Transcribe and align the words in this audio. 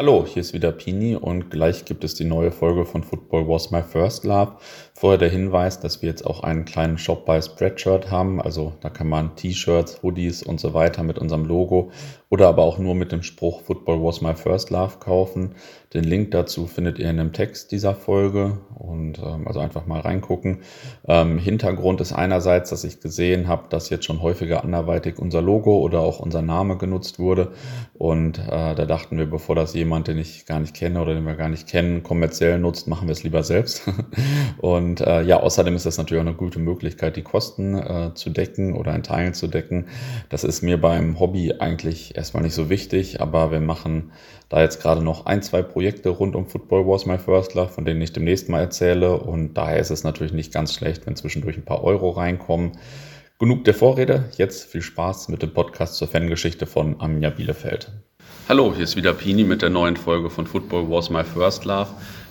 Hallo, 0.00 0.24
hier 0.26 0.40
ist 0.40 0.54
wieder 0.54 0.72
Pini 0.72 1.14
und 1.14 1.50
gleich 1.50 1.84
gibt 1.84 2.04
es 2.04 2.14
die 2.14 2.24
neue 2.24 2.52
Folge 2.52 2.86
von 2.86 3.02
Football 3.02 3.46
Was 3.46 3.70
My 3.70 3.82
First 3.82 4.24
Love. 4.24 4.52
Vorher 4.94 5.18
der 5.18 5.28
Hinweis, 5.28 5.78
dass 5.78 6.00
wir 6.00 6.08
jetzt 6.08 6.26
auch 6.26 6.42
einen 6.42 6.64
kleinen 6.64 6.96
Shop 6.96 7.26
bei 7.26 7.42
Spreadshirt 7.42 8.10
haben. 8.10 8.40
Also 8.40 8.72
da 8.80 8.88
kann 8.88 9.10
man 9.10 9.36
T-Shirts, 9.36 10.02
Hoodies 10.02 10.42
und 10.42 10.58
so 10.58 10.72
weiter 10.72 11.02
mit 11.02 11.18
unserem 11.18 11.44
Logo 11.44 11.90
oder 12.30 12.48
aber 12.48 12.62
auch 12.62 12.78
nur 12.78 12.94
mit 12.94 13.12
dem 13.12 13.22
Spruch 13.22 13.60
Football 13.62 14.02
Was 14.02 14.22
My 14.22 14.34
First 14.34 14.70
Love 14.70 14.98
kaufen. 15.00 15.56
Den 15.92 16.04
Link 16.04 16.30
dazu 16.30 16.66
findet 16.66 17.00
ihr 17.00 17.10
in 17.10 17.16
dem 17.16 17.32
Text 17.32 17.72
dieser 17.72 17.96
Folge 17.96 18.58
und 18.76 19.18
ähm, 19.18 19.48
also 19.48 19.58
einfach 19.58 19.86
mal 19.86 20.00
reingucken. 20.00 20.60
Ähm, 21.08 21.38
Hintergrund 21.38 22.00
ist 22.00 22.12
einerseits, 22.12 22.70
dass 22.70 22.84
ich 22.84 23.00
gesehen 23.00 23.48
habe, 23.48 23.68
dass 23.68 23.90
jetzt 23.90 24.04
schon 24.04 24.22
häufiger 24.22 24.62
anderweitig 24.62 25.18
unser 25.18 25.42
Logo 25.42 25.78
oder 25.78 26.00
auch 26.00 26.20
unser 26.20 26.40
Name 26.40 26.78
genutzt 26.78 27.18
wurde 27.18 27.50
und 28.00 28.38
äh, 28.38 28.74
da 28.74 28.86
dachten 28.86 29.18
wir, 29.18 29.26
bevor 29.26 29.54
das 29.54 29.74
jemand, 29.74 30.08
den 30.08 30.16
ich 30.16 30.46
gar 30.46 30.58
nicht 30.58 30.72
kenne 30.72 31.02
oder 31.02 31.12
den 31.12 31.26
wir 31.26 31.34
gar 31.34 31.50
nicht 31.50 31.68
kennen, 31.68 32.02
kommerziell 32.02 32.58
nutzt, 32.58 32.88
machen 32.88 33.08
wir 33.08 33.12
es 33.12 33.24
lieber 33.24 33.42
selbst. 33.42 33.82
und 34.58 35.02
äh, 35.02 35.20
ja, 35.20 35.40
außerdem 35.40 35.76
ist 35.76 35.84
das 35.84 35.98
natürlich 35.98 36.22
auch 36.22 36.26
eine 36.26 36.34
gute 36.34 36.60
Möglichkeit, 36.60 37.16
die 37.16 37.22
Kosten 37.22 37.74
äh, 37.74 38.12
zu 38.14 38.30
decken 38.30 38.74
oder 38.74 38.94
in 38.94 39.02
Teilen 39.02 39.34
zu 39.34 39.48
decken. 39.48 39.88
Das 40.30 40.44
ist 40.44 40.62
mir 40.62 40.80
beim 40.80 41.20
Hobby 41.20 41.52
eigentlich 41.58 42.16
erstmal 42.20 42.42
nicht 42.42 42.54
so 42.54 42.70
wichtig, 42.70 43.20
aber 43.20 43.50
wir 43.50 43.60
machen 43.60 44.12
da 44.48 44.60
jetzt 44.60 44.80
gerade 44.80 45.02
noch 45.02 45.26
ein, 45.26 45.42
zwei 45.42 45.62
Projekte 45.62 46.10
rund 46.10 46.36
um 46.36 46.46
Football 46.46 46.86
Was 46.86 47.06
My 47.06 47.18
First 47.18 47.54
Love, 47.54 47.72
von 47.72 47.84
denen 47.84 48.00
ich 48.00 48.12
demnächst 48.12 48.48
mal 48.48 48.60
erzähle. 48.60 49.18
Und 49.18 49.54
daher 49.54 49.78
ist 49.78 49.90
es 49.90 50.04
natürlich 50.04 50.32
nicht 50.32 50.52
ganz 50.52 50.74
schlecht, 50.74 51.06
wenn 51.06 51.16
zwischendurch 51.16 51.56
ein 51.56 51.64
paar 51.64 51.82
Euro 51.82 52.10
reinkommen. 52.10 52.72
Genug 53.38 53.64
der 53.64 53.74
Vorrede, 53.74 54.28
jetzt 54.36 54.66
viel 54.66 54.82
Spaß 54.82 55.28
mit 55.30 55.42
dem 55.42 55.54
Podcast 55.54 55.96
zur 55.96 56.08
Fangeschichte 56.08 56.66
von 56.66 57.00
Arminia 57.00 57.30
Bielefeld. 57.30 57.90
Hallo, 58.48 58.74
hier 58.74 58.84
ist 58.84 58.96
wieder 58.96 59.14
Pini 59.14 59.44
mit 59.44 59.62
der 59.62 59.70
neuen 59.70 59.96
Folge 59.96 60.28
von 60.28 60.46
Football 60.46 60.90
Was 60.90 61.08
My 61.08 61.24
First 61.24 61.64
Love. 61.64 61.88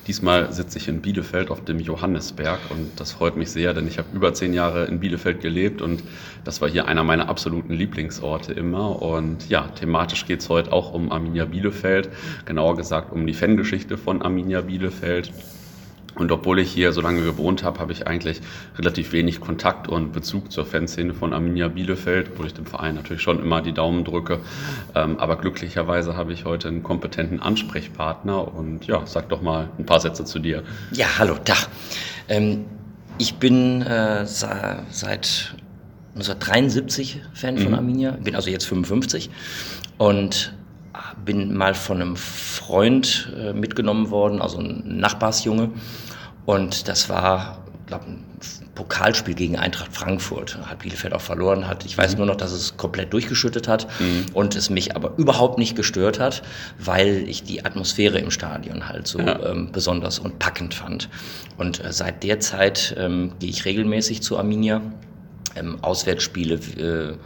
Diesmal 0.09 0.51
sitze 0.51 0.79
ich 0.79 0.87
in 0.87 1.01
Bielefeld 1.01 1.52
auf 1.52 1.63
dem 1.63 1.79
Johannesberg 1.79 2.57
und 2.71 2.99
das 2.99 3.11
freut 3.11 3.38
mich 3.38 3.52
sehr, 3.52 3.75
denn 3.75 3.88
ich 3.88 3.99
habe 3.99 4.07
über 4.11 4.33
zehn 4.33 4.55
Jahre 4.55 4.85
in 4.85 4.99
Bielefeld 4.99 5.39
gelebt 5.39 5.83
und 5.83 6.01
das 6.43 6.61
war 6.61 6.67
hier 6.67 6.88
einer 6.88 7.03
meiner 7.03 7.29
absoluten 7.29 7.73
Lieblingsorte 7.73 8.51
immer. 8.53 9.03
Und 9.03 9.47
ja, 9.49 9.67
thematisch 9.67 10.25
geht 10.25 10.39
es 10.39 10.49
heute 10.49 10.73
auch 10.73 10.95
um 10.95 11.11
Arminia 11.11 11.45
Bielefeld, 11.45 12.09
genauer 12.45 12.75
gesagt 12.75 13.13
um 13.13 13.27
die 13.27 13.35
Fangeschichte 13.35 13.99
von 13.99 14.23
Arminia 14.23 14.61
Bielefeld. 14.61 15.31
Und 16.15 16.31
obwohl 16.31 16.59
ich 16.59 16.71
hier 16.71 16.91
so 16.91 17.02
lange 17.02 17.21
gewohnt 17.21 17.63
habe, 17.63 17.79
habe 17.79 17.91
ich 17.91 18.07
eigentlich 18.07 18.41
relativ 18.77 19.11
wenig 19.11 19.39
Kontakt 19.39 19.88
und 19.88 20.11
Bezug 20.11 20.51
zur 20.51 20.66
Fanszene 20.66 21.13
von 21.13 21.33
Arminia 21.33 21.67
Bielefeld, 21.67 22.29
obwohl 22.31 22.47
ich 22.47 22.53
dem 22.53 22.66
Verein 22.66 22.95
natürlich 22.95 23.21
schon 23.21 23.39
immer 23.39 23.61
die 23.61 23.73
Daumen 23.73 24.03
drücke. 24.03 24.39
Ähm, 24.95 25.17
aber 25.19 25.38
glücklicherweise 25.38 26.16
habe 26.16 26.33
ich 26.33 26.45
heute 26.45 26.67
einen 26.67 26.83
kompetenten 26.83 27.41
Ansprechpartner 27.41 28.53
und 28.53 28.85
ja, 28.88 29.05
sag 29.05 29.29
doch 29.29 29.41
mal 29.41 29.69
ein 29.77 29.85
paar 29.85 29.99
Sätze 29.99 30.25
zu 30.25 30.39
dir. 30.39 30.63
Ja, 30.91 31.07
hallo, 31.17 31.35
Dach. 31.43 31.69
Ähm, 32.27 32.66
ich 33.17 33.35
bin 33.35 33.81
äh, 33.81 34.25
seit 34.25 35.53
1973 36.16 37.21
Fan 37.33 37.55
mhm. 37.55 37.59
von 37.59 37.75
Arminia, 37.75 38.11
bin 38.11 38.35
also 38.35 38.49
jetzt 38.49 38.66
55 38.66 39.29
und 39.97 40.53
bin 41.25 41.55
mal 41.55 41.73
von 41.73 42.02
einem 42.02 42.16
Freund 42.16 43.31
äh, 43.38 43.53
mitgenommen 43.53 44.09
worden, 44.09 44.42
also 44.42 44.59
ein 44.59 44.83
Nachbarsjunge. 45.00 45.72
Und 46.45 46.88
das 46.88 47.09
war, 47.09 47.64
glaube 47.88 48.06
ein 48.06 48.25
Pokalspiel 48.80 49.33
gegen 49.36 49.58
Eintracht 49.58 49.94
Frankfurt. 49.94 50.58
Hat 50.66 50.80
Bielefeld 50.80 51.14
auch 51.14 51.19
verloren 51.19 51.67
hat. 51.67 51.86
Ich 51.86 51.97
weiß 51.97 52.14
mhm. 52.14 52.19
nur 52.19 52.28
noch, 52.28 52.38
dass 52.38 52.53
es 52.53 52.78
komplett 52.78 53.11
durchgeschüttet 53.11 53.67
hat 53.67 53.88
mhm. 54.00 54.28
und 54.33 54.56
es 54.56 54.69
mich 54.69 54.95
aber 54.95 55.17
überhaupt 55.17 55.58
nicht 55.58 55.75
gestört 55.75 56.17
hat, 56.17 56.44
weil 56.80 57.28
ich 57.28 57.44
die 57.44 57.66
Atmosphäre 57.66 58.19
im 58.19 58.31
Stadion 58.31 58.88
halt 58.88 59.06
so 59.06 59.19
ja. 59.19 59.52
ähm, 59.52 59.73
besonders 59.73 60.17
und 60.17 60.39
packend 60.39 60.73
fand. 60.73 61.09
Und 61.58 61.84
äh, 61.84 61.91
seit 61.91 62.23
der 62.23 62.39
Zeit 62.39 62.95
ähm, 62.97 63.34
gehe 63.39 63.50
ich 63.50 63.66
regelmäßig 63.66 64.22
zu 64.22 64.38
Arminia. 64.38 64.81
Ähm, 65.57 65.79
Auswärtsspiele 65.81 66.56
äh, 66.56 67.18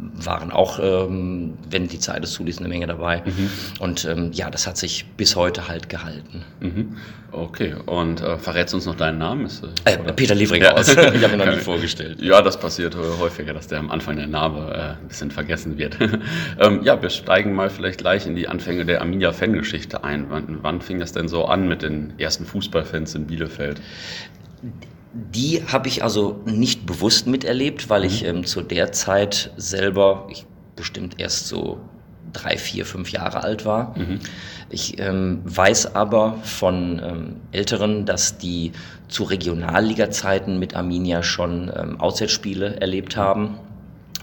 waren 0.00 0.52
auch, 0.52 0.78
ähm, 0.80 1.54
wenn 1.70 1.88
die 1.88 1.98
Zeit 1.98 2.22
es 2.24 2.32
zuließ, 2.32 2.58
eine 2.58 2.68
Menge 2.68 2.86
dabei. 2.86 3.22
Mhm. 3.24 3.50
Und 3.80 4.04
ähm, 4.04 4.30
ja, 4.32 4.50
das 4.50 4.66
hat 4.66 4.76
sich 4.76 5.06
bis 5.16 5.36
heute 5.36 5.68
halt 5.68 5.88
gehalten. 5.88 6.44
Mhm. 6.60 6.96
Okay, 7.30 7.74
und 7.84 8.22
äh, 8.22 8.38
verrätst 8.38 8.72
uns 8.74 8.86
noch 8.86 8.94
deinen 8.94 9.18
Namen? 9.18 9.46
Ist, 9.46 9.62
äh, 9.84 9.92
äh 9.92 10.12
Peter 10.14 10.34
Liefringhaus, 10.34 10.94
ja. 10.94 11.12
ich 11.12 11.22
habe 11.22 11.34
ihn 11.34 11.38
noch 11.38 11.46
nie 11.46 11.60
vorgestellt. 11.60 12.22
Ja, 12.22 12.40
das 12.40 12.58
passiert 12.58 12.96
häufiger, 12.96 13.52
dass 13.52 13.66
der 13.66 13.80
am 13.80 13.90
Anfang 13.90 14.16
der 14.16 14.26
Name 14.26 14.72
äh, 14.72 15.02
ein 15.02 15.08
bisschen 15.08 15.30
vergessen 15.30 15.76
wird. 15.76 15.98
ähm, 16.58 16.82
ja, 16.84 17.00
wir 17.02 17.10
steigen 17.10 17.52
mal 17.52 17.68
vielleicht 17.68 17.98
gleich 17.98 18.26
in 18.26 18.34
die 18.34 18.48
Anfänge 18.48 18.86
der 18.86 19.02
Arminia-Fangeschichte 19.02 20.04
ein. 20.04 20.26
Wann, 20.30 20.58
wann 20.62 20.80
fing 20.80 21.00
das 21.00 21.12
denn 21.12 21.28
so 21.28 21.44
an 21.44 21.68
mit 21.68 21.82
den 21.82 22.14
ersten 22.18 22.46
Fußballfans 22.46 23.14
in 23.14 23.26
Bielefeld? 23.26 23.80
Die 25.12 25.62
habe 25.66 25.88
ich 25.88 26.02
also 26.02 26.40
nicht 26.44 26.86
bewusst 26.86 27.26
miterlebt, 27.26 27.88
weil 27.88 28.04
ich 28.04 28.22
mhm. 28.22 28.28
ähm, 28.28 28.46
zu 28.46 28.62
der 28.62 28.92
Zeit 28.92 29.50
selber, 29.56 30.26
ich 30.30 30.44
bestimmt 30.76 31.18
erst 31.18 31.48
so 31.48 31.80
drei, 32.32 32.56
vier, 32.56 32.84
fünf 32.84 33.10
Jahre 33.10 33.42
alt 33.42 33.64
war. 33.64 33.96
Mhm. 33.98 34.20
Ich 34.70 34.98
ähm, 34.98 35.40
weiß 35.44 35.94
aber 35.94 36.38
von 36.42 37.00
ähm, 37.02 37.36
Älteren, 37.52 38.04
dass 38.04 38.38
die 38.38 38.72
zu 39.08 39.24
Regionalliga-Zeiten 39.24 40.58
mit 40.58 40.76
Arminia 40.76 41.22
schon 41.22 41.72
ähm, 41.74 42.00
Auswärtsspiele 42.00 42.80
erlebt 42.80 43.16
haben. 43.16 43.58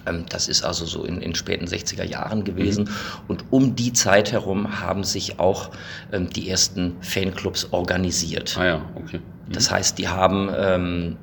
Ähm, 0.06 0.26
das 0.30 0.48
ist 0.48 0.64
also 0.64 0.86
so 0.86 1.04
in, 1.04 1.22
in 1.22 1.36
späten 1.36 1.66
60er 1.66 2.04
Jahren 2.04 2.44
gewesen. 2.44 2.86
Mhm. 2.86 2.90
Und 3.28 3.46
um 3.50 3.76
die 3.76 3.94
Zeit 3.94 4.32
herum 4.32 4.80
haben 4.82 5.04
sich 5.04 5.40
auch 5.40 5.72
ähm, 6.12 6.30
die 6.30 6.50
ersten 6.50 6.98
Fanclubs 7.02 7.70
organisiert. 7.72 8.56
Ah 8.60 8.66
ja, 8.66 8.82
okay. 8.96 9.20
Das 9.50 9.72
heißt, 9.72 9.98
die 9.98 10.08
haben 10.08 10.50
ähm, 10.58 11.18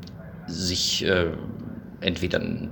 sich 0.47 1.05
äh, 1.05 1.31
entweder 2.00 2.41
äh, 2.41 2.66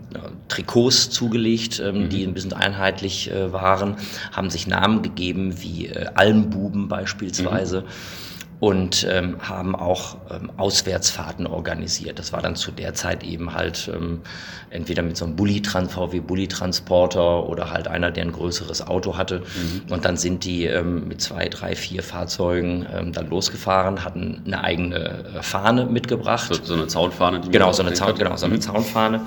Trikots 0.49 1.11
zugelegt, 1.11 1.81
ähm, 1.81 2.05
mhm. 2.05 2.09
die 2.09 2.25
ein 2.25 2.35
bisschen 2.35 2.53
einheitlich 2.53 3.31
äh, 3.31 3.53
waren, 3.53 3.97
haben 4.33 4.51
sich 4.51 4.67
Namen 4.67 5.03
gegeben 5.03 5.63
wie 5.63 5.87
äh, 5.87 6.07
Almbuben 6.15 6.89
beispielsweise. 6.89 7.83
Mhm 7.83 8.30
und 8.61 9.07
ähm, 9.11 9.37
haben 9.41 9.75
auch 9.75 10.19
ähm, 10.31 10.53
Auswärtsfahrten 10.59 11.47
organisiert. 11.47 12.19
Das 12.19 12.33
war 12.33 12.43
dann 12.43 12.57
zu 12.57 12.71
der 12.71 12.93
Zeit 12.93 13.25
eben 13.25 13.55
halt 13.55 13.91
ähm, 13.93 14.21
entweder 14.69 15.03
mit 15.03 15.17
so 15.17 15.25
einem 15.25 15.35
Bulli 15.35 15.63
VW 15.63 16.21
Bulli 16.21 16.47
Transporter 16.47 17.49
oder 17.49 17.71
halt 17.71 17.89
einer, 17.89 18.11
der 18.11 18.25
ein 18.25 18.33
größeres 18.33 18.87
Auto 18.87 19.17
hatte. 19.17 19.41
Mhm. 19.41 19.93
Und 19.93 20.05
dann 20.05 20.19
sind 20.19 20.45
die 20.45 20.67
ähm, 20.67 21.09
mit 21.09 21.23
zwei, 21.23 21.49
drei, 21.49 21.75
vier 21.75 22.03
Fahrzeugen 22.03 22.87
ähm, 22.95 23.13
dann 23.15 23.31
losgefahren, 23.31 24.05
hatten 24.05 24.43
eine 24.45 24.63
eigene 24.63 25.25
äh, 25.37 25.43
Fahne 25.43 25.87
mitgebracht. 25.87 26.55
So, 26.55 26.63
so 26.63 26.75
eine 26.75 26.87
Zaunfahne? 26.87 27.41
Die 27.41 27.51
genau, 27.51 27.73
so 27.73 27.83
eine, 27.83 27.95
Zaun, 27.95 28.15
genau, 28.15 28.37
so 28.37 28.45
eine 28.45 28.57
mhm. 28.57 28.61
Zaunfahne. 28.61 29.23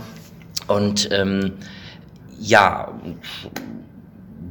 Und 0.68 1.10
ähm, 1.12 1.54
ja, 2.40 2.94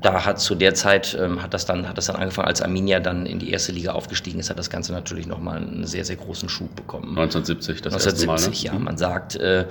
da 0.03 0.25
hat 0.25 0.41
zu 0.41 0.55
der 0.55 0.75
Zeit 0.75 1.17
ähm, 1.21 1.43
hat 1.43 1.55
das 1.55 1.65
dann 1.65 1.89
hat 1.89 1.97
das 1.99 2.07
dann 2.07 2.17
angefangen, 2.17 2.49
als 2.49 2.61
Arminia 2.61 3.01
dann 3.01 3.27
in 3.27 3.39
die 3.39 3.51
erste 3.51 3.73
Liga 3.73 3.93
aufgestiegen 3.93 4.41
ist, 4.41 4.51
hat 4.51 4.59
das 4.59 4.71
Ganze 4.71 4.93
natürlich 4.93 5.27
nochmal 5.27 5.59
einen 5.59 5.87
sehr 5.87 6.05
sehr 6.05 6.17
großen 6.17 6.49
Schub 6.49 6.75
bekommen. 6.77 7.11
1970 7.19 7.83
das 7.83 7.95
1970, 7.95 8.65
erste 8.65 8.69
Mal, 8.69 8.75
ne? 8.75 8.79
ja. 8.79 8.85
Man 8.85 8.99
sagt 8.99 9.37
äh, 9.37 9.67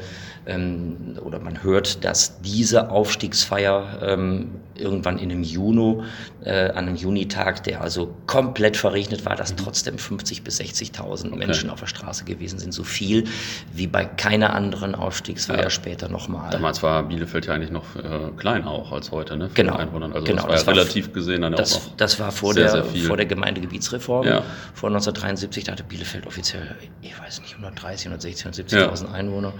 ähm, 0.45 1.17
oder 1.23 1.39
man 1.39 1.63
hört, 1.63 2.03
dass 2.03 2.41
diese 2.41 2.89
Aufstiegsfeier 2.89 3.99
ähm, 4.01 4.51
irgendwann 4.75 5.17
in 5.17 5.31
einem 5.31 5.43
Juni, 5.43 6.01
äh, 6.43 6.69
an 6.69 6.87
einem 6.87 6.95
Junitag, 6.95 7.63
der 7.63 7.81
also 7.81 8.15
komplett 8.25 8.77
verregnet 8.77 9.25
war, 9.25 9.35
dass 9.35 9.51
mhm. 9.51 9.57
trotzdem 9.57 9.97
50 9.97 10.43
bis 10.43 10.59
60.000 10.59 11.27
okay. 11.27 11.35
Menschen 11.35 11.69
auf 11.69 11.79
der 11.79 11.87
Straße 11.87 12.25
gewesen 12.25 12.59
sind, 12.59 12.73
so 12.73 12.83
viel 12.83 13.25
wie 13.73 13.87
bei 13.87 14.05
keiner 14.05 14.53
anderen 14.53 14.95
Aufstiegsfeier 14.95 15.63
ja. 15.63 15.69
später 15.69 16.09
nochmal. 16.09 16.49
Damals 16.51 16.81
war 16.81 17.03
Bielefeld 17.03 17.45
ja 17.45 17.53
eigentlich 17.53 17.71
noch 17.71 17.95
äh, 17.95 18.31
klein 18.37 18.65
auch 18.65 18.91
als 18.91 19.11
heute, 19.11 19.37
ne? 19.37 19.49
Genau. 19.53 19.77
Also 20.21 20.33
genau, 20.33 20.47
das 20.47 20.49
war, 20.49 20.55
das 20.55 20.67
war 20.67 20.73
relativ 20.75 21.13
gesehen 21.13 21.41
dann 21.41 21.53
das, 21.53 21.75
auch 21.75 21.85
noch 21.85 21.95
Das 21.97 22.19
war 22.19 22.31
vor, 22.31 22.53
sehr, 22.53 22.71
der, 22.71 22.83
sehr 22.83 23.03
vor 23.03 23.17
der 23.17 23.25
Gemeindegebietsreform 23.25 24.25
ja. 24.25 24.43
vor 24.73 24.89
1973. 24.89 25.63
Da 25.65 25.73
hatte 25.73 25.83
Bielefeld 25.83 26.27
offiziell, 26.27 26.75
ich 27.01 27.19
weiß 27.19 27.41
nicht, 27.41 27.53
130, 27.53 28.07
160, 28.07 28.47
170.000 28.47 29.05
ja. 29.05 29.11
Einwohner. 29.11 29.53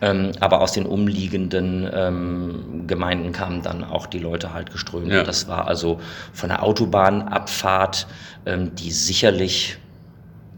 Ähm, 0.00 0.32
aber 0.40 0.60
aus 0.60 0.72
den 0.72 0.86
umliegenden 0.86 1.88
ähm, 1.92 2.84
Gemeinden 2.86 3.32
kamen 3.32 3.62
dann 3.62 3.84
auch 3.84 4.06
die 4.06 4.18
Leute 4.18 4.52
halt 4.52 4.72
geströmt. 4.72 5.12
Ja. 5.12 5.22
Das 5.22 5.46
war 5.46 5.68
also 5.68 6.00
von 6.32 6.48
der 6.48 6.62
Autobahnabfahrt, 6.62 8.08
ähm, 8.46 8.74
die 8.74 8.90
sicherlich 8.90 9.78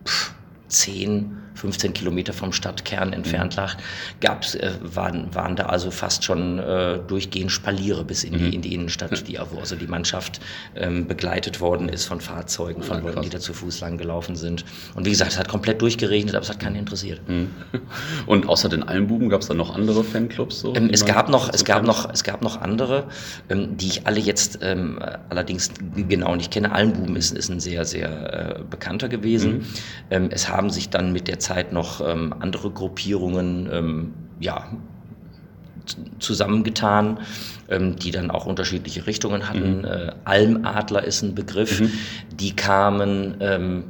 pff, 0.06 0.32
10, 0.68 1.36
15 1.64 1.94
Kilometer 1.94 2.34
vom 2.34 2.52
Stadtkern 2.52 3.14
entfernt 3.14 3.56
mhm. 3.56 3.62
lag, 3.62 3.76
gab's, 4.20 4.54
äh, 4.54 4.72
waren, 4.82 5.34
waren 5.34 5.56
da 5.56 5.64
also 5.64 5.90
fast 5.90 6.22
schon 6.22 6.58
äh, 6.58 6.98
durchgehend 7.08 7.50
Spaliere 7.50 8.04
bis 8.04 8.22
in 8.22 8.34
die, 8.34 8.44
mhm. 8.44 8.52
in 8.52 8.60
die 8.60 8.74
Innenstadt, 8.74 9.26
die, 9.26 9.38
wo 9.50 9.60
also 9.60 9.74
die 9.74 9.86
Mannschaft 9.86 10.40
ähm, 10.76 11.06
begleitet 11.06 11.62
worden 11.62 11.88
ist 11.88 12.04
von 12.04 12.20
Fahrzeugen, 12.20 12.82
von 12.82 12.98
ja, 12.98 13.04
Leuten, 13.04 13.22
die 13.22 13.30
da 13.30 13.40
zu 13.40 13.54
Fuß 13.54 13.80
lang 13.80 13.96
gelaufen 13.96 14.36
sind. 14.36 14.66
Und 14.94 15.06
wie 15.06 15.10
gesagt, 15.10 15.32
es 15.32 15.38
hat 15.38 15.48
komplett 15.48 15.80
durchgeregnet, 15.80 16.34
aber 16.34 16.42
es 16.42 16.50
hat 16.50 16.60
keinen 16.60 16.76
interessiert. 16.76 17.26
Mhm. 17.26 17.48
Und 18.26 18.46
außer 18.46 18.68
den 18.68 18.82
Almbuben 18.82 19.30
gab 19.30 19.40
es 19.40 19.48
dann 19.48 19.56
noch 19.56 19.74
andere 19.74 20.04
Fanclubs? 20.04 20.60
So, 20.60 20.74
ähm, 20.74 20.90
es, 20.92 21.06
gab 21.06 21.30
noch, 21.30 21.50
es, 21.50 21.64
gab 21.64 21.82
noch, 21.84 22.12
es 22.12 22.24
gab 22.24 22.42
noch 22.42 22.60
andere, 22.60 23.04
ähm, 23.48 23.78
die 23.78 23.86
ich 23.86 24.06
alle 24.06 24.20
jetzt 24.20 24.58
ähm, 24.60 24.98
allerdings 25.30 25.70
genau 25.96 26.36
nicht 26.36 26.50
kenne. 26.50 26.72
Almbuben 26.72 27.16
ist, 27.16 27.30
ist 27.30 27.48
ein 27.48 27.60
sehr, 27.60 27.86
sehr 27.86 28.58
äh, 28.58 28.62
bekannter 28.68 29.08
gewesen. 29.08 29.52
Mhm. 29.52 29.64
Ähm, 30.10 30.28
es 30.30 30.50
haben 30.50 30.68
sich 30.68 30.90
dann 30.90 31.14
mit 31.14 31.26
der 31.26 31.38
Zeit 31.38 31.53
noch 31.72 32.00
ähm, 32.06 32.34
andere 32.38 32.70
Gruppierungen 32.70 33.68
ähm, 33.72 34.14
ja, 34.40 34.66
zusammengetan, 36.18 37.20
ähm, 37.68 37.96
die 37.96 38.10
dann 38.10 38.30
auch 38.30 38.46
unterschiedliche 38.46 39.06
Richtungen 39.06 39.48
hatten. 39.48 39.78
Mhm. 39.78 39.84
Äh, 39.84 40.12
Almadler 40.24 41.04
ist 41.04 41.22
ein 41.22 41.34
Begriff. 41.34 41.80
Mhm. 41.80 41.90
Die 42.38 42.56
kamen 42.56 43.36
ähm, 43.40 43.84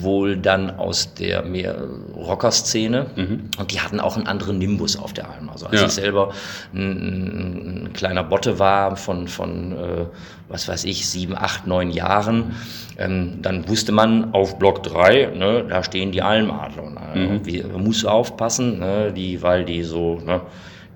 wohl 0.00 0.36
dann 0.36 0.70
aus 0.70 1.14
der 1.14 1.42
mehr 1.42 1.76
Rocker-Szene 2.14 3.06
mhm. 3.16 3.50
und 3.58 3.72
die 3.72 3.80
hatten 3.80 3.98
auch 3.98 4.16
einen 4.16 4.26
anderen 4.26 4.58
Nimbus 4.58 4.96
auf 4.96 5.12
der 5.12 5.28
Alm. 5.28 5.48
Also 5.48 5.66
als 5.66 5.80
ja. 5.80 5.86
ich 5.86 5.92
selber 5.92 6.32
ein, 6.72 7.86
ein, 7.86 7.92
kleiner 7.92 8.22
Botte 8.22 8.58
war 8.58 8.96
von, 8.96 9.26
von 9.26 9.72
äh, 9.72 10.04
was 10.48 10.68
weiß 10.68 10.84
ich, 10.84 11.08
sieben, 11.08 11.36
acht, 11.36 11.66
neun 11.66 11.90
Jahren, 11.90 12.56
ähm, 12.98 13.38
dann 13.42 13.68
wusste 13.68 13.92
man 13.92 14.32
auf 14.32 14.58
Block 14.58 14.82
3, 14.82 15.32
ne, 15.36 15.64
da 15.68 15.82
stehen 15.82 16.12
die 16.12 16.22
Almadler. 16.22 16.90
Ne, 17.14 17.40
mhm. 17.42 17.82
Muss 17.82 18.04
aufpassen, 18.04 18.78
ne, 18.78 19.12
die, 19.12 19.42
weil 19.42 19.64
die 19.64 19.82
so, 19.82 20.20
ne, 20.24 20.40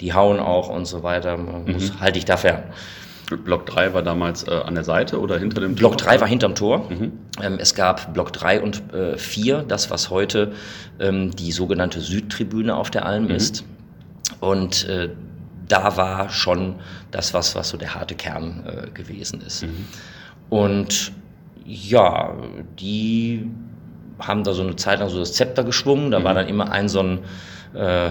die 0.01 0.13
hauen 0.13 0.39
auch 0.39 0.69
und 0.69 0.87
so 0.87 1.03
weiter, 1.03 1.37
man 1.37 1.73
muss, 1.73 1.93
mhm. 1.93 2.01
halte 2.01 2.19
ich 2.19 2.25
da 2.25 2.37
fern. 2.37 2.63
Block 3.27 3.67
3 3.67 3.95
war 3.95 4.03
damals 4.03 4.47
äh, 4.47 4.51
an 4.51 4.75
der 4.75 4.85
Seite 4.85 5.21
oder 5.21 5.39
hinter 5.39 5.61
dem 5.61 5.77
Tor? 5.77 5.91
Block 5.91 5.99
3 5.99 6.21
war 6.21 6.29
hinterm 6.29 6.55
Tor. 6.55 6.91
Mhm. 6.91 7.13
Ähm, 7.43 7.59
es 7.59 7.75
gab 7.75 8.13
Block 8.13 8.33
3 8.33 8.61
und 8.63 8.93
äh, 8.93 9.17
4, 9.17 9.65
das 9.67 9.91
was 9.91 10.11
heute 10.11 10.53
ähm, 11.01 11.31
die 11.31 11.53
sogenannte 11.53 12.01
Südtribüne 12.01 12.77
auf 12.77 12.91
der 12.91 13.07
Alm 13.07 13.25
mhm. 13.25 13.31
ist. 13.31 13.65
Und 14.41 14.89
äh, 14.89 15.11
da 15.69 15.97
war 15.97 16.29
schon 16.31 16.77
das, 17.11 17.35
was, 17.35 17.55
was 17.55 17.71
so 17.71 17.77
der 17.77 17.95
harte 17.95 18.15
Kern 18.15 18.65
äh, 18.67 18.91
gewesen 18.91 19.41
ist. 19.41 19.63
Mhm. 19.63 19.87
Und 20.51 21.13
ja, 21.65 22.35
die 22.79 23.51
haben 24.19 24.45
da 24.45 24.53
so 24.53 24.63
eine 24.63 24.77
Zeit 24.77 25.01
lang 25.01 25.09
so 25.09 25.19
das 25.19 25.33
Zepter 25.33 25.65
geschwungen. 25.65 26.11
Da 26.11 26.23
war 26.23 26.33
mhm. 26.33 26.37
dann 26.37 26.49
immer 26.49 26.71
ein 26.71 26.89
so 26.89 27.01
ein 27.01 27.21
äh, 27.75 28.11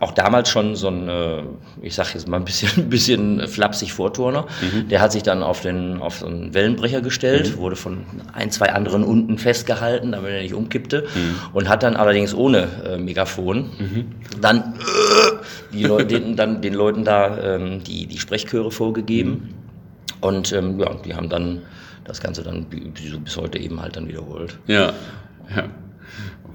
auch 0.00 0.12
damals 0.12 0.48
schon 0.48 0.74
so 0.74 0.88
ein, 0.88 1.08
äh, 1.08 1.42
ich 1.82 1.94
sag 1.94 2.14
jetzt 2.14 2.26
mal 2.26 2.38
ein 2.38 2.44
bisschen, 2.44 2.70
ein 2.84 2.88
bisschen 2.88 3.46
flapsig 3.46 3.92
Vorturner. 3.92 4.46
Mhm. 4.60 4.88
Der 4.88 5.00
hat 5.00 5.12
sich 5.12 5.22
dann 5.22 5.42
auf, 5.42 5.60
den, 5.60 6.00
auf 6.00 6.18
so 6.18 6.26
einen 6.26 6.54
Wellenbrecher 6.54 7.02
gestellt, 7.02 7.54
mhm. 7.54 7.60
wurde 7.60 7.76
von 7.76 7.98
ein, 8.32 8.50
zwei 8.50 8.72
anderen 8.72 9.04
unten 9.04 9.38
festgehalten, 9.38 10.12
damit 10.12 10.32
er 10.32 10.42
nicht 10.42 10.54
umkippte 10.54 11.06
mhm. 11.14 11.36
und 11.52 11.68
hat 11.68 11.82
dann 11.82 11.96
allerdings 11.96 12.34
ohne 12.34 12.68
äh, 12.86 12.96
Megafon 12.96 13.70
mhm. 13.78 14.06
dann, 14.40 14.58
äh, 14.58 15.74
die 15.74 15.84
Leute, 15.84 16.06
den, 16.06 16.36
dann 16.36 16.62
den 16.62 16.74
Leuten 16.74 17.04
da 17.04 17.38
ähm, 17.38 17.84
die, 17.84 18.06
die 18.06 18.18
Sprechchöre 18.18 18.70
vorgegeben. 18.70 19.30
Mhm. 19.30 19.54
Und 20.22 20.52
ähm, 20.52 20.80
ja, 20.80 20.94
die 21.04 21.14
haben 21.14 21.28
dann 21.28 21.62
das 22.04 22.20
Ganze 22.20 22.42
dann 22.42 22.66
bis 22.66 23.36
heute 23.36 23.58
eben 23.58 23.80
halt 23.82 23.96
dann 23.96 24.08
wiederholt. 24.08 24.58
Ja, 24.66 24.92
ja. 25.54 25.64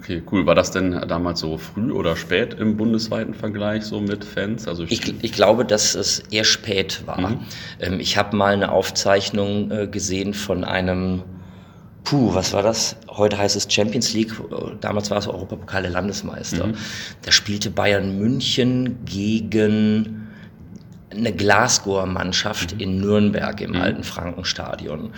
Okay, 0.02 0.24
cool. 0.32 0.48
War 0.48 0.56
das 0.56 0.72
denn 0.72 1.00
damals 1.08 1.42
so 1.42 1.60
früh 1.60 1.92
oder 1.92 2.16
spät 2.16 2.56
im 2.56 2.76
bundesweiten 2.76 3.36
Vergleich 3.36 3.84
so 3.84 4.02
mit 4.02 4.26
Fans? 4.26 4.68
Also 4.68 4.84
ich, 4.84 5.08
ich, 5.08 5.14
ich 5.22 5.32
glaube, 5.32 5.64
dass 5.64 5.94
es 5.94 6.24
eher 6.32 6.44
spät 6.44 7.04
war. 7.06 7.30
Mhm. 7.30 7.40
Ähm, 7.80 8.00
ich 8.00 8.18
habe 8.18 8.36
mal 8.36 8.54
eine 8.54 8.72
Aufzeichnung 8.72 9.70
äh, 9.70 9.86
gesehen 9.86 10.34
von 10.34 10.64
einem, 10.64 11.22
puh, 12.04 12.34
was 12.34 12.52
war 12.52 12.64
das? 12.64 12.96
Heute 13.10 13.38
heißt 13.38 13.56
es 13.56 13.72
Champions 13.72 14.12
League, 14.14 14.34
damals 14.80 15.12
war 15.12 15.20
es 15.20 15.28
Europapokal 15.28 15.84
der 15.84 15.92
Landesmeister. 15.92 16.68
Mhm. 16.68 16.74
Da 17.22 17.32
spielte 17.32 17.70
Bayern 17.70 18.18
München 18.18 19.06
gegen 19.06 20.30
eine 21.12 21.32
Glasgower 21.32 22.08
Mannschaft 22.08 22.74
mhm. 22.74 22.80
in 22.80 23.02
Nürnberg 23.02 23.62
im 23.62 23.74
mhm. 23.74 23.82
alten 23.82 24.04
Frankenstadion. 24.04 25.12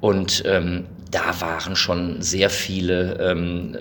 Und 0.00 0.42
ähm, 0.46 0.84
da 1.10 1.40
waren 1.40 1.74
schon 1.76 2.20
sehr 2.20 2.50
viele 2.50 3.18
ähm, 3.20 3.76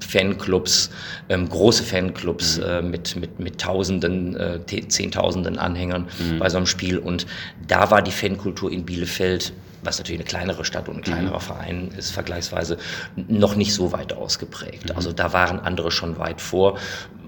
Fanclubs, 0.00 0.90
ähm, 1.28 1.48
große 1.48 1.84
Fanclubs 1.84 2.58
mhm. 2.58 2.64
äh, 2.64 2.82
mit, 2.82 3.16
mit, 3.16 3.40
mit 3.40 3.60
Tausenden, 3.60 4.36
äh, 4.36 4.60
Zehntausenden 4.66 5.58
Anhängern 5.58 6.08
mhm. 6.18 6.38
bei 6.38 6.48
so 6.48 6.56
einem 6.56 6.66
Spiel. 6.66 6.98
Und 6.98 7.26
da 7.66 7.90
war 7.90 8.02
die 8.02 8.10
Fankultur 8.10 8.70
in 8.70 8.84
Bielefeld, 8.84 9.52
was 9.82 9.98
natürlich 9.98 10.20
eine 10.20 10.28
kleinere 10.28 10.64
Stadt 10.64 10.88
und 10.88 10.96
ein 10.96 11.02
kleinerer 11.02 11.38
mhm. 11.38 11.42
Verein 11.42 11.90
ist, 11.96 12.10
vergleichsweise 12.10 12.76
noch 13.16 13.56
nicht 13.56 13.72
so 13.72 13.92
weit 13.92 14.12
ausgeprägt. 14.12 14.90
Mhm. 14.90 14.96
Also 14.96 15.12
da 15.12 15.32
waren 15.32 15.60
andere 15.60 15.90
schon 15.90 16.18
weit 16.18 16.40
vor 16.40 16.78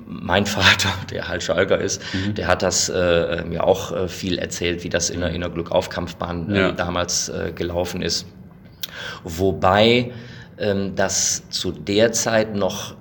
mein 0.06 0.46
Vater, 0.46 0.90
der 1.10 1.28
halt 1.28 1.42
Schalker 1.42 1.78
ist, 1.78 2.02
mhm. 2.12 2.34
der 2.34 2.46
hat 2.46 2.62
das 2.62 2.88
äh, 2.88 3.44
mir 3.44 3.64
auch 3.64 3.92
äh, 3.92 4.08
viel 4.08 4.38
erzählt, 4.38 4.84
wie 4.84 4.88
das 4.88 5.10
in 5.10 5.20
der, 5.20 5.30
in 5.30 5.40
der 5.40 5.50
Glückaufkampfbahn 5.50 6.54
äh, 6.54 6.60
ja. 6.60 6.72
damals 6.72 7.28
äh, 7.28 7.52
gelaufen 7.54 8.02
ist. 8.02 8.26
Wobei 9.24 10.12
ähm, 10.62 10.94
das 10.94 11.42
zu 11.50 11.72
der 11.72 12.12
Zeit 12.12 12.54
noch 12.54 12.94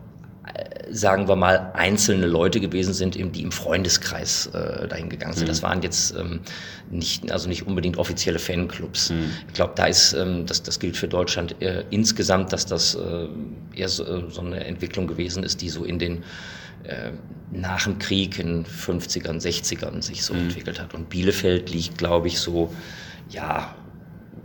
äh, 0.54 0.94
sagen 0.94 1.30
wir 1.30 1.38
mal, 1.38 1.72
einzelne 1.74 2.26
Leute 2.26 2.60
gewesen 2.60 2.94
sind, 2.94 3.16
die 3.16 3.42
im 3.42 3.52
Freundeskreis 3.52 4.48
äh, 4.48 4.88
dahin 4.88 5.10
gegangen 5.10 5.34
sind. 5.34 5.46
Mhm. 5.46 5.50
Das 5.50 5.64
waren 5.64 5.82
jetzt 5.82 6.16
ähm, 6.18 6.42
nicht, 6.90 7.32
also 7.32 7.48
nicht 7.48 7.66
unbedingt 7.66 7.98
offizielle 7.98 8.40
Fanclubs. 8.40 9.12
Mhm. 9.12 9.32
Ich 9.48 9.54
glaube, 9.54 9.74
da 9.76 9.86
ist, 9.86 10.14
ähm, 10.14 10.46
das, 10.46 10.64
das 10.64 10.80
gilt 10.80 10.98
für 10.98 11.08
Deutschland 11.08 11.56
äh, 11.62 11.86
insgesamt, 11.92 12.52
dass 12.52 12.66
das 12.66 12.96
äh, 12.96 13.28
eher 13.76 13.88
so, 13.88 14.30
so, 14.30 14.42
eine 14.42 14.66
Entwicklung 14.66 15.08
gewesen 15.08 15.44
ist, 15.44 15.62
die 15.62 15.70
so 15.70 15.86
in 15.86 16.00
den 16.00 16.24
äh, 16.84 17.12
nach 17.52 17.84
dem 17.84 18.00
Krieg 18.00 18.40
in 18.40 18.66
50ern, 18.66 19.42
60ern 19.42 20.02
sich 20.02 20.24
so 20.24 20.34
mhm. 20.34 20.42
entwickelt 20.42 20.82
hat. 20.82 20.94
Und 20.94 21.10
Bielefeld 21.10 21.70
liegt, 21.70 21.98
glaube 21.98 22.28
ich, 22.28 22.40
so, 22.40 22.74
ja, 23.30 23.76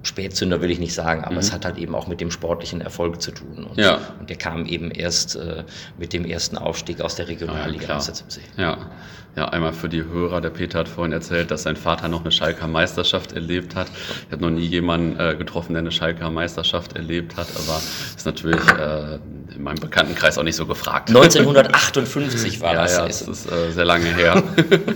Spätzünder 0.07 0.61
will 0.61 0.71
ich 0.71 0.79
nicht 0.79 0.95
sagen, 0.95 1.25
aber 1.25 1.35
mhm. 1.35 1.39
es 1.41 1.53
hat 1.53 1.65
halt 1.65 1.79
eben 1.79 1.95
auch 1.95 2.07
mit 2.07 2.21
dem 2.21 2.31
sportlichen 2.31 2.81
Erfolg 2.81 3.21
zu 3.21 3.33
tun. 3.33 3.65
Und, 3.65 3.79
ja. 3.79 4.01
und 4.19 4.31
der 4.31 4.37
kam 4.37 4.67
eben 4.67 4.91
erst 4.91 5.37
äh, 5.37 5.65
mit 5.99 6.13
dem 6.13 6.25
ersten 6.25 6.57
Aufstieg 6.57 7.01
aus 7.01 7.17
der 7.17 7.29
Regionalliga 7.29 7.89
ja, 7.89 7.95
1970. 7.95 8.43
Ja. 8.57 8.91
Ja, 9.37 9.49
einmal 9.49 9.75
für 9.75 9.91
die 9.91 10.03
Hörer, 10.03 10.41
der 10.41 10.49
Peter 10.49 10.79
hat 10.79 10.89
vorhin 10.89 11.13
erzählt, 11.13 11.51
dass 11.51 11.65
sein 11.65 11.77
Vater 11.77 12.09
noch 12.09 12.23
eine 12.23 12.33
Schalker 12.33 12.67
Meisterschaft 12.67 13.33
erlebt 13.33 13.75
hat. 13.77 13.87
Ich 14.27 14.33
habe 14.33 14.43
noch 14.43 14.51
nie 14.51 14.65
jemanden 14.65 15.21
äh, 15.21 15.37
getroffen, 15.37 15.75
der 15.75 15.81
eine 15.81 15.93
Schalker 15.93 16.31
Meisterschaft 16.31 16.97
erlebt 16.97 17.37
hat, 17.37 17.47
aber 17.55 17.79
ist 18.17 18.25
natürlich 18.25 18.67
äh, 18.79 19.19
in 19.55 19.63
meinem 19.63 19.79
Bekanntenkreis 19.79 20.39
auch 20.39 20.43
nicht 20.43 20.57
so 20.57 20.65
gefragt. 20.65 21.11
1958 21.11 22.63
war 22.63 22.73
ja, 22.73 22.83
das. 22.83 22.97
Ja, 22.97 23.07
das 23.07 23.23
ist 23.23 23.53
äh, 23.53 23.73
sehr 23.73 23.85
lange 23.85 24.07
her. 24.07 24.43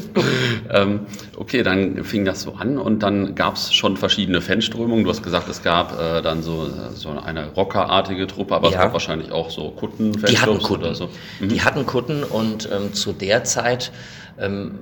ähm, 0.71 1.01
okay, 1.37 1.63
dann 1.63 2.03
fing 2.05 2.25
das 2.25 2.41
so 2.41 2.55
an 2.55 2.79
und 2.79 3.03
dann 3.03 3.35
gab 3.35 3.57
es 3.57 3.75
schon 3.75 3.99
verschiedene 3.99 4.41
Fanströmungen. 4.41 5.05
Du 5.05 5.11
hast 5.11 5.23
gesagt, 5.23 5.51
es 5.51 5.63
gab 5.63 6.01
äh, 6.01 6.23
dann 6.23 6.43
so, 6.43 6.71
so 6.95 7.11
eine 7.11 7.49
rockerartige 7.49 8.27
Truppe, 8.27 8.55
aber 8.55 8.71
ja. 8.71 8.77
es 8.77 8.83
gab 8.85 8.93
wahrscheinlich 8.95 9.33
auch 9.33 9.51
so 9.51 9.71
Kutten. 9.71 10.13
Die 10.13 10.39
hatten 10.39 10.59
Kutten. 10.63 10.85
Oder 10.85 10.95
so. 10.95 11.11
Mhm. 11.41 11.49
Die 11.51 11.61
hatten 11.61 11.85
Kutten 11.85 12.25
und 12.25 12.71
ähm, 12.73 12.95
zu 12.95 13.13
der 13.13 13.45
Zeit 13.45 13.93
ähm, 14.41 14.79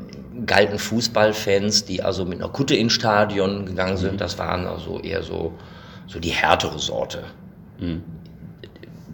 galten 0.47 0.79
Fußballfans, 0.79 1.85
die 1.85 2.03
also 2.03 2.25
mit 2.25 2.41
einer 2.41 2.51
Kutte 2.51 2.75
ins 2.75 2.93
Stadion 2.93 3.67
gegangen 3.67 3.97
sind. 3.97 4.15
Mhm. 4.15 4.19
Das 4.19 4.39
waren 4.39 4.67
also 4.67 5.01
eher 5.01 5.23
so, 5.23 5.53
so 6.07 6.19
die 6.21 6.31
härtere 6.31 6.79
Sorte. 6.79 7.25
Mhm. 7.79 8.03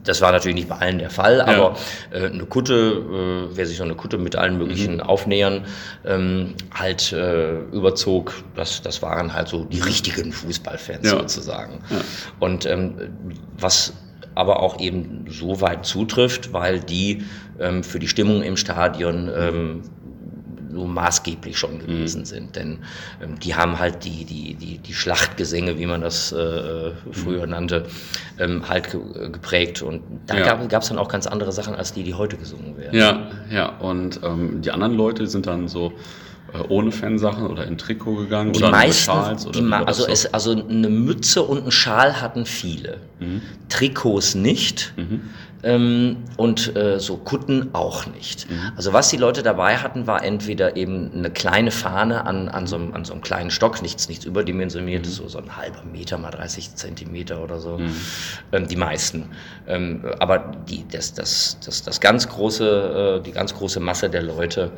Das 0.04 0.20
war 0.20 0.32
natürlich 0.32 0.56
nicht 0.56 0.68
bei 0.68 0.76
allen 0.76 0.98
der 0.98 1.08
Fall, 1.08 1.38
ja. 1.38 1.46
aber 1.46 1.76
äh, 2.10 2.26
eine 2.26 2.44
Kutte, 2.44 2.74
äh, 2.74 3.56
wer 3.56 3.66
sich 3.66 3.78
so 3.78 3.84
eine 3.84 3.94
Kutte 3.94 4.18
mit 4.18 4.36
allen 4.36 4.58
möglichen 4.58 4.96
mhm. 4.96 5.00
Aufnähern 5.00 5.64
ähm, 6.04 6.54
halt 6.74 7.12
äh, 7.12 7.58
überzog, 7.72 8.34
das, 8.54 8.82
das 8.82 9.00
waren 9.00 9.32
halt 9.32 9.48
so 9.48 9.64
die 9.64 9.80
richtigen 9.80 10.30
Fußballfans 10.32 11.10
ja. 11.10 11.18
sozusagen. 11.18 11.80
Ja. 11.88 11.96
Und 12.38 12.66
ähm, 12.66 12.96
was 13.58 13.94
aber 14.34 14.60
auch 14.60 14.78
eben 14.80 15.24
so 15.28 15.60
weit 15.60 15.86
zutrifft, 15.86 16.52
weil 16.52 16.80
die 16.80 17.24
ähm, 17.58 17.82
für 17.82 17.98
die 17.98 18.08
Stimmung 18.08 18.42
im 18.42 18.56
Stadion 18.56 19.30
ähm, 19.34 19.82
so 20.74 20.86
maßgeblich 20.86 21.56
schon 21.58 21.78
gewesen 21.78 22.20
mhm. 22.20 22.26
sind. 22.26 22.56
Denn 22.56 22.78
ähm, 23.22 23.38
die 23.38 23.54
haben 23.54 23.78
halt 23.78 24.04
die, 24.04 24.24
die, 24.24 24.54
die, 24.54 24.78
die 24.78 24.94
Schlachtgesänge, 24.94 25.78
wie 25.78 25.86
man 25.86 26.00
das 26.00 26.32
äh, 26.32 26.92
früher 27.12 27.46
mhm. 27.46 27.50
nannte, 27.52 27.86
ähm, 28.38 28.68
halt 28.68 28.90
ge 28.90 29.00
geprägt. 29.30 29.82
Und 29.82 30.02
da 30.26 30.38
ja. 30.38 30.66
gab 30.66 30.82
es 30.82 30.88
dann 30.88 30.98
auch 30.98 31.08
ganz 31.08 31.26
andere 31.26 31.52
Sachen, 31.52 31.74
als 31.74 31.92
die, 31.92 32.02
die 32.02 32.14
heute 32.14 32.36
gesungen 32.36 32.76
werden. 32.76 32.98
Ja, 32.98 33.30
ja. 33.50 33.68
Und 33.78 34.20
ähm, 34.22 34.62
die 34.62 34.70
anderen 34.70 34.94
Leute 34.94 35.26
sind 35.26 35.46
dann 35.46 35.68
so 35.68 35.92
äh, 36.54 36.58
ohne 36.68 36.92
Fansachen 36.92 37.46
oder 37.46 37.66
in 37.66 37.78
Trikot 37.78 38.16
gegangen 38.16 38.52
die 38.52 38.60
oder 38.60 38.70
meisten, 38.70 39.06
Schals 39.06 39.46
oder 39.46 39.60
die 39.60 39.72
also, 39.72 40.04
so? 40.04 40.08
es, 40.08 40.32
also 40.32 40.52
eine 40.52 40.88
Mütze 40.88 41.42
und 41.42 41.64
ein 41.64 41.72
Schal 41.72 42.20
hatten 42.20 42.46
viele. 42.46 42.98
Mhm. 43.18 43.42
Trikots 43.68 44.34
nicht. 44.34 44.92
Mhm. 44.96 45.22
Ähm, 45.64 46.18
und 46.36 46.76
äh, 46.76 47.00
so 47.00 47.16
Kutten 47.16 47.70
auch 47.74 48.06
nicht. 48.06 48.48
Mhm. 48.50 48.72
Also 48.76 48.92
was 48.92 49.08
die 49.08 49.16
Leute 49.16 49.42
dabei 49.42 49.78
hatten, 49.78 50.06
war 50.06 50.22
entweder 50.22 50.76
eben 50.76 51.10
eine 51.12 51.30
kleine 51.30 51.70
Fahne 51.70 52.26
an, 52.26 52.48
an, 52.48 52.66
so, 52.66 52.76
einem, 52.76 52.94
an 52.94 53.04
so 53.04 53.12
einem 53.12 53.22
kleinen 53.22 53.50
Stock, 53.50 53.82
nichts, 53.82 54.08
nichts 54.08 54.24
überdimensioniertes, 54.24 55.18
mhm. 55.18 55.24
so, 55.24 55.28
so 55.28 55.38
ein 55.38 55.56
halber 55.56 55.82
Meter 55.90 56.18
mal 56.18 56.30
30 56.30 56.74
Zentimeter 56.74 57.42
oder 57.42 57.58
so, 57.58 57.78
mhm. 57.78 57.94
ähm, 58.52 58.68
die 58.68 58.76
meisten. 58.76 59.30
Ähm, 59.66 60.04
aber 60.18 60.52
die, 60.68 60.84
das, 60.90 61.14
das, 61.14 61.58
das, 61.64 61.82
das 61.82 62.00
ganz 62.00 62.28
große, 62.28 63.18
äh, 63.20 63.22
die 63.22 63.32
ganz 63.32 63.54
große 63.54 63.80
Masse 63.80 64.10
der 64.10 64.22
Leute 64.22 64.72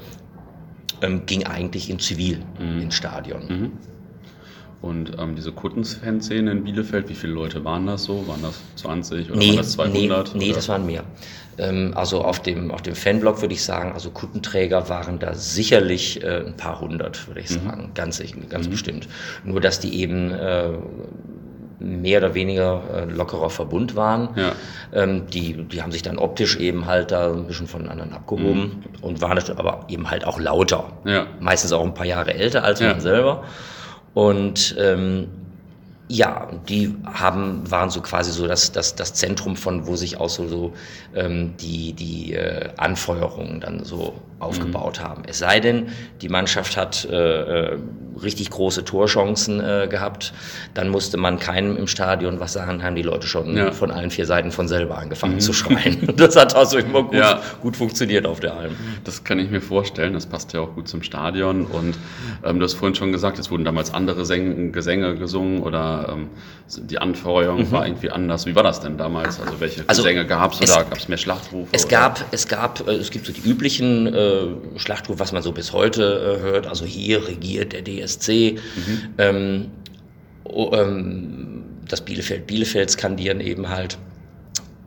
ähm, 1.02 1.26
ging 1.26 1.44
eigentlich 1.44 1.90
in 1.90 1.98
Zivil 1.98 2.42
mhm. 2.58 2.82
ins 2.82 2.94
Stadion. 2.94 3.72
Und 4.82 5.12
ähm, 5.18 5.34
diese 5.34 5.52
Kuttens-Fanszene 5.52 6.50
in 6.50 6.64
Bielefeld, 6.64 7.08
wie 7.08 7.14
viele 7.14 7.32
Leute 7.32 7.64
waren 7.64 7.86
das 7.86 8.04
so? 8.04 8.28
Waren 8.28 8.42
das 8.42 8.60
20 8.76 9.30
oder 9.30 9.38
nee, 9.38 9.48
waren 9.48 9.56
das 9.56 9.72
200? 9.72 10.34
Nee, 10.34 10.46
nee 10.46 10.52
das 10.52 10.68
waren 10.68 10.86
mehr. 10.86 11.04
Ähm, 11.58 11.92
also 11.94 12.22
auf 12.22 12.40
dem, 12.40 12.70
auf 12.70 12.82
dem 12.82 12.94
Fanblog 12.94 13.40
würde 13.40 13.54
ich 13.54 13.64
sagen, 13.64 13.92
also 13.92 14.10
Kuttenträger 14.10 14.88
waren 14.88 15.18
da 15.18 15.34
sicherlich 15.34 16.22
äh, 16.22 16.44
ein 16.46 16.56
paar 16.56 16.80
hundert, 16.80 17.26
würde 17.26 17.40
ich 17.40 17.50
mhm. 17.50 17.64
sagen. 17.64 17.90
Ganz, 17.94 18.22
ganz 18.48 18.66
mhm. 18.66 18.70
bestimmt. 18.70 19.08
Nur, 19.44 19.60
dass 19.60 19.80
die 19.80 19.98
eben 20.00 20.30
äh, 20.32 20.72
mehr 21.78 22.18
oder 22.18 22.34
weniger 22.34 22.82
äh, 22.94 23.04
lockerer 23.04 23.50
Verbund 23.50 23.96
waren. 23.96 24.30
Ja. 24.36 24.52
Ähm, 24.92 25.26
die, 25.28 25.64
die 25.64 25.82
haben 25.82 25.92
sich 25.92 26.02
dann 26.02 26.18
optisch 26.18 26.56
eben 26.56 26.86
halt 26.86 27.10
da 27.10 27.32
ein 27.32 27.46
bisschen 27.46 27.66
von 27.66 27.88
anderen 27.88 28.12
abgehoben 28.12 28.82
mhm. 29.00 29.04
und 29.04 29.20
waren 29.20 29.38
aber 29.56 29.86
eben 29.88 30.10
halt 30.10 30.26
auch 30.26 30.38
lauter. 30.38 30.92
Ja. 31.04 31.26
Meistens 31.40 31.72
auch 31.72 31.84
ein 31.84 31.94
paar 31.94 32.06
Jahre 32.06 32.34
älter 32.34 32.64
als 32.64 32.80
ja. 32.80 32.88
man 32.88 33.00
selber. 33.00 33.44
Und 34.16 34.74
ähm, 34.78 35.28
ja, 36.08 36.48
die 36.70 36.94
haben, 37.04 37.70
waren 37.70 37.90
so 37.90 38.00
quasi 38.00 38.32
so 38.32 38.46
das, 38.46 38.72
das, 38.72 38.94
das 38.94 39.12
Zentrum 39.12 39.56
von, 39.56 39.86
wo 39.86 39.94
sich 39.94 40.18
auch 40.18 40.30
so, 40.30 40.48
so 40.48 40.72
ähm, 41.14 41.54
die, 41.60 41.92
die 41.92 42.32
äh, 42.32 42.70
Anfeuerungen 42.78 43.60
dann 43.60 43.84
so 43.84 44.14
aufgebaut 44.38 45.00
mhm. 45.00 45.04
haben. 45.04 45.22
Es 45.26 45.38
sei 45.38 45.60
denn, 45.60 45.88
die 46.20 46.28
Mannschaft 46.28 46.76
hat 46.76 47.06
äh, 47.10 47.14
äh, 47.72 47.78
richtig 48.22 48.50
große 48.50 48.84
Torchancen 48.84 49.60
äh, 49.60 49.88
gehabt, 49.90 50.32
dann 50.74 50.88
musste 50.88 51.16
man 51.16 51.38
keinem 51.38 51.76
im 51.76 51.86
Stadion 51.86 52.40
was 52.40 52.52
sagen, 52.52 52.82
haben 52.82 52.96
die 52.96 53.02
Leute 53.02 53.26
schon 53.26 53.56
ja. 53.56 53.72
von 53.72 53.90
allen 53.90 54.10
vier 54.10 54.26
Seiten 54.26 54.50
von 54.50 54.68
selber 54.68 54.98
angefangen 54.98 55.34
mhm. 55.34 55.40
zu 55.40 55.52
schreien. 55.52 56.08
Das 56.16 56.34
hat 56.34 56.56
also 56.56 56.78
immer 56.78 57.02
gut, 57.02 57.14
ja. 57.14 57.40
gut 57.60 57.76
funktioniert 57.76 58.26
auf 58.26 58.40
der 58.40 58.54
Alm. 58.54 58.72
Das 59.04 59.22
kann 59.22 59.38
ich 59.38 59.50
mir 59.50 59.60
vorstellen, 59.60 60.14
das 60.14 60.26
passt 60.26 60.52
ja 60.54 60.60
auch 60.60 60.74
gut 60.74 60.88
zum 60.88 61.02
Stadion 61.02 61.66
und 61.66 61.96
ähm, 62.42 62.58
du 62.58 62.64
hast 62.64 62.74
vorhin 62.74 62.94
schon 62.94 63.12
gesagt, 63.12 63.38
es 63.38 63.50
wurden 63.50 63.64
damals 63.64 63.92
andere 63.92 64.24
Säng 64.24 64.72
Gesänge 64.72 65.16
gesungen 65.16 65.62
oder 65.62 66.08
ähm, 66.10 66.30
die 66.76 66.98
Anfeuerung 66.98 67.60
mhm. 67.60 67.70
war 67.70 67.86
irgendwie 67.86 68.10
anders. 68.10 68.46
Wie 68.46 68.54
war 68.54 68.62
das 68.62 68.80
denn 68.80 68.96
damals? 68.96 69.40
Also 69.40 69.60
welche 69.60 69.84
also 69.86 70.02
Gesänge 70.02 70.26
gab 70.26 70.52
es 70.52 70.62
oder 70.62 70.84
gab 70.84 70.98
es 70.98 71.08
mehr 71.08 71.18
Schlachtrufe? 71.18 71.68
Es 71.72 71.86
gab, 71.86 72.24
es 72.32 72.48
gab, 72.48 72.86
äh, 72.88 72.92
es 72.92 73.10
gibt 73.10 73.26
so 73.26 73.32
die 73.32 73.42
üblichen 73.42 74.06
äh, 74.06 74.25
Schlachtrufe, 74.76 75.18
was 75.18 75.32
man 75.32 75.42
so 75.42 75.52
bis 75.52 75.72
heute 75.72 76.38
äh, 76.38 76.42
hört. 76.42 76.66
Also 76.66 76.84
hier 76.84 77.26
regiert 77.26 77.72
der 77.72 77.82
DSC. 77.82 78.56
Mhm. 78.76 79.14
Ähm, 79.18 79.66
oh, 80.44 80.70
ähm, 80.74 81.64
das 81.88 82.00
Bielefeld 82.00 82.46
Bielefeld 82.46 82.90
skandieren 82.90 83.40
eben 83.40 83.68
halt. 83.68 83.98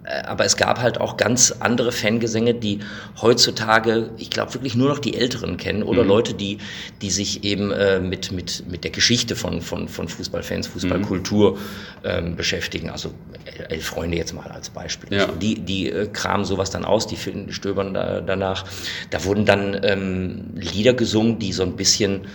Äh, 0.09 0.23
aber 0.23 0.45
es 0.45 0.57
gab 0.57 0.81
halt 0.81 0.99
auch 0.99 1.17
ganz 1.17 1.53
andere 1.59 1.91
Fangesänge, 1.91 2.53
die 2.53 2.79
heutzutage, 3.21 4.09
ich 4.17 4.29
glaube, 4.29 4.53
wirklich 4.55 4.75
nur 4.75 4.89
noch 4.89 4.99
die 4.99 5.15
Älteren 5.15 5.57
kennen 5.57 5.83
oder 5.83 6.03
mhm. 6.03 6.09
Leute, 6.09 6.33
die, 6.33 6.57
die 7.01 7.11
sich 7.11 7.43
eben 7.43 7.71
äh, 7.71 7.99
mit, 7.99 8.31
mit, 8.31 8.63
mit 8.69 8.83
der 8.83 8.91
Geschichte 8.91 9.35
von, 9.35 9.61
von, 9.61 9.87
von 9.87 10.07
Fußballfans, 10.07 10.67
Fußballkultur 10.67 11.53
mhm. 11.53 11.57
ähm, 12.03 12.35
beschäftigen. 12.35 12.89
Also 12.89 13.11
Elf 13.69 13.85
Freunde 13.85 14.17
jetzt 14.17 14.33
mal 14.33 14.47
als 14.47 14.69
Beispiel. 14.69 15.17
Ja. 15.17 15.27
Die, 15.27 15.59
die 15.59 15.89
äh, 15.89 16.07
kramen 16.07 16.45
sowas 16.45 16.69
dann 16.71 16.85
aus, 16.85 17.07
die 17.07 17.15
finden, 17.15 17.53
stöbern 17.53 17.93
da, 17.93 18.21
danach. 18.21 18.65
Da 19.09 19.23
wurden 19.23 19.45
dann 19.45 19.79
ähm, 19.83 20.45
Lieder 20.55 20.93
gesungen, 20.93 21.39
die 21.39 21.53
so 21.53 21.63
ein 21.63 21.75
bisschen 21.75 22.27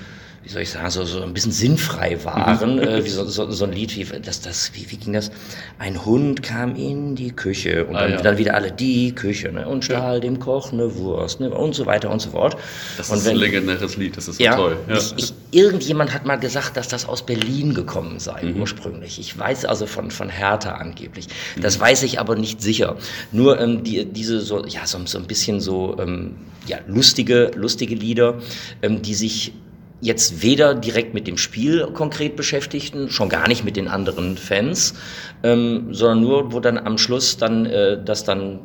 wie 0.45 0.51
soll 0.51 0.63
ich 0.63 0.71
sagen, 0.71 0.91
so, 0.91 1.05
so 1.05 1.23
ein 1.23 1.33
bisschen 1.33 1.53
sinnfrei 1.53 2.23
waren, 2.23 2.77
mhm. 2.77 2.83
äh, 2.83 3.05
wie 3.05 3.09
so, 3.09 3.25
so, 3.25 3.51
so 3.51 3.65
ein 3.65 3.73
Lied, 3.73 3.97
wie, 3.97 4.05
das, 4.21 4.43
das, 4.43 4.73
wie, 4.75 4.91
wie 4.91 4.99
ging 4.99 5.15
das? 5.15 5.31
Ein 5.79 6.05
Hund 6.05 6.43
kam 6.43 6.77
in 6.77 7.17
die 7.17 7.33
Küche 7.33 7.87
und 7.87 7.97
ah, 7.97 8.03
dann, 8.03 8.11
ja. 8.13 8.21
dann, 8.21 8.37
wieder 8.37 8.55
alle 8.55 8.71
die 8.71 9.15
Küche 9.15 9.51
ne, 9.51 9.67
und 9.67 9.87
stahl 9.87 10.15
ja. 10.15 10.21
dem 10.21 10.39
Koch 10.39 10.71
eine 10.73 10.95
Wurst 10.97 11.41
ne, 11.41 11.51
und 11.51 11.75
so 11.75 11.87
weiter 11.87 12.11
und 12.11 12.21
so 12.21 12.31
fort. 12.31 12.59
Das 12.99 13.09
und 13.09 13.19
ist 13.19 13.25
wenn, 13.25 13.33
ein 13.33 13.39
legendäres 13.39 13.97
Lied, 13.97 14.19
das 14.19 14.29
ist 14.29 14.39
ja, 14.39 14.55
toll. 14.55 14.77
Ja. 14.87 14.99
Ich, 14.99 15.15
ich, 15.17 15.33
irgendjemand 15.51 16.13
hat 16.13 16.27
mal 16.27 16.37
gesagt, 16.37 16.77
dass 16.77 16.89
das 16.89 17.09
aus 17.09 17.25
Berlin 17.25 17.73
gekommen 17.73 18.19
sei, 18.19 18.43
mhm. 18.43 18.61
ursprünglich. 18.61 19.19
Ich 19.19 19.39
weiß 19.39 19.65
also 19.65 19.87
von, 19.87 20.11
von 20.11 20.29
Hertha 20.29 20.73
angeblich. 20.73 21.27
Das 21.59 21.79
mhm. 21.79 21.83
weiß 21.83 22.03
ich 22.03 22.21
aber 22.21 22.37
nicht 22.37 22.61
sicher. 22.61 22.97
Nur 23.33 23.59
ähm, 23.61 23.83
die, 23.83 24.05
diese 24.05 24.41
so, 24.41 24.63
ja, 24.67 24.87
so, 24.87 24.99
so 25.07 25.17
ein 25.17 25.27
bisschen 25.27 25.61
so 25.61 25.97
ähm, 25.99 26.37
ja, 26.67 26.79
lustige, 26.87 27.51
lustige 27.55 27.95
Lieder, 27.95 28.41
ähm, 28.83 29.01
die 29.01 29.15
sich 29.15 29.55
jetzt 30.01 30.43
weder 30.43 30.75
direkt 30.75 31.15
mit 31.15 31.27
dem 31.27 31.39
Spiel 31.39 31.87
konkret 31.93 32.37
beschäftigten, 32.37 33.09
schon 33.09 33.29
gar 33.29 33.49
nicht 33.49 33.65
mit 33.65 33.77
den 33.77 33.89
anderen 33.89 34.37
Fans, 34.37 34.95
ähm, 35.43 35.95
sondern 35.95 36.21
nur, 36.21 36.53
wo 36.53 36.61
dann 36.61 36.79
am 36.79 36.99
Schluss 36.99 37.37
dann 37.37 37.67
äh, 37.67 38.03
das 38.03 38.25
dann 38.25 38.61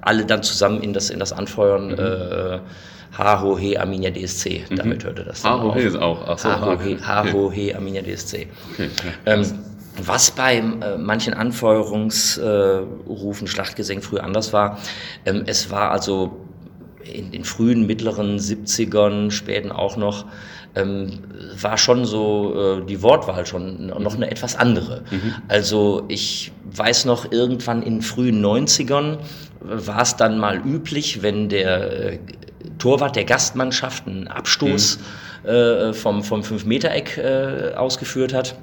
alle 0.00 0.24
dann 0.24 0.42
zusammen 0.42 0.82
in 0.82 0.92
das, 0.92 1.10
in 1.10 1.18
das 1.18 1.32
Anfeuern 1.32 1.88
mhm. 1.88 1.98
äh, 1.98 2.60
Ha 3.16 3.42
ho 3.42 3.58
he 3.58 3.76
Arminia 3.76 4.10
DSC, 4.10 4.64
mhm. 4.68 4.76
damit 4.76 5.04
hörte 5.04 5.24
das 5.24 5.42
dann 5.42 5.52
Ha 5.52 5.62
ho 5.62 5.74
he 5.74 5.80
ist 5.80 5.96
auch. 5.96 6.28
Ach 6.28 6.38
so, 6.38 6.48
ha 6.48 6.60
ho 6.60 6.78
he, 6.78 6.96
ha 6.98 7.32
ho 7.32 7.50
he 7.50 7.74
Arminia 7.74 8.02
DSC. 8.02 8.46
Okay, 8.74 8.88
ähm, 9.26 9.44
was 10.04 10.30
bei 10.30 10.58
äh, 10.58 10.98
manchen 10.98 11.34
Anfeuerungsrufen, 11.34 13.46
äh, 13.46 13.50
Schlachtgesängen 13.50 14.02
früher 14.02 14.22
anders 14.22 14.52
war, 14.52 14.78
ähm, 15.26 15.42
es 15.46 15.70
war 15.70 15.90
also 15.90 16.36
in 17.12 17.30
den 17.30 17.44
frühen, 17.44 17.86
mittleren 17.86 18.38
70ern, 18.38 19.30
späten 19.30 19.72
auch 19.72 19.96
noch, 19.96 20.26
ähm, 20.74 21.20
war 21.60 21.78
schon 21.78 22.04
so 22.04 22.80
äh, 22.80 22.86
die 22.86 23.02
Wortwahl 23.02 23.46
schon 23.46 23.86
noch 23.86 24.14
eine 24.14 24.30
etwas 24.30 24.56
andere. 24.56 25.02
Mhm. 25.10 25.34
Also 25.48 26.04
ich 26.08 26.52
weiß 26.70 27.04
noch, 27.06 27.32
irgendwann 27.32 27.82
in 27.82 28.02
frühen 28.02 28.44
90ern 28.44 29.18
war 29.60 30.02
es 30.02 30.16
dann 30.16 30.38
mal 30.38 30.58
üblich, 30.64 31.22
wenn 31.22 31.48
der 31.48 32.12
äh, 32.12 32.18
Torwart 32.78 33.16
der 33.16 33.24
Gastmannschaft 33.24 34.06
einen 34.06 34.28
Abstoß 34.28 34.98
mhm. 35.44 35.48
äh, 35.48 35.92
vom, 35.92 36.22
vom 36.22 36.42
5-Meter-Eck 36.42 37.18
äh, 37.18 37.74
ausgeführt 37.74 38.34
hat. 38.34 38.56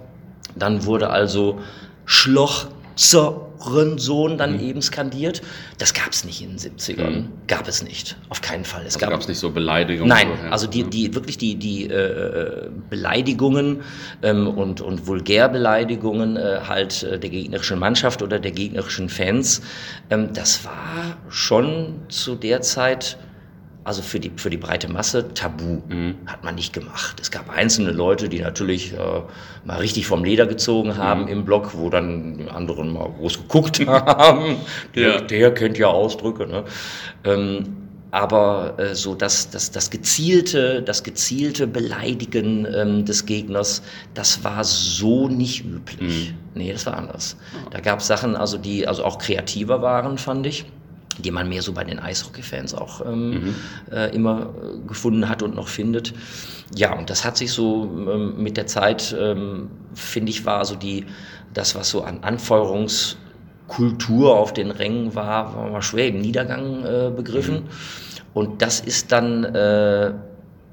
Dann 0.55 0.85
wurde 0.85 1.09
also 1.09 1.59
Schloch 2.05 2.67
Sohn 2.95 4.37
dann 4.37 4.53
mhm. 4.57 4.67
eben 4.67 4.81
skandiert. 4.81 5.41
Das 5.77 5.93
gab 5.93 6.11
es 6.11 6.23
nicht 6.23 6.41
in 6.41 6.49
den 6.49 6.59
70ern. 6.59 7.09
Mhm. 7.09 7.27
Gab 7.47 7.67
es 7.67 7.83
nicht. 7.83 8.15
Auf 8.29 8.41
keinen 8.41 8.65
Fall. 8.65 8.85
Es 8.85 8.95
also 8.95 9.07
gab 9.07 9.19
es 9.19 9.27
nicht 9.27 9.39
so 9.39 9.51
Beleidigungen? 9.51 10.09
Nein, 10.09 10.27
so, 10.27 10.45
ja. 10.45 10.51
also 10.51 10.67
die, 10.67 10.83
die, 10.83 11.13
wirklich 11.13 11.37
die, 11.37 11.55
die 11.55 11.87
äh, 11.87 12.69
Beleidigungen 12.89 13.81
ähm, 14.23 14.47
und, 14.47 14.81
und 14.81 15.07
Vulgärbeleidigungen 15.07 16.37
äh, 16.37 16.59
halt 16.67 17.03
äh, 17.03 17.19
der 17.19 17.29
gegnerischen 17.29 17.79
Mannschaft 17.79 18.21
oder 18.21 18.39
der 18.39 18.51
gegnerischen 18.51 19.09
Fans, 19.09 19.61
ähm, 20.09 20.33
das 20.33 20.63
war 20.65 21.17
schon 21.29 21.95
zu 22.09 22.35
der 22.35 22.61
Zeit 22.61 23.17
also 23.85 24.01
für 24.01 24.19
die, 24.19 24.31
für 24.35 24.49
die 24.49 24.57
breite 24.57 24.91
Masse 24.91 25.33
tabu. 25.33 25.81
Mhm. 25.87 26.15
Hat 26.25 26.43
man 26.43 26.55
nicht 26.55 26.73
gemacht. 26.73 27.19
Es 27.21 27.29
gab 27.29 27.49
einzelne 27.49 27.91
Leute, 27.91 28.27
die 28.27 28.39
natürlich 28.39 28.93
äh, 28.93 28.97
mal 29.63 29.77
richtig 29.77 30.07
vom 30.07 30.23
Leder 30.23 30.47
gezogen 30.47 30.97
haben 30.97 31.21
mhm. 31.21 31.27
im 31.27 31.45
Blog, 31.45 31.69
wo 31.77 31.89
dann 31.89 32.37
die 32.39 32.49
anderen 32.49 32.91
mal 32.91 33.07
groß 33.09 33.37
geguckt 33.37 33.79
haben. 33.87 34.57
der, 34.95 35.07
ja. 35.07 35.21
der 35.21 35.53
kennt 35.53 35.77
ja 35.77 35.87
Ausdrücke. 35.87 36.47
Ne? 36.47 36.63
Ähm, 37.23 37.77
aber 38.09 38.73
äh, 38.79 38.95
so 38.95 39.13
das, 39.13 39.51
das, 39.51 39.69
das 39.69 39.91
gezielte, 39.91 40.81
das 40.81 41.03
gezielte 41.03 41.67
Beleidigen 41.67 42.65
ähm, 42.73 43.05
des 43.05 43.25
Gegners, 43.27 43.83
das 44.15 44.43
war 44.43 44.63
so 44.63 45.27
nicht 45.27 45.63
üblich. 45.63 46.31
Mhm. 46.31 46.37
Nee, 46.55 46.73
das 46.73 46.87
war 46.87 46.97
anders. 46.97 47.37
Da 47.69 47.81
gab 47.81 47.99
es 47.99 48.07
Sachen, 48.07 48.35
also 48.35 48.57
die 48.57 48.87
also 48.87 49.03
auch 49.03 49.19
kreativer 49.19 49.83
waren, 49.83 50.17
fand 50.17 50.47
ich 50.47 50.65
die 51.17 51.31
man 51.31 51.49
mehr 51.49 51.61
so 51.61 51.73
bei 51.73 51.83
den 51.83 51.99
Eishockey-Fans 51.99 52.73
auch 52.73 53.05
ähm, 53.05 53.29
mhm. 53.29 53.55
äh, 53.91 54.15
immer 54.15 54.53
äh, 54.61 54.87
gefunden 54.87 55.29
hat 55.29 55.43
und 55.43 55.55
noch 55.55 55.67
findet. 55.67 56.13
Ja, 56.75 56.97
und 56.97 57.09
das 57.09 57.23
hat 57.23 57.37
sich 57.37 57.51
so 57.51 57.85
ähm, 57.85 58.41
mit 58.41 58.57
der 58.57 58.67
Zeit, 58.67 59.15
ähm, 59.17 59.69
finde 59.93 60.31
ich, 60.31 60.45
war 60.45 60.65
so 60.65 60.75
die, 60.75 61.05
das, 61.53 61.75
was 61.75 61.89
so 61.89 62.03
an 62.03 62.23
Anfeuerungskultur 62.23 64.35
auf 64.35 64.53
den 64.53 64.71
Rängen 64.71 65.15
war, 65.15 65.55
war 65.55 65.69
mal 65.69 65.81
schwer 65.81 66.07
im 66.07 66.19
Niedergang 66.19 66.83
äh, 66.83 67.11
begriffen. 67.15 67.55
Mhm. 67.55 67.69
Und 68.33 68.61
das 68.61 68.81
ist 68.81 69.11
dann 69.11 69.45
äh, 69.45 70.13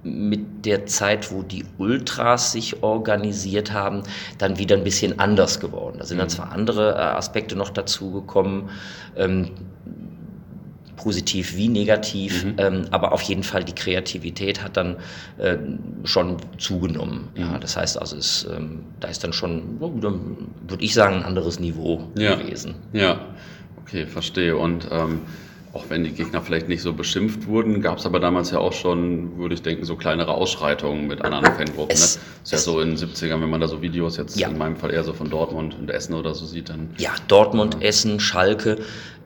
mit 0.05 0.67
der 0.67 0.87
Zeit, 0.87 1.31
wo 1.31 1.43
die 1.43 1.65
Ultras 1.79 2.53
sich 2.53 2.83
organisiert 2.83 3.73
haben, 3.73 4.03
dann 4.39 4.59
wieder 4.59 4.77
ein 4.77 4.83
bisschen 4.83 5.21
anders 5.21 5.61
geworden. 5.61 5.97
Da 5.99 6.05
sind 6.05 6.19
dann 6.19 6.27
mhm. 6.27 6.31
zwar 6.31 6.53
andere 6.53 6.93
äh, 6.93 6.99
Aspekte 6.99 7.55
noch 7.55 7.71
dazugekommen, 7.71 8.71
ähm, 9.17 9.51
positiv 11.03 11.57
wie 11.57 11.69
negativ, 11.69 12.45
mhm. 12.45 12.55
ähm, 12.59 12.85
aber 12.91 13.13
auf 13.13 13.23
jeden 13.23 13.43
Fall 13.43 13.65
die 13.65 13.75
Kreativität 13.75 14.63
hat 14.63 14.77
dann 14.77 14.97
äh, 15.39 15.57
schon 16.05 16.37
zugenommen. 16.59 17.29
Mhm. 17.35 17.41
Ja, 17.41 17.59
das 17.59 17.77
heißt 17.77 18.01
also, 18.01 18.17
es, 18.17 18.47
ähm, 18.55 18.81
da 19.01 19.09
ist 19.09 19.25
dann 19.25 19.33
schon, 19.33 19.81
würde 19.81 20.85
ich 20.85 20.95
sagen, 20.95 21.17
ein 21.17 21.25
anderes 21.25 21.59
Niveau 21.59 22.05
ja. 22.17 22.35
gewesen. 22.35 22.75
Ja. 22.93 23.21
Okay, 23.83 24.07
verstehe. 24.07 24.57
Und 24.57 24.89
ähm, 24.91 25.21
auch 25.73 25.85
wenn 25.89 26.05
die 26.05 26.13
Gegner 26.13 26.43
vielleicht 26.43 26.69
nicht 26.69 26.83
so 26.83 26.93
beschimpft 26.93 27.47
wurden, 27.47 27.81
gab 27.81 27.99
es 27.99 28.07
aber 28.07 28.21
damals 28.21 28.51
ja 28.51 28.59
auch 28.59 28.75
schon, 28.75 29.39
würde 29.39 29.55
ich 29.55 29.63
denken, 29.63 29.85
so 29.85 29.97
kleinere 29.97 30.33
Ausschreitungen 30.35 31.07
mit 31.07 31.23
anderen 31.23 31.47
Fangruppen. 31.55 31.95
Es, 31.95 32.17
ne? 32.17 32.23
Ist 32.43 32.53
ja 32.53 32.59
so 32.59 32.81
in 32.81 32.91
den 32.91 32.99
70ern, 32.99 33.41
wenn 33.41 33.51
man 33.51 33.61
da 33.61 33.69
so 33.69 33.81
Videos 33.81 34.19
jetzt 34.19 34.39
ja. 34.39 34.49
in 34.49 34.59
meinem 34.59 34.77
Fall 34.77 34.93
eher 34.93 35.03
so 35.03 35.15
von 35.15 35.31
Dortmund 35.31 35.77
und 35.79 35.91
Essen 35.91 36.15
oder 36.15 36.35
so 36.35 36.45
sieht, 36.45 36.69
dann. 36.69 36.91
Ja, 36.99 37.11
Dortmund, 37.27 37.79
ja. 37.81 37.89
Essen, 37.89 38.21
Schalke, 38.21 38.79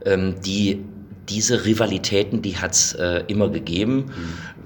ähm, 0.04 0.37
die 0.45 0.85
diese 1.28 1.64
Rivalitäten, 1.64 2.42
die 2.42 2.56
hat's 2.56 2.92
äh, 2.95 3.25
immer 3.26 3.49
gegeben. 3.49 4.12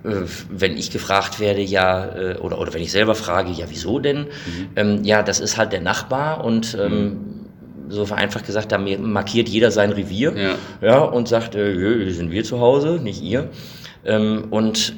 Mhm. 0.05 0.11
Äh, 0.11 0.23
wenn 0.51 0.77
ich 0.77 0.91
gefragt 0.91 1.41
werde, 1.41 1.61
ja, 1.61 2.07
äh, 2.07 2.37
oder, 2.39 2.59
oder 2.59 2.75
wenn 2.75 2.83
ich 2.83 2.93
selber 2.93 3.15
frage, 3.15 3.51
ja, 3.51 3.67
wieso 3.69 3.99
denn? 3.99 4.21
Mhm. 4.21 4.69
Ähm, 4.77 5.05
ja, 5.05 5.23
das 5.23 5.41
ist 5.41 5.57
halt 5.57 5.73
der 5.73 5.81
Nachbar 5.81 6.45
und 6.45 6.77
ähm, 6.81 7.05
mhm 7.05 7.41
so 7.91 8.07
vereinfacht 8.07 8.47
gesagt, 8.47 8.73
da 8.73 8.79
markiert 8.79 9.49
jeder 9.49 9.71
sein 9.71 9.91
Revier 9.91 10.33
ja. 10.37 10.55
Ja, 10.81 10.99
und 11.01 11.29
sagt, 11.29 11.55
äh, 11.55 11.75
hier 11.75 12.15
sind 12.15 12.31
wir 12.31 12.45
zu 12.45 12.61
Hause, 12.61 13.01
nicht 13.03 13.21
ihr. 13.23 13.51
Ähm, 14.05 14.45
und 14.51 14.95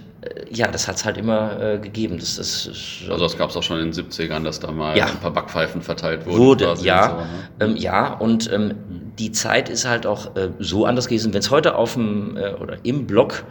ja, 0.51 0.69
das 0.69 0.87
hat 0.87 0.97
es 0.97 1.05
halt 1.05 1.17
immer 1.17 1.61
äh, 1.61 1.79
gegeben. 1.79 2.19
Das, 2.19 2.37
das, 2.37 2.65
das, 2.65 3.11
also 3.11 3.25
das 3.25 3.37
gab 3.37 3.51
es 3.51 3.57
auch 3.57 3.63
schon 3.63 3.81
in 3.81 3.91
den 3.91 3.93
70ern, 3.93 4.45
dass 4.45 4.61
da 4.61 4.71
mal 4.71 4.97
ja. 4.97 5.07
ein 5.07 5.19
paar 5.19 5.33
Backpfeifen 5.33 5.83
verteilt 5.83 6.27
wurden. 6.27 6.39
Wurde, 6.39 6.75
ja. 6.83 7.09
So, 7.11 7.17
ne? 7.17 7.73
ähm, 7.73 7.77
ja, 7.77 8.13
und 8.15 8.51
ähm, 8.53 8.75
die 9.19 9.33
Zeit 9.33 9.69
ist 9.69 9.85
halt 9.85 10.07
auch 10.07 10.37
äh, 10.37 10.51
so 10.59 10.87
anders 10.87 11.09
gewesen. 11.09 11.33
Wenn 11.33 11.41
es 11.41 11.51
heute 11.51 11.75
auf 11.75 11.95
dem 11.95 12.37
äh, 12.37 12.53
oder 12.55 12.77
im 12.85 13.07
Blog, 13.07 13.45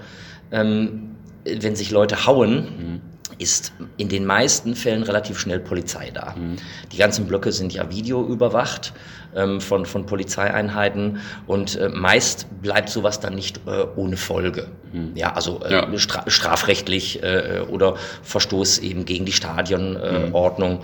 ähm, 0.52 1.16
wenn 1.44 1.76
sich 1.76 1.92
Leute 1.92 2.26
hauen, 2.26 2.56
mhm 2.56 3.11
ist 3.42 3.74
in 3.98 4.08
den 4.08 4.26
meisten 4.26 4.76
Fällen 4.76 5.04
relativ 5.04 5.40
schnell 5.40 5.60
Polizei 5.60 6.12
da. 6.14 6.36
Mhm. 6.38 6.58
Die 6.92 6.98
ganzen 6.98 7.26
Blöcke 7.26 7.52
sind 7.52 7.74
ja 7.74 7.90
videoüberwacht 7.90 8.94
ähm, 9.36 9.60
von, 9.60 9.86
von 9.86 10.06
Polizeieinheiten 10.06 11.20
und 11.48 11.76
äh, 11.76 11.90
meist 11.90 12.48
bleibt 12.62 12.90
sowas 12.90 13.20
dann 13.20 13.36
nicht 13.36 13.62
äh, 13.66 13.86
ohne 13.96 14.18
Folge. 14.18 14.68
Mhm. 14.94 15.12
Ja, 15.16 15.34
also 15.34 15.62
äh, 15.64 15.74
ja. 15.74 15.98
Stra 15.98 16.24
strafrechtlich 16.28 17.24
äh, 17.24 17.62
oder 17.68 17.96
Verstoß 18.24 18.80
eben 18.80 19.06
gegen 19.06 19.26
die 19.26 19.32
Stadionordnung. 19.32 20.74
Mhm. 20.74 20.80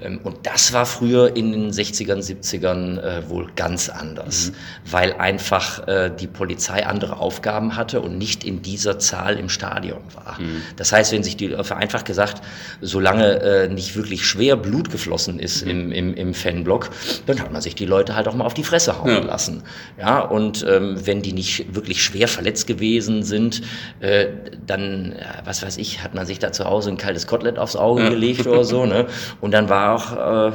Ähm, 0.00 0.20
und 0.22 0.46
das 0.46 0.72
war 0.72 0.86
früher 0.86 1.36
in 1.36 1.52
den 1.52 1.70
60ern, 1.70 2.22
70ern 2.22 3.00
äh, 3.00 3.28
wohl 3.28 3.48
ganz 3.56 3.88
anders, 3.88 4.50
mhm. 4.50 4.92
weil 4.92 5.12
einfach 5.14 5.86
äh, 5.88 6.10
die 6.10 6.26
Polizei 6.26 6.86
andere 6.86 7.18
Aufgaben 7.18 7.76
hatte 7.76 8.00
und 8.00 8.18
nicht 8.18 8.44
in 8.44 8.62
dieser 8.62 8.98
Zahl 8.98 9.38
im 9.38 9.48
Stadion 9.48 10.02
war. 10.14 10.40
Mhm. 10.40 10.62
Das 10.76 10.92
heißt, 10.92 11.12
wenn 11.12 11.22
sich 11.22 11.36
die, 11.36 11.48
vereinfacht 11.62 12.06
gesagt, 12.06 12.42
solange 12.80 13.40
äh, 13.40 13.68
nicht 13.68 13.96
wirklich 13.96 14.26
schwer 14.26 14.56
Blut 14.56 14.90
geflossen 14.90 15.38
ist 15.38 15.64
mhm. 15.64 15.70
im, 15.70 15.92
im, 15.92 16.14
im 16.14 16.34
Fanblock, 16.34 16.90
dann 17.26 17.40
hat 17.40 17.52
man 17.52 17.62
sich 17.62 17.74
die 17.74 17.86
Leute 17.86 18.14
halt 18.14 18.28
auch 18.28 18.34
mal 18.34 18.44
auf 18.44 18.54
die 18.54 18.64
Fresse 18.64 19.02
hauen 19.02 19.08
ja. 19.08 19.20
lassen. 19.20 19.62
Ja, 19.98 20.20
und 20.20 20.64
ähm, 20.68 20.96
wenn 21.04 21.22
die 21.22 21.32
nicht 21.32 21.74
wirklich 21.74 22.02
schwer 22.02 22.28
verletzt 22.28 22.66
gewesen 22.66 23.22
sind, 23.22 23.62
äh, 24.00 24.26
dann, 24.66 25.16
was 25.44 25.62
weiß 25.62 25.76
ich, 25.78 26.02
hat 26.02 26.14
man 26.14 26.26
sich 26.26 26.38
da 26.38 26.52
zu 26.52 26.64
Hause 26.64 26.90
ein 26.90 26.96
kaltes 26.96 27.26
Kotelett 27.26 27.58
aufs 27.58 27.76
Auge 27.76 28.04
ja. 28.04 28.10
gelegt 28.10 28.46
oder 28.46 28.64
so, 28.64 28.86
ne? 28.86 29.06
Und 29.40 29.52
dann 29.52 29.68
war 29.68 29.87
auch, 29.88 30.12
äh, 30.12 30.52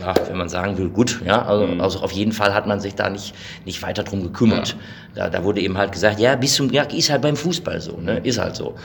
ja, 0.00 0.14
wenn 0.28 0.38
man 0.38 0.48
sagen 0.48 0.78
will, 0.78 0.88
gut, 0.88 1.20
ja, 1.24 1.42
also, 1.42 1.66
mhm. 1.66 1.80
also 1.80 2.00
auf 2.00 2.12
jeden 2.12 2.32
Fall 2.32 2.54
hat 2.54 2.66
man 2.66 2.80
sich 2.80 2.94
da 2.94 3.10
nicht, 3.10 3.34
nicht 3.64 3.82
weiter 3.82 4.02
drum 4.02 4.22
gekümmert. 4.22 4.76
Ja. 5.14 5.28
Da, 5.28 5.30
da 5.30 5.44
wurde 5.44 5.60
eben 5.60 5.76
halt 5.76 5.92
gesagt, 5.92 6.18
ja, 6.18 6.36
bis 6.36 6.54
zum, 6.54 6.70
ja, 6.70 6.84
ist 6.84 7.10
halt 7.10 7.22
beim 7.22 7.36
Fußball 7.36 7.80
so, 7.80 7.98
ne, 7.98 8.18
ist 8.18 8.38
halt 8.38 8.56
so. 8.56 8.76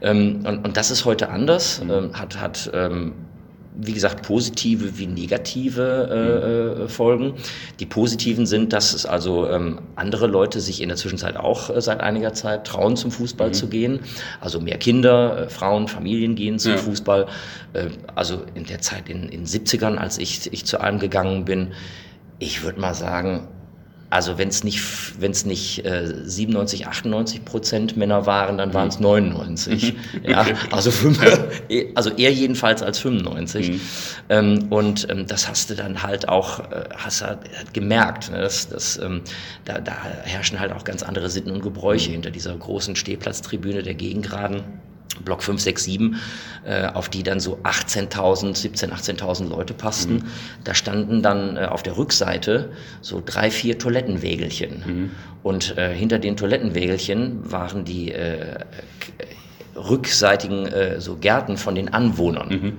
Ähm, 0.00 0.40
und, 0.44 0.64
und 0.64 0.76
das 0.76 0.90
ist 0.90 1.04
heute 1.04 1.28
anders, 1.30 1.82
mhm. 1.82 1.90
ähm, 1.90 2.10
hat, 2.14 2.40
hat, 2.40 2.70
ähm, 2.74 3.12
wie 3.78 3.92
gesagt, 3.92 4.26
positive 4.26 4.98
wie 4.98 5.06
negative 5.06 6.08
äh, 6.10 6.84
äh, 6.84 6.88
Folgen. 6.88 7.34
Die 7.78 7.86
positiven 7.86 8.46
sind, 8.46 8.72
dass 8.72 8.94
es 8.94 9.04
also 9.04 9.48
ähm, 9.48 9.80
andere 9.96 10.26
Leute 10.26 10.60
sich 10.60 10.80
in 10.80 10.88
der 10.88 10.96
Zwischenzeit 10.96 11.36
auch 11.36 11.70
äh, 11.70 11.80
seit 11.80 12.00
einiger 12.00 12.32
Zeit 12.32 12.66
trauen, 12.66 12.96
zum 12.96 13.10
Fußball 13.10 13.48
mhm. 13.48 13.54
zu 13.54 13.68
gehen. 13.68 14.00
Also 14.40 14.60
mehr 14.60 14.78
Kinder, 14.78 15.46
äh, 15.46 15.48
Frauen, 15.48 15.88
Familien 15.88 16.34
gehen 16.34 16.58
zum 16.58 16.72
ja. 16.72 16.78
Fußball. 16.78 17.26
Äh, 17.74 17.88
also 18.14 18.42
in 18.54 18.64
der 18.64 18.80
Zeit 18.80 19.08
in 19.08 19.30
den 19.30 19.44
70ern, 19.44 19.96
als 19.96 20.18
ich, 20.18 20.52
ich 20.52 20.64
zu 20.64 20.80
einem 20.80 20.98
gegangen 20.98 21.44
bin, 21.44 21.72
ich 22.38 22.62
würde 22.62 22.80
mal 22.80 22.94
sagen, 22.94 23.48
also 24.08 24.38
wenn 24.38 24.48
es 24.48 24.62
nicht, 24.62 24.80
wenn's 25.20 25.44
nicht 25.44 25.84
äh, 25.84 26.12
97, 26.24 26.86
98 26.86 27.44
Prozent 27.44 27.96
Männer 27.96 28.24
waren, 28.26 28.56
dann 28.58 28.72
waren 28.72 28.88
es 28.88 29.00
99. 29.00 29.94
ja, 30.22 30.46
also, 30.70 30.90
fünf, 30.90 31.20
also 31.94 32.10
eher 32.10 32.32
jedenfalls 32.32 32.82
als 32.82 33.00
95. 33.00 33.68
Mhm. 33.70 33.80
Ähm, 34.28 34.66
und 34.70 35.08
ähm, 35.10 35.26
das 35.26 35.48
hast 35.48 35.70
du 35.70 35.74
dann 35.74 36.02
halt 36.02 36.28
auch 36.28 36.60
äh, 36.70 36.84
hast 36.96 37.22
halt 37.22 37.40
gemerkt. 37.72 38.30
Ne? 38.30 38.40
Das, 38.40 38.68
das, 38.68 38.96
ähm, 38.98 39.22
da, 39.64 39.80
da 39.80 39.96
herrschen 40.22 40.60
halt 40.60 40.72
auch 40.72 40.84
ganz 40.84 41.02
andere 41.02 41.28
Sitten 41.28 41.50
und 41.50 41.62
Gebräuche 41.62 42.08
mhm. 42.08 42.14
hinter 42.14 42.30
dieser 42.30 42.56
großen 42.56 42.94
Stehplatztribüne 42.94 43.82
der 43.82 43.94
Gegengraden. 43.94 44.62
Block 45.24 45.42
5, 45.42 45.60
6, 45.60 45.84
7, 45.84 46.16
äh, 46.64 46.86
auf 46.86 47.08
die 47.08 47.22
dann 47.22 47.40
so 47.40 47.58
18.000, 47.62 48.56
17.000, 48.56 49.18
18.000 49.18 49.48
Leute 49.48 49.74
passten. 49.74 50.14
Mhm. 50.14 50.24
Da 50.64 50.74
standen 50.74 51.22
dann 51.22 51.56
äh, 51.56 51.66
auf 51.66 51.82
der 51.82 51.96
Rückseite 51.96 52.70
so 53.00 53.22
drei, 53.24 53.50
vier 53.50 53.78
Toilettenwägelchen. 53.78 54.82
Mhm. 54.86 55.10
Und 55.42 55.76
äh, 55.78 55.94
hinter 55.94 56.18
den 56.18 56.36
Toilettenwägelchen 56.36 57.50
waren 57.50 57.84
die 57.84 58.12
äh, 58.12 58.58
rückseitigen 59.76 60.66
äh, 60.66 61.00
so 61.00 61.16
Gärten 61.16 61.56
von 61.56 61.74
den 61.74 61.92
Anwohnern. 61.92 62.48
Mhm. 62.48 62.72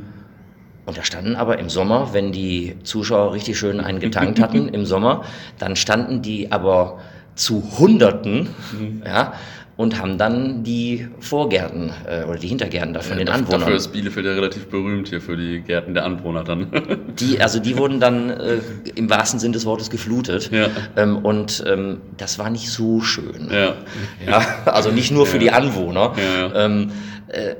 Und 0.85 0.97
da 0.97 1.03
standen 1.03 1.35
aber 1.35 1.59
im 1.59 1.69
Sommer, 1.69 2.13
wenn 2.13 2.31
die 2.31 2.77
Zuschauer 2.83 3.33
richtig 3.33 3.57
schön 3.59 3.81
einen 3.81 3.99
getankt 3.99 4.39
hatten 4.39 4.69
im 4.73 4.85
Sommer, 4.85 5.23
dann 5.59 5.75
standen 5.75 6.21
die 6.21 6.51
aber 6.51 6.99
zu 7.35 7.77
Hunderten, 7.77 8.49
mhm. 8.71 9.03
ja, 9.05 9.33
und 9.77 9.99
haben 9.99 10.17
dann 10.17 10.63
die 10.63 11.07
Vorgärten 11.19 11.91
äh, 12.07 12.23
oder 12.23 12.39
die 12.39 12.47
Hintergärten 12.47 12.93
da 12.93 13.01
von 13.01 13.17
ja, 13.17 13.23
den 13.23 13.29
Anwohnern. 13.29 13.61
Dafür 13.61 13.75
ist 13.75 13.89
Bielefeld 13.89 14.25
ja 14.25 14.33
relativ 14.33 14.67
berühmt 14.67 15.07
hier 15.09 15.21
für 15.21 15.37
die 15.37 15.61
Gärten 15.61 15.93
der 15.93 16.03
Anwohner 16.03 16.43
dann. 16.43 16.67
die, 17.19 17.39
also 17.39 17.59
die 17.59 17.77
wurden 17.77 17.99
dann 17.99 18.31
äh, 18.31 18.57
im 18.95 19.09
wahrsten 19.09 19.39
Sinn 19.39 19.53
des 19.53 19.65
Wortes 19.65 19.91
geflutet. 19.91 20.51
Ja. 20.51 20.67
Ähm, 20.95 21.17
und 21.17 21.63
ähm, 21.67 22.01
das 22.17 22.39
war 22.39 22.49
nicht 22.49 22.69
so 22.69 23.01
schön. 23.01 23.49
Ja. 23.51 23.75
ja 24.25 24.41
also 24.65 24.91
nicht 24.91 25.11
nur 25.11 25.27
für 25.27 25.39
die 25.39 25.51
Anwohner. 25.51 26.13
Ähm, 26.55 26.91
äh, 27.27 27.55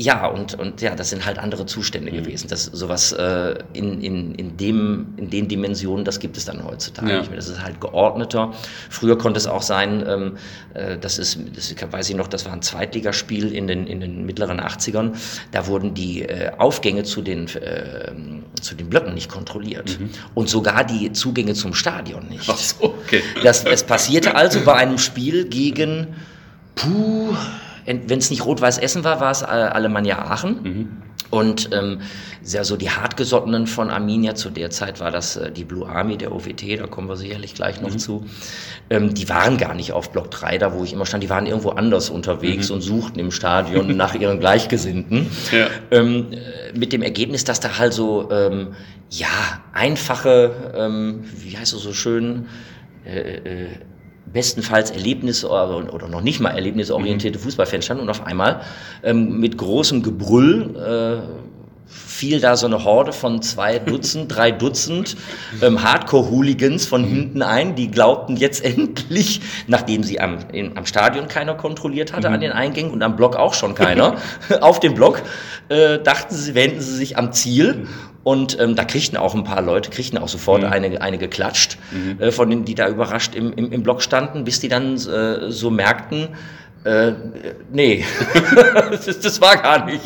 ja, 0.00 0.28
und, 0.28 0.54
und 0.54 0.80
ja, 0.80 0.94
das 0.94 1.10
sind 1.10 1.26
halt 1.26 1.40
andere 1.40 1.66
Zustände 1.66 2.12
mhm. 2.12 2.18
gewesen. 2.18 2.46
Das, 2.48 2.66
sowas 2.66 3.10
äh, 3.10 3.56
in, 3.72 4.00
in, 4.00 4.34
in, 4.36 4.56
dem, 4.56 5.08
in 5.16 5.28
den 5.28 5.48
Dimensionen, 5.48 6.04
das 6.04 6.20
gibt 6.20 6.36
es 6.36 6.44
dann 6.44 6.64
heutzutage 6.64 7.10
ja. 7.10 7.18
nicht 7.18 7.30
mehr. 7.30 7.36
Das 7.36 7.48
ist 7.48 7.60
halt 7.60 7.80
geordneter. 7.80 8.52
Früher 8.90 9.18
konnte 9.18 9.38
es 9.38 9.48
auch 9.48 9.62
sein, 9.62 10.04
ähm, 10.06 10.36
äh, 10.74 10.98
das 10.98 11.18
ist, 11.18 11.40
das 11.52 11.74
weiß 11.90 12.10
ich 12.10 12.14
noch, 12.14 12.28
das 12.28 12.46
war 12.46 12.52
ein 12.52 12.62
Zweitligaspiel 12.62 13.52
in 13.52 13.66
den, 13.66 13.88
in 13.88 14.00
den 14.00 14.24
mittleren 14.24 14.60
80ern. 14.60 15.16
Da 15.50 15.66
wurden 15.66 15.94
die 15.94 16.22
äh, 16.22 16.52
Aufgänge 16.56 17.02
zu 17.02 17.20
den, 17.20 17.48
äh, 17.56 18.12
zu 18.60 18.76
den 18.76 18.88
Blöcken 18.88 19.14
nicht 19.14 19.28
kontrolliert. 19.28 19.98
Mhm. 19.98 20.10
Und 20.34 20.48
sogar 20.48 20.84
die 20.84 21.12
Zugänge 21.12 21.54
zum 21.54 21.74
Stadion 21.74 22.28
nicht. 22.28 22.48
Ach 22.48 22.56
so, 22.56 22.84
okay. 22.84 23.20
Das, 23.42 23.64
es 23.64 23.82
passierte 23.82 24.36
also 24.36 24.60
bei 24.60 24.74
einem 24.74 24.98
Spiel 24.98 25.46
gegen, 25.46 26.14
puh, 26.76 27.34
wenn 27.88 28.18
es 28.18 28.30
nicht 28.30 28.44
Rot-Weiß 28.44 28.78
Essen 28.78 29.04
war, 29.04 29.20
war 29.20 29.30
es 29.30 29.42
äh, 29.42 29.46
Alemannia 29.46 30.18
Aachen. 30.18 30.62
Mhm. 30.62 30.88
Und 31.30 31.70
ähm, 31.72 32.00
sehr 32.42 32.64
so 32.64 32.76
die 32.76 32.90
Hartgesottenen 32.90 33.66
von 33.66 33.90
Arminia, 33.90 34.34
zu 34.34 34.48
der 34.48 34.70
Zeit 34.70 34.98
war 35.00 35.10
das 35.10 35.36
äh, 35.36 35.50
die 35.50 35.64
Blue 35.64 35.86
Army, 35.86 36.16
der 36.16 36.32
OWT, 36.32 36.80
da 36.80 36.86
kommen 36.86 37.08
wir 37.08 37.16
sicherlich 37.16 37.54
gleich 37.54 37.82
noch 37.82 37.90
mhm. 37.90 37.98
zu. 37.98 38.26
Ähm, 38.88 39.12
die 39.12 39.28
waren 39.28 39.58
gar 39.58 39.74
nicht 39.74 39.92
auf 39.92 40.10
Block 40.10 40.30
3, 40.30 40.56
da 40.56 40.72
wo 40.72 40.84
ich 40.84 40.94
immer 40.94 41.04
stand, 41.04 41.22
die 41.22 41.28
waren 41.28 41.44
irgendwo 41.44 41.70
anders 41.70 42.08
unterwegs 42.08 42.70
mhm. 42.70 42.76
und 42.76 42.80
suchten 42.80 43.18
im 43.18 43.30
Stadion 43.30 43.94
nach 43.94 44.14
ihren 44.18 44.40
Gleichgesinnten. 44.40 45.26
Ja. 45.52 45.66
Ähm, 45.90 46.28
äh, 46.32 46.78
mit 46.78 46.94
dem 46.94 47.02
Ergebnis, 47.02 47.44
dass 47.44 47.60
da 47.60 47.78
halt 47.78 47.92
so, 47.92 48.30
ähm, 48.30 48.68
ja, 49.10 49.28
einfache, 49.74 50.72
ähm, 50.74 51.24
wie 51.36 51.58
heißt 51.58 51.74
es 51.74 51.82
so 51.82 51.92
schön, 51.92 52.46
äh, 53.04 53.36
äh, 53.36 53.68
bestenfalls 54.32 54.90
Erlebnis 54.90 55.44
oder 55.44 56.08
noch 56.08 56.20
nicht 56.20 56.40
mal 56.40 56.50
erlebnisorientierte 56.50 57.38
mhm. 57.38 57.42
Fußballfans 57.42 57.84
standen 57.84 58.02
und 58.02 58.10
auf 58.10 58.26
einmal 58.26 58.60
ähm, 59.02 59.38
mit 59.40 59.58
großem 59.58 60.02
Gebrüll 60.02 60.76
äh, 60.76 61.48
fiel 61.88 62.40
da 62.40 62.56
so 62.56 62.66
eine 62.66 62.84
Horde 62.84 63.12
von 63.12 63.40
zwei 63.42 63.78
Dutzend, 63.78 64.26
drei 64.34 64.50
Dutzend 64.50 65.16
ähm, 65.62 65.82
Hardcore-Hooligans 65.82 66.86
von 66.86 67.02
mhm. 67.02 67.08
hinten 67.08 67.42
ein, 67.42 67.74
die 67.74 67.90
glaubten 67.90 68.36
jetzt 68.36 68.64
endlich, 68.64 69.40
nachdem 69.66 70.02
sie 70.02 70.20
am, 70.20 70.38
in, 70.52 70.76
am 70.76 70.84
Stadion 70.84 71.28
keiner 71.28 71.54
kontrolliert 71.54 72.12
hatte 72.12 72.28
mhm. 72.28 72.34
an 72.34 72.40
den 72.40 72.52
Eingängen 72.52 72.90
und 72.90 73.02
am 73.02 73.16
Block 73.16 73.36
auch 73.36 73.54
schon 73.54 73.74
keiner, 73.74 74.16
auf 74.60 74.80
dem 74.80 74.94
Block, 74.94 75.22
äh, 75.68 75.98
dachten 75.98 76.34
sie, 76.34 76.54
wenden 76.54 76.80
sie 76.80 76.94
sich 76.94 77.16
am 77.16 77.32
Ziel 77.32 77.86
und 78.28 78.60
ähm, 78.60 78.76
da 78.76 78.84
kriegten 78.84 79.16
auch 79.16 79.34
ein 79.34 79.44
paar 79.44 79.62
Leute, 79.62 79.88
kriegten 79.88 80.18
auch 80.18 80.28
sofort 80.28 80.60
mhm. 80.60 80.68
eine, 80.68 81.00
eine 81.00 81.16
geklatscht, 81.16 81.78
mhm. 81.90 82.20
äh, 82.20 82.30
von 82.30 82.50
denen, 82.50 82.66
die 82.66 82.74
da 82.74 82.86
überrascht 82.86 83.34
im, 83.34 83.54
im, 83.54 83.72
im 83.72 83.82
Block 83.82 84.02
standen, 84.02 84.44
bis 84.44 84.60
die 84.60 84.68
dann 84.68 84.96
äh, 84.96 85.50
so 85.50 85.70
merkten, 85.70 86.28
Äh, 86.84 87.12
nee, 87.72 88.04
das, 88.90 89.18
das, 89.18 89.40
war 89.40 89.56
gar 89.56 89.84
nicht. 89.84 90.00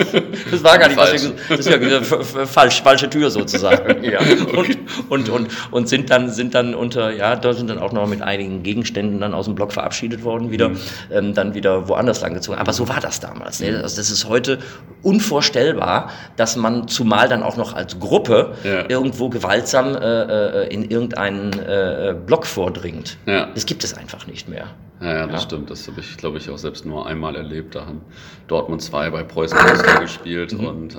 Das 0.50 0.64
war 0.64 0.78
gar 0.78 0.88
nicht, 0.88 0.96
wir, 0.96 1.56
das 1.56 1.66
ist 1.66 2.34
ja 2.34 2.46
falsch, 2.46 2.82
falsche 2.82 3.10
Tür 3.10 3.30
sozusagen. 3.30 4.02
ja. 4.10 4.20
Und, 4.56 4.78
und, 5.10 5.28
und, 5.28 5.48
und 5.70 5.88
sind 5.88 6.10
dann, 6.10 6.30
sind 6.30 6.54
dann 6.54 6.74
unter, 6.74 7.10
ja, 7.10 7.36
da 7.36 7.52
sind 7.52 7.68
dann 7.68 7.78
auch 7.78 7.92
noch 7.92 8.08
mit 8.08 8.22
einigen 8.22 8.62
Gegenständen 8.62 9.20
dann 9.20 9.34
aus 9.34 9.44
dem 9.44 9.54
Block 9.54 9.72
verabschiedet 9.72 10.24
worden, 10.24 10.50
wieder, 10.50 10.70
mhm. 10.70 10.78
ähm, 11.10 11.34
dann 11.34 11.54
wieder 11.54 11.88
woanders 11.88 12.22
lang 12.22 12.32
gezogen. 12.32 12.58
Aber 12.58 12.72
so 12.72 12.88
war 12.88 13.00
das 13.00 13.20
damals. 13.20 13.60
Ne? 13.60 13.78
Also 13.82 13.96
das 13.96 14.10
ist 14.10 14.28
heute 14.28 14.58
unvorstellbar, 15.02 16.10
dass 16.36 16.56
man 16.56 16.88
zumal 16.88 17.28
dann 17.28 17.42
auch 17.42 17.58
noch 17.58 17.74
als 17.74 18.00
Gruppe 18.00 18.54
ja. 18.64 18.88
irgendwo 18.88 19.28
gewaltsam 19.28 19.94
äh, 19.94 19.98
äh 20.00 20.68
in 20.72 20.90
irgendeinen 20.90 21.52
äh, 21.52 22.14
Block 22.26 22.46
vordringt. 22.46 23.18
Ja. 23.26 23.48
Das 23.54 23.66
gibt 23.66 23.84
es 23.84 23.94
einfach 23.94 24.26
nicht 24.26 24.48
mehr. 24.48 24.68
Ja, 25.02 25.12
ja 25.14 25.26
das 25.26 25.42
ja. 25.42 25.48
stimmt. 25.48 25.70
Das 25.70 25.88
habe 25.88 26.00
ich, 26.00 26.16
glaube 26.16 26.38
ich, 26.38 26.48
auch 26.48 26.58
selbst 26.58 26.86
nur 26.86 27.06
einmal 27.06 27.36
erlebt. 27.36 27.74
Da 27.74 27.86
haben 27.86 28.02
Dortmund 28.46 28.82
2 28.82 29.10
bei 29.10 29.22
Preußen 29.22 29.58
Münster 29.58 30.00
gespielt 30.00 30.52
mhm. 30.52 30.66
und 30.66 30.94
äh, 30.94 30.98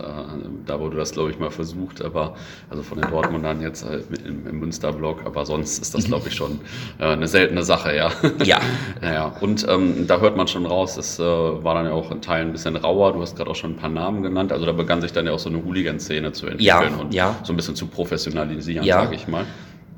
da 0.65 0.79
wurde 0.79 0.97
das, 0.97 1.11
glaube 1.11 1.31
ich, 1.31 1.39
mal 1.39 1.51
versucht. 1.51 2.01
Aber 2.01 2.35
also 2.69 2.83
von 2.83 2.99
den 2.99 3.09
Dortmundern 3.09 3.61
jetzt 3.61 3.83
äh, 3.83 4.01
im, 4.25 4.47
im 4.47 4.59
Münster-Block. 4.59 5.25
Aber 5.25 5.45
sonst 5.45 5.79
ist 5.79 5.95
das, 5.95 6.05
glaube 6.05 6.27
ich, 6.27 6.35
schon 6.35 6.59
äh, 6.99 7.05
eine 7.05 7.27
seltene 7.27 7.63
Sache, 7.63 7.95
ja. 7.95 8.11
Ja. 8.43 8.59
ja, 9.01 9.27
Und 9.39 9.65
ähm, 9.69 10.05
da 10.07 10.19
hört 10.19 10.35
man 10.35 10.47
schon 10.47 10.65
raus, 10.65 10.97
es 10.97 11.17
äh, 11.17 11.23
war 11.23 11.75
dann 11.75 11.85
ja 11.85 11.91
auch 11.93 12.11
in 12.11 12.21
Teilen 12.21 12.49
ein 12.49 12.51
bisschen 12.51 12.75
rauer. 12.75 13.13
Du 13.13 13.21
hast 13.21 13.37
gerade 13.37 13.49
auch 13.49 13.55
schon 13.55 13.71
ein 13.71 13.77
paar 13.77 13.89
Namen 13.89 14.21
genannt. 14.21 14.51
Also 14.51 14.65
da 14.65 14.73
begann 14.73 15.01
sich 15.01 15.13
dann 15.13 15.25
ja 15.25 15.31
auch 15.31 15.39
so 15.39 15.49
eine 15.49 15.63
Hooligan-Szene 15.63 16.33
zu 16.33 16.47
entwickeln 16.47 16.93
ja, 16.93 17.01
und 17.01 17.13
ja. 17.13 17.35
so 17.43 17.53
ein 17.53 17.55
bisschen 17.55 17.75
zu 17.75 17.87
professionalisieren, 17.87 18.85
sage 18.85 19.15
ich 19.15 19.27
mal. 19.27 19.45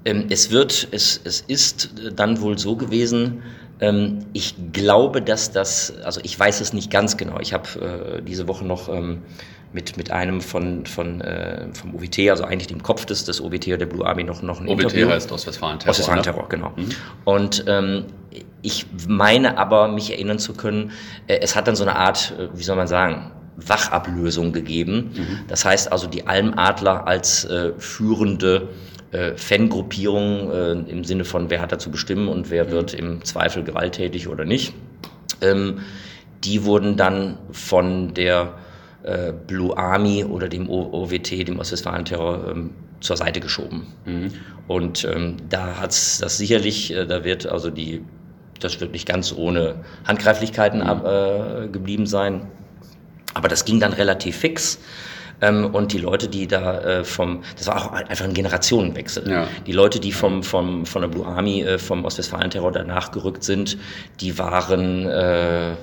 Ähm, 0.05 0.25
es 0.29 0.51
wird, 0.51 0.87
es, 0.91 1.19
es 1.23 1.41
ist 1.41 1.89
dann 2.15 2.39
wohl 2.41 2.57
so 2.59 2.75
gewesen, 2.75 3.41
ich 4.33 4.55
glaube, 4.71 5.21
dass 5.21 5.51
das, 5.51 5.93
also 6.03 6.21
ich 6.23 6.39
weiß 6.39 6.61
es 6.61 6.71
nicht 6.71 6.89
ganz 6.89 7.17
genau. 7.17 7.39
Ich 7.41 7.53
habe 7.53 8.19
äh, 8.19 8.21
diese 8.21 8.47
Woche 8.47 8.63
noch 8.63 8.87
ähm, 8.87 9.21
mit, 9.73 9.97
mit 9.97 10.11
einem 10.11 10.39
von, 10.39 10.85
von, 10.85 11.19
äh, 11.19 11.67
vom 11.73 11.93
OWT, 11.93 12.29
also 12.29 12.45
eigentlich 12.45 12.67
dem 12.67 12.81
Kopf 12.81 13.05
des, 13.05 13.25
des 13.25 13.41
OWT 13.41 13.67
oder 13.67 13.77
der 13.79 13.85
Blue 13.87 14.05
Army 14.05 14.23
noch, 14.23 14.41
noch 14.41 14.61
ein 14.61 14.67
OWT 14.67 14.83
Interview. 14.83 15.09
heißt 15.09 15.31
Ostwestfalen-Terror. 15.31 15.91
Ostwestfalen-Terror, 15.91 16.43
ne? 16.43 16.49
genau. 16.49 16.73
Mhm. 16.77 16.89
Und 17.25 17.65
ähm, 17.67 18.05
ich 18.61 18.85
meine 19.07 19.57
aber, 19.57 19.89
mich 19.89 20.11
erinnern 20.11 20.39
zu 20.39 20.53
können, 20.53 20.91
äh, 21.27 21.39
es 21.41 21.57
hat 21.57 21.67
dann 21.67 21.75
so 21.75 21.83
eine 21.83 21.97
Art, 21.97 22.33
äh, 22.39 22.47
wie 22.57 22.63
soll 22.63 22.77
man 22.77 22.87
sagen, 22.87 23.31
Wachablösung 23.57 24.53
gegeben. 24.53 25.11
Mhm. 25.13 25.39
Das 25.49 25.65
heißt 25.65 25.91
also, 25.91 26.07
die 26.07 26.25
Almadler 26.25 27.05
als 27.05 27.43
äh, 27.45 27.73
führende 27.77 28.69
äh, 29.15 29.37
Fangruppierung 29.37 30.51
äh, 30.51 30.71
im 30.71 31.05
Sinne 31.05 31.23
von, 31.23 31.49
wer 31.49 31.61
hat 31.61 31.71
da 31.71 31.79
zu 31.79 31.89
bestimmen 31.89 32.27
und 32.27 32.49
wer 32.49 32.65
mhm. 32.65 32.71
wird 32.71 32.93
im 32.93 33.23
Zweifel 33.23 33.63
gewalttätig 33.63 34.27
oder 34.27 34.43
nicht. 34.43 34.73
Ähm, 35.41 35.79
die 36.43 36.65
wurden 36.65 36.97
dann 36.97 37.37
von 37.51 38.13
der 38.13 38.55
äh, 39.03 39.31
Blue 39.31 39.77
Army 39.77 40.25
oder 40.25 40.49
dem 40.49 40.69
OWT, 40.69 41.47
dem 41.47 41.59
Ostwestfalen-Terror, 41.59 42.51
ähm, 42.51 42.71
zur 42.99 43.15
Seite 43.15 43.39
geschoben. 43.39 43.87
Mhm. 44.05 44.31
Und 44.67 45.05
ähm, 45.05 45.37
da 45.49 45.79
hat 45.79 45.91
es 45.91 46.17
das 46.19 46.37
sicherlich, 46.37 46.93
äh, 46.93 47.05
da 47.05 47.23
wird 47.23 47.47
also 47.47 47.69
die, 47.69 48.01
das 48.59 48.81
wird 48.81 48.91
nicht 48.91 49.07
ganz 49.07 49.33
ohne 49.33 49.75
Handgreiflichkeiten 50.05 50.81
mhm. 50.81 50.87
ab, 50.87 51.05
äh, 51.05 51.67
geblieben 51.67 52.05
sein. 52.05 52.47
Aber 53.33 53.47
das 53.47 53.63
ging 53.63 53.79
dann 53.79 53.93
relativ 53.93 54.37
fix. 54.37 54.79
Ähm, 55.41 55.73
und 55.73 55.93
die 55.93 55.97
Leute, 55.97 56.27
die 56.27 56.47
da 56.47 56.79
äh, 56.79 57.03
vom, 57.03 57.43
das 57.57 57.67
war 57.67 57.77
auch 57.77 57.91
einfach 57.91 58.25
ein 58.25 58.33
Generationenwechsel. 58.33 59.29
Ja. 59.29 59.47
Die 59.65 59.71
Leute, 59.71 59.99
die 59.99 60.11
vom, 60.11 60.43
vom, 60.43 60.85
von 60.85 61.01
der 61.01 61.09
Blue 61.09 61.25
Army, 61.25 61.61
äh, 61.61 61.77
vom 61.77 62.05
Ostwestfalen-Terror 62.05 62.71
danach 62.71 63.11
gerückt 63.11 63.43
sind, 63.43 63.77
die 64.21 64.37
waren, 64.37 65.05
äh, 65.07 65.73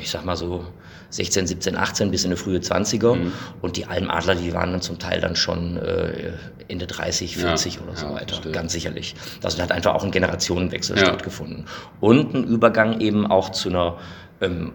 ich 0.00 0.10
sag 0.10 0.24
mal 0.24 0.36
so, 0.36 0.64
16, 1.10 1.46
17, 1.46 1.76
18 1.76 2.10
bis 2.10 2.24
in 2.24 2.30
die 2.30 2.36
frühe 2.36 2.58
20er. 2.58 3.14
Mhm. 3.14 3.32
Und 3.62 3.76
die 3.76 3.86
Almadler, 3.86 4.34
die 4.34 4.52
waren 4.52 4.72
dann 4.72 4.82
zum 4.82 4.98
Teil 4.98 5.20
dann 5.20 5.36
schon 5.36 5.78
äh, 5.78 6.32
Ende 6.68 6.86
30, 6.86 7.36
40 7.36 7.76
ja, 7.76 7.80
oder 7.82 7.96
so 7.96 8.06
ja, 8.06 8.14
weiter. 8.14 8.34
Verstehe. 8.34 8.52
Ganz 8.52 8.72
sicherlich. 8.72 9.14
Also 9.42 9.56
da 9.56 9.62
hat 9.64 9.72
einfach 9.72 9.94
auch 9.94 10.04
ein 10.04 10.10
Generationenwechsel 10.10 10.98
ja. 10.98 11.06
stattgefunden. 11.06 11.64
Und 12.00 12.34
ein 12.34 12.44
Übergang 12.44 13.00
eben 13.00 13.26
auch 13.26 13.50
zu 13.50 13.70
einer 13.70 13.96
ähm, 14.40 14.72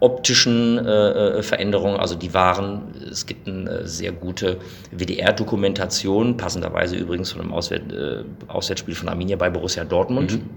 optischen 0.00 0.78
äh, 0.78 1.38
äh, 1.38 1.42
Veränderungen. 1.42 1.96
Also 1.96 2.14
die 2.14 2.34
waren, 2.34 2.94
es 3.10 3.26
gibt 3.26 3.48
eine 3.48 3.86
sehr 3.86 4.12
gute 4.12 4.58
WDR-Dokumentation, 4.92 6.36
passenderweise 6.36 6.96
übrigens 6.96 7.32
von 7.32 7.40
einem 7.40 7.52
Auswärt, 7.52 7.92
äh, 7.92 8.24
Auswärtsspiel 8.48 8.94
von 8.94 9.08
Arminia 9.08 9.36
bei 9.36 9.50
Borussia 9.50 9.84
Dortmund. 9.84 10.32
Mhm. 10.32 10.50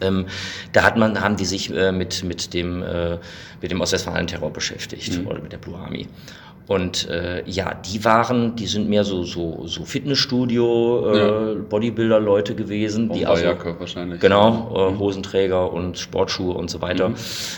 Ähm, 0.00 0.26
da 0.72 0.82
hat 0.82 0.96
man, 0.96 1.20
haben 1.20 1.36
die 1.36 1.44
sich 1.44 1.74
äh, 1.74 1.92
mit, 1.92 2.24
mit 2.24 2.54
dem, 2.54 2.82
äh, 2.82 3.18
mit 3.60 3.70
dem 3.70 3.80
Ostwestfalen-Terror 3.80 4.50
beschäftigt 4.50 5.18
mhm. 5.18 5.26
oder 5.26 5.40
mit 5.40 5.52
der 5.52 5.58
Blue 5.58 5.76
Army. 5.76 6.08
Und 6.70 7.08
äh, 7.08 7.42
ja, 7.46 7.74
die 7.74 8.04
waren, 8.04 8.54
die 8.54 8.68
sind 8.68 8.88
mehr 8.88 9.02
so 9.02 9.24
so, 9.24 9.66
so 9.66 9.84
Fitnessstudio, 9.84 11.12
äh, 11.12 11.18
ja. 11.18 11.54
Bodybuilder-Leute 11.68 12.54
gewesen, 12.54 13.08
die 13.10 13.26
also 13.26 13.44
wahrscheinlich. 13.76 14.20
genau 14.20 14.72
äh, 14.76 14.92
mhm. 14.92 15.00
Hosenträger 15.00 15.72
und 15.72 15.98
Sportschuhe 15.98 16.54
und 16.54 16.70
so 16.70 16.80
weiter. 16.80 17.08
Mhm. 17.08 17.14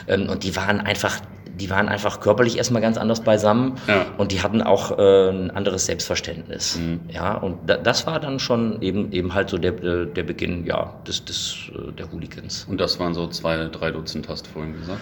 Ähm, 0.08 0.28
und 0.30 0.44
die 0.44 0.56
waren 0.56 0.80
einfach 0.80 1.20
die 1.60 1.68
waren 1.68 1.90
einfach 1.90 2.20
körperlich 2.20 2.56
erstmal 2.56 2.80
ganz 2.80 2.96
anders 2.96 3.20
beisammen 3.20 3.74
ja. 3.86 4.06
und 4.16 4.32
die 4.32 4.42
hatten 4.42 4.62
auch 4.62 4.98
äh, 4.98 5.28
ein 5.28 5.50
anderes 5.50 5.84
Selbstverständnis. 5.84 6.78
Mhm. 6.78 7.00
Ja, 7.10 7.34
und 7.34 7.58
da, 7.66 7.76
das 7.76 8.06
war 8.06 8.18
dann 8.18 8.38
schon 8.38 8.80
eben, 8.80 9.12
eben 9.12 9.34
halt 9.34 9.50
so 9.50 9.58
der, 9.58 9.72
der 10.06 10.22
Beginn 10.22 10.64
ja, 10.64 10.94
des, 11.06 11.22
des, 11.26 11.70
äh, 11.74 11.92
der 11.92 12.10
Hooligans. 12.10 12.64
Und 12.66 12.80
das 12.80 12.98
waren 12.98 13.12
so 13.12 13.26
zwei, 13.26 13.66
drei 13.66 13.90
Dutzend, 13.90 14.30
hast 14.30 14.46
du 14.46 14.50
vorhin 14.52 14.72
gesagt? 14.72 15.00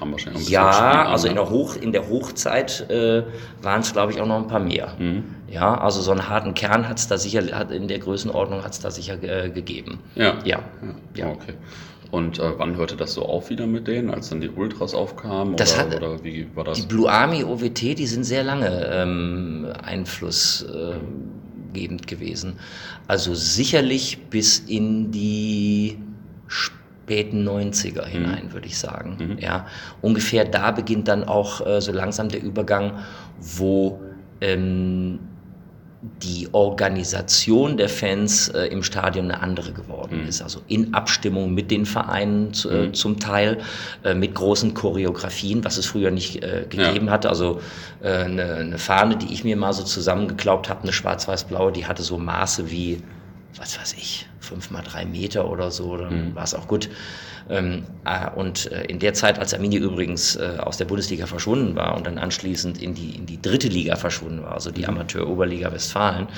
Kam 0.00 0.10
wahrscheinlich 0.12 0.46
ein 0.46 0.52
Ja, 0.52 1.06
also 1.06 1.26
in 1.28 1.34
der, 1.34 1.50
Hoch, 1.50 1.76
in 1.76 1.92
der 1.92 2.08
Hochzeit 2.08 2.88
äh, 2.90 3.22
waren 3.62 3.82
es, 3.82 3.92
glaube 3.92 4.12
ich, 4.12 4.20
auch 4.20 4.26
noch 4.26 4.38
ein 4.38 4.48
paar 4.48 4.58
mehr. 4.60 4.94
Mhm. 4.98 5.24
Ja, 5.48 5.78
also 5.78 6.00
so 6.00 6.10
einen 6.10 6.28
harten 6.28 6.54
Kern 6.54 6.88
hat 6.88 6.98
es 6.98 7.06
da 7.06 7.18
sicher, 7.18 7.42
hat 7.52 7.70
in 7.70 7.86
der 7.86 7.98
Größenordnung 7.98 8.64
hat 8.64 8.72
es 8.72 8.80
da 8.80 8.90
sicher 8.90 9.22
äh, 9.22 9.50
gegeben. 9.50 10.00
Ja. 10.14 10.38
Ja. 10.44 10.60
ja. 11.14 11.28
Okay. 11.28 11.52
Und 12.10 12.38
äh, 12.40 12.58
wann 12.58 12.76
hörte 12.76 12.96
das 12.96 13.12
so 13.14 13.26
auf 13.26 13.50
wieder 13.50 13.66
mit 13.66 13.86
denen, 13.86 14.08
als 14.10 14.30
dann 14.30 14.40
die 14.40 14.48
Ultras 14.48 14.94
aufkamen? 14.94 15.56
Das 15.56 15.74
oder, 15.74 15.82
hat, 15.82 15.94
oder 15.96 16.24
wie 16.24 16.48
war 16.54 16.64
das? 16.64 16.80
Die 16.80 16.86
Blue 16.86 17.10
Army 17.10 17.44
OWT, 17.44 17.98
die 17.98 18.06
sind 18.06 18.24
sehr 18.24 18.42
lange 18.42 18.88
ähm, 18.92 19.66
einflussgebend 19.82 22.06
gewesen. 22.06 22.58
Also 23.06 23.34
sicherlich 23.34 24.30
bis 24.30 24.60
in 24.60 25.10
die 25.12 25.98
späten 27.10 27.48
90er 27.48 28.06
mhm. 28.06 28.10
hinein, 28.10 28.44
mhm. 28.46 28.52
würde 28.52 28.68
ich 28.68 28.78
sagen. 28.78 29.16
Mhm. 29.18 29.38
Ja, 29.40 29.66
ungefähr 30.00 30.44
da 30.44 30.70
beginnt 30.70 31.08
dann 31.08 31.24
auch 31.24 31.66
äh, 31.66 31.80
so 31.80 31.90
langsam 31.90 32.28
der 32.28 32.40
Übergang, 32.40 33.00
wo 33.40 34.00
ähm, 34.40 35.18
die 36.22 36.48
Organisation 36.52 37.76
der 37.76 37.88
Fans 37.88 38.48
äh, 38.48 38.66
im 38.66 38.84
Stadion 38.84 39.24
eine 39.24 39.42
andere 39.42 39.72
geworden 39.72 40.22
mhm. 40.22 40.28
ist. 40.28 40.40
Also 40.40 40.60
in 40.68 40.94
Abstimmung 40.94 41.52
mit 41.52 41.72
den 41.72 41.84
Vereinen 41.84 42.54
zu, 42.54 42.70
äh, 42.70 42.86
mhm. 42.86 42.94
zum 42.94 43.18
Teil, 43.18 43.58
äh, 44.04 44.14
mit 44.14 44.36
großen 44.36 44.72
Choreografien, 44.72 45.64
was 45.64 45.78
es 45.78 45.86
früher 45.86 46.12
nicht 46.12 46.44
äh, 46.44 46.64
gegeben 46.68 47.06
ja. 47.06 47.12
hatte. 47.12 47.28
Also 47.28 47.60
äh, 48.02 48.12
eine, 48.12 48.54
eine 48.54 48.78
Fahne, 48.78 49.16
die 49.16 49.32
ich 49.32 49.42
mir 49.42 49.56
mal 49.56 49.72
so 49.72 49.82
zusammengeklaubt 49.82 50.68
habe, 50.68 50.84
eine 50.84 50.92
schwarz-weiß-blaue, 50.92 51.72
die 51.72 51.86
hatte 51.86 52.04
so 52.04 52.18
Maße 52.18 52.70
wie, 52.70 53.02
was 53.56 53.78
weiß 53.78 53.94
ich, 53.94 54.29
fünf 54.50 54.70
mal 54.70 54.82
drei 54.82 55.04
Meter 55.04 55.48
oder 55.48 55.70
so, 55.70 55.96
dann 55.96 56.30
mhm. 56.30 56.34
war 56.34 56.44
es 56.44 56.54
auch 56.54 56.66
gut. 56.66 56.90
Ähm, 57.48 57.84
äh, 58.04 58.30
und 58.30 58.70
äh, 58.70 58.84
in 58.84 58.98
der 58.98 59.14
Zeit, 59.14 59.38
als 59.38 59.54
Arminia 59.54 59.80
übrigens 59.80 60.36
äh, 60.36 60.58
aus 60.60 60.76
der 60.76 60.84
Bundesliga 60.84 61.26
verschwunden 61.26 61.74
war 61.74 61.96
und 61.96 62.06
dann 62.06 62.18
anschließend 62.18 62.80
in 62.82 62.94
die, 62.94 63.16
in 63.16 63.26
die 63.26 63.40
dritte 63.40 63.68
Liga 63.68 63.96
verschwunden 63.96 64.42
war, 64.42 64.52
also 64.52 64.70
die 64.70 64.82
mhm. 64.82 64.90
Amateur-Oberliga 64.90 65.72
Westfalen, 65.72 66.28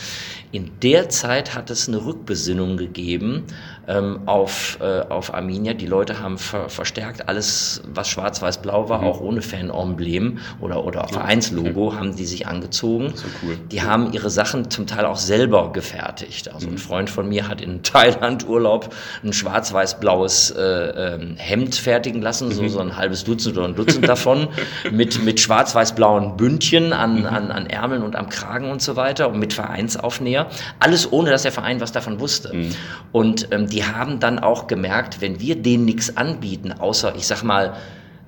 in 0.53 0.71
der 0.83 1.09
Zeit 1.09 1.55
hat 1.55 1.71
es 1.71 1.89
eine 1.89 2.05
Rückbesinnung 2.05 2.77
gegeben 2.77 3.45
ähm, 3.89 4.21
auf, 4.27 4.79
äh, 4.81 5.01
auf 5.01 5.35
Arminia. 5.35 5.75
Die 5.75 5.87
Leute 5.87 6.21
haben 6.21 6.39
ver 6.39 6.69
verstärkt 6.69 7.29
alles, 7.29 7.83
was 7.93 8.09
schwarz-weiß-blau 8.09 8.89
war, 8.89 9.01
mhm. 9.01 9.07
auch 9.07 9.21
ohne 9.21 9.43
Fan-Emblem 9.43 10.39
oder, 10.61 10.85
oder 10.85 11.09
Vereinslogo, 11.09 11.89
okay. 11.89 11.97
haben 11.97 12.17
die 12.17 12.27
sich 12.27 12.47
angezogen. 12.47 13.13
So 13.15 13.27
cool. 13.43 13.59
Die 13.71 13.83
haben 13.83 14.13
ihre 14.13 14.31
Sachen 14.31 14.71
zum 14.71 14.87
Teil 14.87 15.05
auch 15.05 15.17
selber 15.17 15.73
gefertigt. 15.73 16.53
Also 16.53 16.69
mhm. 16.69 16.75
ein 16.75 16.79
Freund 16.79 17.11
von 17.11 17.29
mir 17.29 17.49
hat 17.49 17.61
in 17.61 17.83
Thailand 17.83 18.02
Urlaub 18.47 18.95
ein 19.23 19.33
schwarz-weiß-blaues 19.33 20.51
äh, 20.51 20.63
ähm, 20.63 21.37
Hemd 21.37 21.75
fertigen 21.75 22.23
lassen, 22.23 22.51
so, 22.51 22.63
mhm. 22.63 22.69
so 22.69 22.81
ein 22.81 22.97
halbes 22.97 23.25
Dutzend 23.25 23.57
oder 23.57 23.69
ein 23.69 23.75
Dutzend 23.75 24.09
davon, 24.09 24.49
mit, 24.91 25.23
mit 25.23 25.41
schwarz-weiß-blauen 25.41 26.37
Bündchen 26.37 26.93
an, 26.93 27.21
mhm. 27.21 27.27
an, 27.27 27.51
an 27.51 27.67
Ärmeln 27.67 28.03
und 28.03 28.17
am 28.17 28.29
Kragen 28.29 28.71
und 28.71 28.83
so 28.83 28.97
weiter 28.97 29.29
und 29.29 29.39
mit 29.39 29.53
Vereinsaufnäher. 29.53 30.49
Alles 30.79 31.13
ohne, 31.13 31.31
dass 31.31 31.43
der 31.43 31.53
Verein 31.53 31.81
was 31.81 31.93
davon 31.93 32.21
wusste. 32.21 32.55
Mhm. 32.55 32.71
Und 33.13 33.49
ähm, 33.53 33.69
die 33.69 33.85
haben 33.85 34.21
dann 34.21 34.39
auch 34.39 34.67
gemerkt, 34.67 35.21
wenn 35.21 35.41
wir 35.41 35.57
denen 35.57 35.85
nichts 35.85 36.17
anbieten, 36.17 36.73
außer, 36.73 37.15
ich 37.17 37.27
sag 37.27 37.43
mal, 37.43 37.75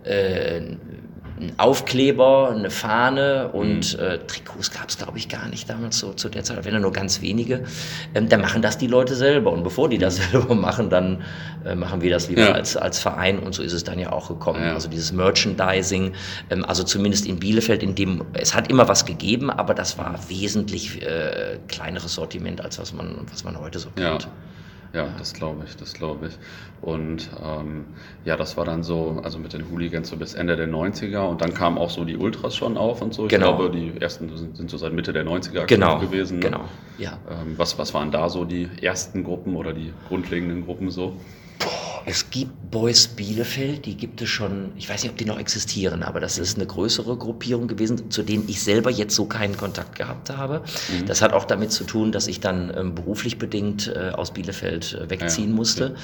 äh, 0.04 0.60
ein 1.44 1.58
Aufkleber, 1.58 2.50
eine 2.50 2.70
Fahne 2.70 3.50
und 3.52 3.96
mhm. 3.96 4.04
äh, 4.04 4.18
Trikots 4.18 4.70
gab 4.70 4.88
es, 4.88 4.98
glaube 4.98 5.18
ich, 5.18 5.28
gar 5.28 5.48
nicht 5.48 5.68
damals 5.68 5.98
so 5.98 6.12
zu 6.12 6.28
der 6.28 6.44
Zeit, 6.44 6.64
wenn 6.64 6.80
nur 6.80 6.92
ganz 6.92 7.20
wenige. 7.20 7.64
Ähm, 8.14 8.28
dann 8.28 8.40
machen 8.40 8.62
das 8.62 8.78
die 8.78 8.86
Leute 8.86 9.14
selber. 9.14 9.52
Und 9.52 9.62
bevor 9.62 9.88
die 9.88 9.98
das 9.98 10.16
selber 10.30 10.54
machen, 10.54 10.90
dann 10.90 11.22
äh, 11.64 11.74
machen 11.74 12.00
wir 12.00 12.10
das 12.10 12.28
lieber 12.28 12.42
ja. 12.42 12.52
als, 12.52 12.76
als 12.76 12.98
Verein. 12.98 13.38
Und 13.38 13.54
so 13.54 13.62
ist 13.62 13.72
es 13.72 13.84
dann 13.84 13.98
ja 13.98 14.12
auch 14.12 14.28
gekommen. 14.28 14.62
Ja. 14.62 14.74
Also 14.74 14.88
dieses 14.88 15.12
Merchandising, 15.12 16.12
ähm, 16.50 16.64
also 16.64 16.82
zumindest 16.82 17.26
in 17.26 17.38
Bielefeld, 17.38 17.82
in 17.82 17.94
dem 17.94 18.24
es 18.32 18.54
hat 18.54 18.70
immer 18.70 18.88
was 18.88 19.04
gegeben, 19.04 19.50
aber 19.50 19.74
das 19.74 19.98
war 19.98 20.18
wesentlich 20.28 21.02
äh, 21.02 21.58
kleineres 21.68 22.14
Sortiment, 22.14 22.60
als 22.60 22.78
was 22.78 22.92
man, 22.92 23.26
was 23.30 23.44
man 23.44 23.58
heute 23.58 23.78
so 23.78 23.90
kennt. 23.90 24.22
Ja. 24.22 24.28
Ja, 24.94 25.08
das 25.18 25.32
glaube 25.32 25.64
ich, 25.66 25.76
das 25.76 25.92
glaube 25.92 26.28
ich. 26.28 26.38
Und 26.80 27.28
ähm, 27.44 27.86
ja, 28.24 28.36
das 28.36 28.56
war 28.56 28.64
dann 28.64 28.84
so, 28.84 29.20
also 29.24 29.38
mit 29.38 29.52
den 29.52 29.68
Hooligans 29.70 30.08
so 30.08 30.16
bis 30.16 30.34
Ende 30.34 30.56
der 30.56 30.68
90er 30.68 31.28
und 31.28 31.40
dann 31.40 31.52
kamen 31.52 31.78
auch 31.78 31.90
so 31.90 32.04
die 32.04 32.16
Ultras 32.16 32.54
schon 32.54 32.76
auf 32.76 33.02
und 33.02 33.12
so. 33.12 33.24
Ich 33.24 33.30
genau. 33.30 33.56
glaube, 33.56 33.76
die 33.76 34.00
ersten 34.00 34.34
sind, 34.36 34.56
sind 34.56 34.70
so 34.70 34.76
seit 34.76 34.92
Mitte 34.92 35.12
der 35.12 35.26
90er 35.26 35.66
genau. 35.66 35.98
gewesen. 35.98 36.38
Ne? 36.38 36.46
Genau, 36.46 36.64
ja. 36.98 37.18
Ähm, 37.28 37.54
was, 37.56 37.76
was 37.78 37.92
waren 37.92 38.12
da 38.12 38.28
so 38.28 38.44
die 38.44 38.68
ersten 38.80 39.24
Gruppen 39.24 39.56
oder 39.56 39.72
die 39.72 39.92
grundlegenden 40.08 40.64
Gruppen 40.64 40.90
so? 40.90 41.16
Es 42.06 42.30
gibt 42.30 42.70
Boys 42.70 43.08
Bielefeld, 43.08 43.86
die 43.86 43.96
gibt 43.96 44.20
es 44.20 44.28
schon, 44.28 44.72
ich 44.76 44.88
weiß 44.88 45.02
nicht, 45.02 45.12
ob 45.12 45.16
die 45.16 45.24
noch 45.24 45.38
existieren, 45.38 46.02
aber 46.02 46.20
das 46.20 46.38
ist 46.38 46.56
eine 46.56 46.66
größere 46.66 47.16
Gruppierung 47.16 47.66
gewesen, 47.66 48.10
zu 48.10 48.22
denen 48.22 48.44
ich 48.48 48.62
selber 48.62 48.90
jetzt 48.90 49.14
so 49.14 49.24
keinen 49.26 49.56
Kontakt 49.56 49.96
gehabt 49.96 50.28
habe. 50.30 50.62
Mhm. 50.92 51.06
Das 51.06 51.22
hat 51.22 51.32
auch 51.32 51.44
damit 51.44 51.72
zu 51.72 51.84
tun, 51.84 52.12
dass 52.12 52.26
ich 52.26 52.40
dann 52.40 52.72
ähm, 52.76 52.94
beruflich 52.94 53.38
bedingt 53.38 53.92
äh, 53.94 54.10
aus 54.10 54.32
Bielefeld 54.32 54.94
äh, 54.94 55.08
wegziehen 55.08 55.50
ja, 55.50 55.56
musste. 55.56 55.94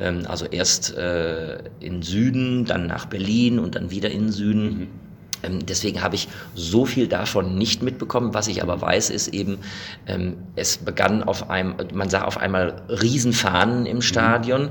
Ähm, 0.00 0.22
also 0.26 0.46
erst 0.46 0.94
äh, 0.96 1.58
in 1.80 2.02
Süden, 2.02 2.64
dann 2.64 2.86
nach 2.86 3.06
Berlin 3.06 3.58
und 3.58 3.74
dann 3.74 3.90
wieder 3.90 4.10
in 4.10 4.32
Süden. 4.32 4.78
Mhm. 4.78 5.01
Ähm, 5.42 5.64
deswegen 5.66 6.02
habe 6.02 6.14
ich 6.14 6.28
so 6.54 6.84
viel 6.84 7.08
davon 7.08 7.56
nicht 7.56 7.82
mitbekommen. 7.82 8.34
Was 8.34 8.48
ich 8.48 8.62
aber 8.62 8.80
weiß, 8.80 9.10
ist 9.10 9.28
eben, 9.28 9.58
ähm, 10.06 10.36
es 10.56 10.78
begann 10.78 11.22
auf 11.22 11.50
einem, 11.50 11.74
man 11.92 12.08
sah 12.08 12.24
auf 12.24 12.38
einmal 12.38 12.82
Riesenfahnen 12.88 13.86
im 13.86 14.02
Stadion. 14.02 14.70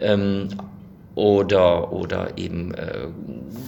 Mhm 0.00 0.48
oder, 1.18 1.92
oder 1.92 2.38
eben 2.38 2.72
äh, 2.74 3.08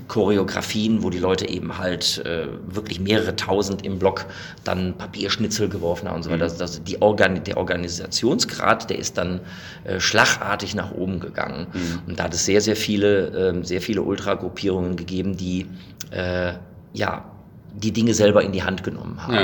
Choreografien, 0.07 1.03
wo 1.03 1.11
die 1.11 1.19
Leute 1.19 1.49
eben 1.49 1.79
halt 1.79 2.25
äh, 2.25 2.47
wirklich 2.65 3.01
mehrere 3.01 3.35
tausend 3.35 3.85
im 3.85 3.99
Block 3.99 4.27
dann 4.63 4.95
Papierschnitzel 4.97 5.69
geworfen 5.69 6.09
haben 6.09 6.15
und 6.15 6.23
so 6.23 6.31
weiter. 6.31 6.49
Mhm. 6.49 6.59
Das, 6.59 6.81
die 6.85 7.03
Organ 7.03 7.43
der 7.43 7.57
Organisationsgrad, 7.57 8.89
der 8.89 9.01
ist 9.01 9.19
dann 9.19 9.41
äh, 9.83 9.99
schlagartig 9.99 10.77
nach 10.77 10.93
oben 10.93 11.19
gegangen. 11.19 11.67
Mhm. 11.73 12.03
Und 12.07 12.21
da 12.21 12.25
hat 12.25 12.35
es 12.35 12.45
sehr, 12.45 12.61
sehr 12.61 12.77
viele, 12.77 13.53
äh, 13.59 13.65
sehr 13.65 13.81
viele 13.81 14.03
Ultragruppierungen 14.03 14.95
gegeben, 14.95 15.37
die 15.37 15.67
äh, 16.11 16.55
ja 16.93 17.25
die 17.73 17.93
Dinge 17.93 18.15
selber 18.15 18.43
in 18.43 18.53
die 18.53 18.63
Hand 18.63 18.83
genommen 18.83 19.27
haben. 19.27 19.35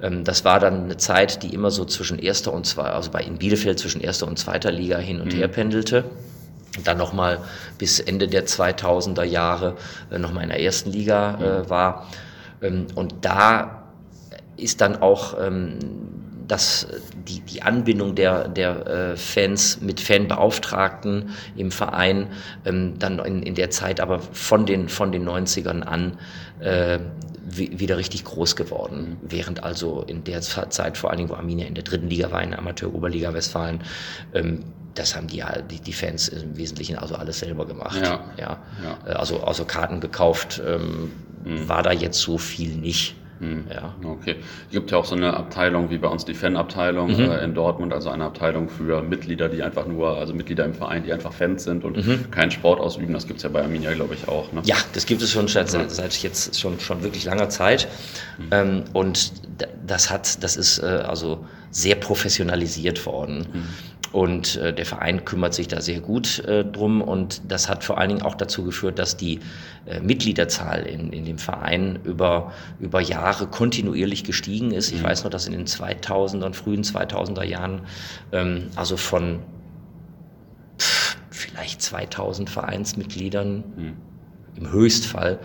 Ja. 0.00 0.06
Ähm, 0.08 0.24
das 0.24 0.44
war 0.44 0.58
dann 0.60 0.84
eine 0.84 0.96
Zeit, 0.96 1.42
die 1.42 1.54
immer 1.54 1.70
so 1.70 1.84
zwischen 1.84 2.18
erster 2.18 2.52
und 2.52 2.66
zwei, 2.66 2.84
also 2.84 3.10
bei 3.10 3.22
in 3.22 3.38
Bielefeld 3.38 3.78
zwischen 3.78 4.00
erster 4.00 4.26
und 4.26 4.38
zweiter 4.38 4.72
Liga 4.72 4.98
hin 4.98 5.20
und 5.20 5.32
mhm. 5.32 5.38
her 5.38 5.48
pendelte 5.48 6.04
dann 6.82 6.98
nochmal 6.98 7.38
bis 7.78 8.00
Ende 8.00 8.26
der 8.26 8.46
2000er 8.46 9.22
Jahre 9.22 9.76
äh, 10.10 10.18
nochmal 10.18 10.42
in 10.44 10.50
der 10.50 10.60
ersten 10.60 10.90
Liga 10.90 11.34
äh, 11.34 11.58
mhm. 11.60 11.70
war. 11.70 12.06
Ähm, 12.62 12.86
und 12.94 13.14
da 13.20 13.84
ist 14.56 14.80
dann 14.80 15.00
auch 15.00 15.36
ähm, 15.40 15.78
das, 16.46 16.86
die, 17.26 17.40
die 17.40 17.62
Anbindung 17.62 18.14
der, 18.14 18.48
der 18.48 18.86
äh, 18.86 19.16
Fans 19.16 19.80
mit 19.80 20.00
Fanbeauftragten 20.00 21.30
im 21.56 21.70
Verein 21.70 22.28
ähm, 22.64 22.98
dann 22.98 23.18
in, 23.20 23.42
in 23.42 23.54
der 23.54 23.70
Zeit 23.70 24.00
aber 24.00 24.18
von 24.18 24.66
den, 24.66 24.88
von 24.88 25.12
den 25.12 25.28
90ern 25.28 25.82
an 25.82 26.18
äh, 26.60 26.98
wieder 27.46 27.98
richtig 27.98 28.24
groß 28.24 28.56
geworden. 28.56 29.18
Während 29.22 29.62
also 29.62 30.02
in 30.02 30.24
der 30.24 30.40
Zeit, 30.40 30.96
vor 30.96 31.10
allen 31.10 31.18
Dingen, 31.18 31.28
wo 31.28 31.34
Arminia 31.34 31.66
in 31.66 31.74
der 31.74 31.84
dritten 31.84 32.08
Liga 32.08 32.30
war, 32.30 32.42
in 32.42 32.50
der 32.50 32.58
Amateur-Oberliga 32.58 33.32
Westfalen, 33.34 33.80
ähm, 34.32 34.64
das 34.94 35.16
haben 35.16 35.26
die, 35.26 35.42
die, 35.70 35.80
die 35.80 35.92
Fans 35.92 36.28
im 36.28 36.56
Wesentlichen 36.56 36.96
also 36.96 37.16
alles 37.16 37.40
selber 37.40 37.66
gemacht. 37.66 38.00
Ja. 38.00 38.24
ja. 38.38 38.62
ja. 38.82 38.98
Äh, 39.06 39.12
also, 39.12 39.42
also 39.42 39.64
Karten 39.64 40.00
gekauft 40.00 40.62
ähm, 40.64 41.12
mhm. 41.44 41.68
war 41.68 41.82
da 41.82 41.92
jetzt 41.92 42.20
so 42.20 42.38
viel 42.38 42.76
nicht. 42.76 43.16
Mhm. 43.44 43.64
Ja. 43.72 43.94
Okay. 44.02 44.36
Es 44.66 44.72
gibt 44.72 44.90
ja 44.90 44.98
auch 44.98 45.04
so 45.04 45.14
eine 45.14 45.34
Abteilung 45.34 45.90
wie 45.90 45.98
bei 45.98 46.08
uns 46.08 46.24
die 46.24 46.34
Fanabteilung 46.34 47.12
mhm. 47.16 47.30
äh, 47.30 47.44
in 47.44 47.54
Dortmund, 47.54 47.92
also 47.92 48.10
eine 48.10 48.24
Abteilung 48.24 48.68
für 48.68 49.02
Mitglieder, 49.02 49.48
die 49.48 49.62
einfach 49.62 49.86
nur, 49.86 50.16
also 50.16 50.34
Mitglieder 50.34 50.64
im 50.64 50.74
Verein, 50.74 51.04
die 51.04 51.12
einfach 51.12 51.32
Fans 51.32 51.64
sind 51.64 51.84
und 51.84 51.96
mhm. 51.96 52.30
keinen 52.30 52.50
Sport 52.50 52.80
ausüben. 52.80 53.12
Das 53.12 53.26
gibt 53.26 53.38
es 53.38 53.42
ja 53.42 53.50
bei 53.50 53.62
Arminia, 53.62 53.92
glaube 53.92 54.14
ich, 54.14 54.28
auch. 54.28 54.52
Ne? 54.52 54.62
Ja, 54.64 54.76
das 54.92 55.06
gibt 55.06 55.22
es 55.22 55.30
schon 55.30 55.48
seit, 55.48 55.70
seit 55.70 56.22
jetzt 56.22 56.58
schon, 56.58 56.80
schon 56.80 57.02
wirklich 57.02 57.24
langer 57.24 57.48
Zeit. 57.48 57.88
Mhm. 58.38 58.44
Ähm, 58.50 58.84
und 58.92 59.32
das 59.86 60.10
hat, 60.10 60.42
das 60.42 60.56
ist 60.56 60.78
äh, 60.78 60.86
also 60.86 61.44
sehr 61.70 61.96
professionalisiert 61.96 63.04
worden. 63.04 63.46
Und 64.14 64.54
äh, 64.58 64.72
der 64.72 64.86
Verein 64.86 65.24
kümmert 65.24 65.54
sich 65.54 65.66
da 65.66 65.80
sehr 65.80 65.98
gut 65.98 66.38
äh, 66.44 66.64
drum. 66.64 67.02
Und 67.02 67.42
das 67.48 67.68
hat 67.68 67.82
vor 67.82 67.98
allen 67.98 68.10
Dingen 68.10 68.22
auch 68.22 68.36
dazu 68.36 68.62
geführt, 68.62 69.00
dass 69.00 69.16
die 69.16 69.40
äh, 69.86 69.98
Mitgliederzahl 69.98 70.82
in, 70.82 71.12
in 71.12 71.24
dem 71.24 71.38
Verein 71.38 71.98
über, 72.04 72.52
über 72.78 73.00
Jahre 73.00 73.48
kontinuierlich 73.48 74.22
gestiegen 74.22 74.70
ist. 74.70 74.92
Ich 74.92 75.00
mhm. 75.00 75.06
weiß 75.06 75.24
noch, 75.24 75.30
dass 75.32 75.48
in 75.48 75.52
den 75.52 75.66
2000er 75.66 76.44
und 76.44 76.54
frühen 76.54 76.84
2000er 76.84 77.42
Jahren, 77.42 77.80
ähm, 78.30 78.68
also 78.76 78.96
von 78.96 79.40
pff, 80.78 81.16
vielleicht 81.30 81.82
2000 81.82 82.48
Vereinsmitgliedern, 82.48 83.64
mhm 83.76 84.13
im 84.56 84.70
Höchstfall 84.70 85.38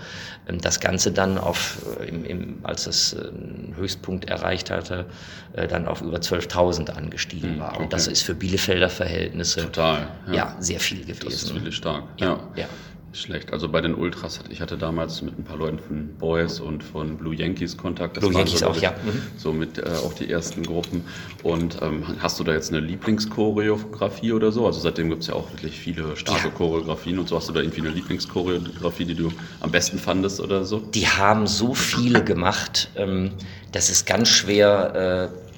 ähm, 0.48 0.60
das 0.62 0.80
Ganze 0.80 1.12
dann 1.12 1.38
auf, 1.38 1.78
äh, 2.00 2.08
im, 2.08 2.26
im, 2.26 2.60
als 2.64 2.88
es 2.88 3.16
einen 3.16 3.74
Höchstpunkt 3.78 4.26
erreicht 4.26 4.70
hatte, 4.70 5.06
äh, 5.54 5.68
dann 5.68 5.88
auf 5.88 6.02
über 6.02 6.18
12.000 6.18 6.92
angestiegen 6.92 7.54
hm, 7.54 7.60
war. 7.60 7.74
Okay. 7.74 7.84
Und 7.84 7.94
das 7.94 8.08
ist 8.08 8.24
für 8.24 8.36
Bielefelder 8.36 8.90
Verhältnisse 8.90 9.62
Total, 9.62 10.08
ja. 10.28 10.34
ja 10.34 10.56
sehr 10.60 10.80
viel 10.80 11.02
gewesen. 11.02 11.26
Das 11.26 11.44
ist 11.44 11.54
wirklich 11.54 11.76
stark. 11.76 12.04
ja. 12.18 12.28
ja. 12.28 12.40
ja. 12.56 12.68
Schlecht. 13.12 13.54
Also 13.54 13.70
bei 13.70 13.82
den 13.82 13.96
Ultras, 13.96 14.40
ich 14.50 14.62
hatte 14.62 14.78
damals 14.78 15.22
mit 15.22 15.38
ein 15.38 15.44
paar 15.44 15.58
Leuten 15.58 15.80
von 15.80 16.16
Boys 16.18 16.60
und 16.60 16.84
von 16.84 17.18
Blue 17.18 17.34
Yankees 17.34 17.76
Kontakt. 17.76 18.18
Das 18.18 18.24
Blue 18.24 18.34
Yankees 18.34 18.60
so, 18.60 18.68
auch, 18.68 18.78
ja. 18.78 18.92
Mhm. 18.92 19.22
So 19.38 19.52
mit 19.52 19.78
äh, 19.78 19.90
auch 20.06 20.14
die 20.14 20.30
ersten 20.30 20.64
Gruppen. 20.64 21.04
Und 21.44 21.82
ähm, 21.82 22.04
hast 22.20 22.40
du 22.40 22.44
da 22.44 22.54
jetzt 22.54 22.72
eine 22.72 22.80
Lieblingschoreografie 22.80 24.34
oder 24.34 24.52
so? 24.52 24.66
Also 24.66 24.80
seitdem 24.80 25.10
gibt 25.10 25.24
es 25.24 25.28
ja 25.28 25.34
auch 25.34 25.52
wirklich 25.52 25.80
viele 25.80 26.16
starke 26.16 26.50
ja. 26.50 26.54
Choreografien 26.54 27.18
und 27.20 27.28
so. 27.28 27.36
Hast 27.36 27.50
du 27.50 27.54
da 27.54 27.62
irgendwie 27.62 27.82
eine 27.82 27.90
Lieblingschoreografie, 27.90 29.06
die 29.06 29.16
du 29.16 29.32
am 29.62 29.72
besten 29.72 29.98
fandest 29.98 30.40
oder 30.40 30.64
so? 30.64 30.80
Die 30.80 31.08
haben 31.08 31.48
so 31.48 31.74
viele 31.74 32.24
gemacht. 32.24 32.90
Ähm, 32.96 33.32
das 33.72 33.90
ist 33.90 34.06
ganz 34.06 34.30
schwer. 34.30 35.32
Äh, 35.34 35.49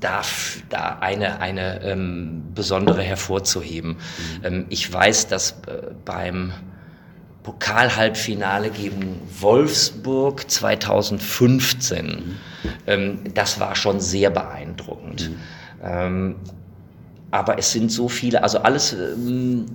da, 0.00 0.22
da 0.68 0.98
eine, 1.00 1.40
eine 1.40 1.82
ähm, 1.82 2.42
besondere 2.54 3.02
hervorzuheben. 3.02 3.90
Mhm. 3.92 4.44
Ähm, 4.44 4.66
ich 4.68 4.92
weiß, 4.92 5.28
dass 5.28 5.52
äh, 5.66 5.92
beim 6.04 6.52
Pokalhalbfinale 7.42 8.70
gegen 8.70 9.20
Wolfsburg 9.40 10.50
2015, 10.50 12.06
mhm. 12.06 12.36
ähm, 12.86 13.18
das 13.34 13.58
war 13.58 13.74
schon 13.74 14.00
sehr 14.00 14.30
beeindruckend. 14.30 15.30
Mhm. 15.30 15.36
Ähm, 15.82 16.36
aber 17.30 17.58
es 17.58 17.72
sind 17.72 17.92
so 17.92 18.08
viele, 18.08 18.42
also 18.42 18.58
alles, 18.58 18.92
ähm, 18.92 19.66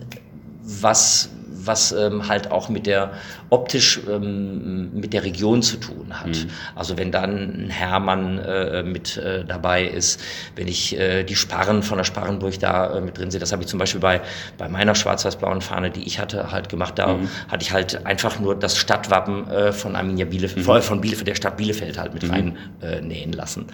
was 0.63 1.29
was 1.65 1.91
ähm, 1.91 2.27
halt 2.27 2.51
auch 2.51 2.69
mit 2.69 2.85
der 2.85 3.11
optisch 3.49 4.01
ähm, 4.09 4.93
mit 4.93 5.13
der 5.13 5.23
Region 5.23 5.61
zu 5.61 5.77
tun 5.77 6.19
hat. 6.19 6.27
Mhm. 6.27 6.49
Also 6.75 6.97
wenn 6.97 7.11
dann 7.11 7.65
ein 7.65 7.69
Hermann 7.69 8.39
äh, 8.39 8.83
mit 8.83 9.17
äh, 9.17 9.45
dabei 9.45 9.83
ist, 9.85 10.21
wenn 10.55 10.67
ich 10.67 10.97
äh, 10.97 11.23
die 11.23 11.35
Sparren 11.35 11.83
von 11.83 11.97
der 11.97 12.05
Sparrenburg 12.05 12.59
da 12.59 12.95
äh, 12.97 13.01
mit 13.01 13.17
drin 13.17 13.31
sehe, 13.31 13.39
das 13.39 13.51
habe 13.51 13.63
ich 13.63 13.67
zum 13.67 13.79
Beispiel 13.79 14.01
bei, 14.01 14.21
bei 14.57 14.67
meiner 14.67 14.95
schwarz-weiß-blauen 14.95 15.61
Fahne, 15.61 15.91
die 15.91 16.03
ich 16.03 16.19
hatte, 16.19 16.51
halt 16.51 16.69
gemacht. 16.69 16.97
Da 16.97 17.15
mhm. 17.15 17.29
hatte 17.47 17.63
ich 17.63 17.71
halt 17.71 18.05
einfach 18.05 18.39
nur 18.39 18.55
das 18.55 18.77
Stadtwappen 18.77 19.49
äh, 19.49 19.71
von 19.71 19.95
Arminia 19.95 20.25
Bielefeld, 20.25 20.67
mhm. 20.67 20.81
von 20.81 21.01
Bielefeld, 21.01 21.27
der 21.27 21.35
Stadt 21.35 21.57
Bielefeld 21.57 21.97
halt 21.97 22.13
mit 22.13 22.23
mhm. 22.23 22.31
rein 22.31 22.57
äh, 22.81 23.01
nähen 23.01 23.33
lassen. 23.33 23.67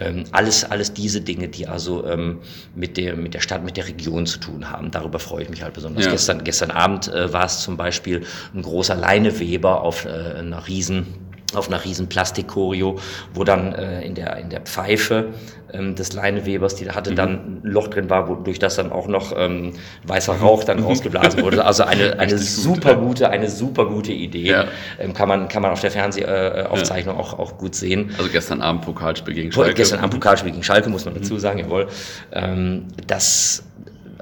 Ähm, 0.00 0.24
alles, 0.32 0.64
alles 0.64 0.92
diese 0.92 1.20
Dinge, 1.20 1.48
die 1.48 1.66
also 1.66 2.06
ähm, 2.06 2.38
mit, 2.74 2.96
der, 2.96 3.16
mit 3.16 3.34
der 3.34 3.40
Stadt, 3.40 3.64
mit 3.64 3.76
der 3.76 3.88
Region 3.88 4.26
zu 4.26 4.38
tun 4.38 4.70
haben. 4.70 4.90
Darüber 4.90 5.18
freue 5.18 5.42
ich 5.42 5.50
mich 5.50 5.62
halt 5.62 5.74
besonders. 5.74 6.04
Ja. 6.04 6.12
Gestern, 6.12 6.44
gestern 6.44 6.70
Abend 6.70 7.08
äh, 7.08 7.32
war 7.32 7.44
es 7.44 7.60
zum 7.60 7.76
Beispiel 7.76 8.24
ein 8.54 8.62
großer 8.62 8.94
Leineweber 8.94 9.82
auf 9.82 10.04
äh, 10.04 10.08
einer 10.08 10.66
riesen 10.68 11.06
auf 11.56 11.68
einer 11.68 11.84
riesen 11.84 12.08
Plastikchoreo, 12.08 12.98
wo 13.34 13.44
dann 13.44 13.74
äh, 13.74 14.02
in, 14.02 14.14
der, 14.14 14.36
in 14.36 14.50
der 14.50 14.60
Pfeife 14.60 15.28
ähm, 15.72 15.94
des 15.94 16.12
Leinewebers, 16.12 16.74
die 16.74 16.84
da 16.84 16.94
hatte, 16.94 17.12
mhm. 17.12 17.16
dann 17.16 17.30
ein 17.32 17.60
Loch 17.62 17.88
drin 17.88 18.10
war, 18.10 18.28
wodurch 18.28 18.58
das 18.58 18.76
dann 18.76 18.92
auch 18.92 19.08
noch 19.08 19.32
ähm, 19.36 19.72
weißer 20.04 20.34
Rauch 20.34 20.64
dann 20.64 20.78
rausgeblasen 20.82 21.42
wurde. 21.42 21.64
Also 21.64 21.84
eine, 21.84 22.18
eine 22.18 22.38
super 22.38 22.94
gut, 22.94 23.08
gute, 23.08 23.30
eine 23.30 23.48
super 23.48 23.86
gute 23.86 24.12
Idee. 24.12 24.50
Ja. 24.50 24.64
Ähm, 24.98 25.14
kann, 25.14 25.28
man, 25.28 25.48
kann 25.48 25.62
man 25.62 25.72
auf 25.72 25.80
der 25.80 25.90
Fernsehaufzeichnung 25.90 27.16
ja. 27.16 27.20
auch, 27.20 27.38
auch 27.38 27.58
gut 27.58 27.74
sehen. 27.74 28.10
Also 28.18 28.30
gestern 28.30 28.60
Abend 28.60 28.82
Pokalspiel 28.82 29.34
gegen 29.34 29.52
Schalke. 29.52 29.74
Gestern 29.74 30.00
Abend 30.00 30.14
Pokalspiel 30.14 30.50
gegen 30.52 30.62
Schalke, 30.62 30.90
muss 30.90 31.04
man 31.04 31.14
dazu 31.14 31.34
mhm. 31.34 31.38
sagen, 31.38 31.58
jawohl. 31.58 31.88
Ähm, 32.32 32.86
das 33.06 33.64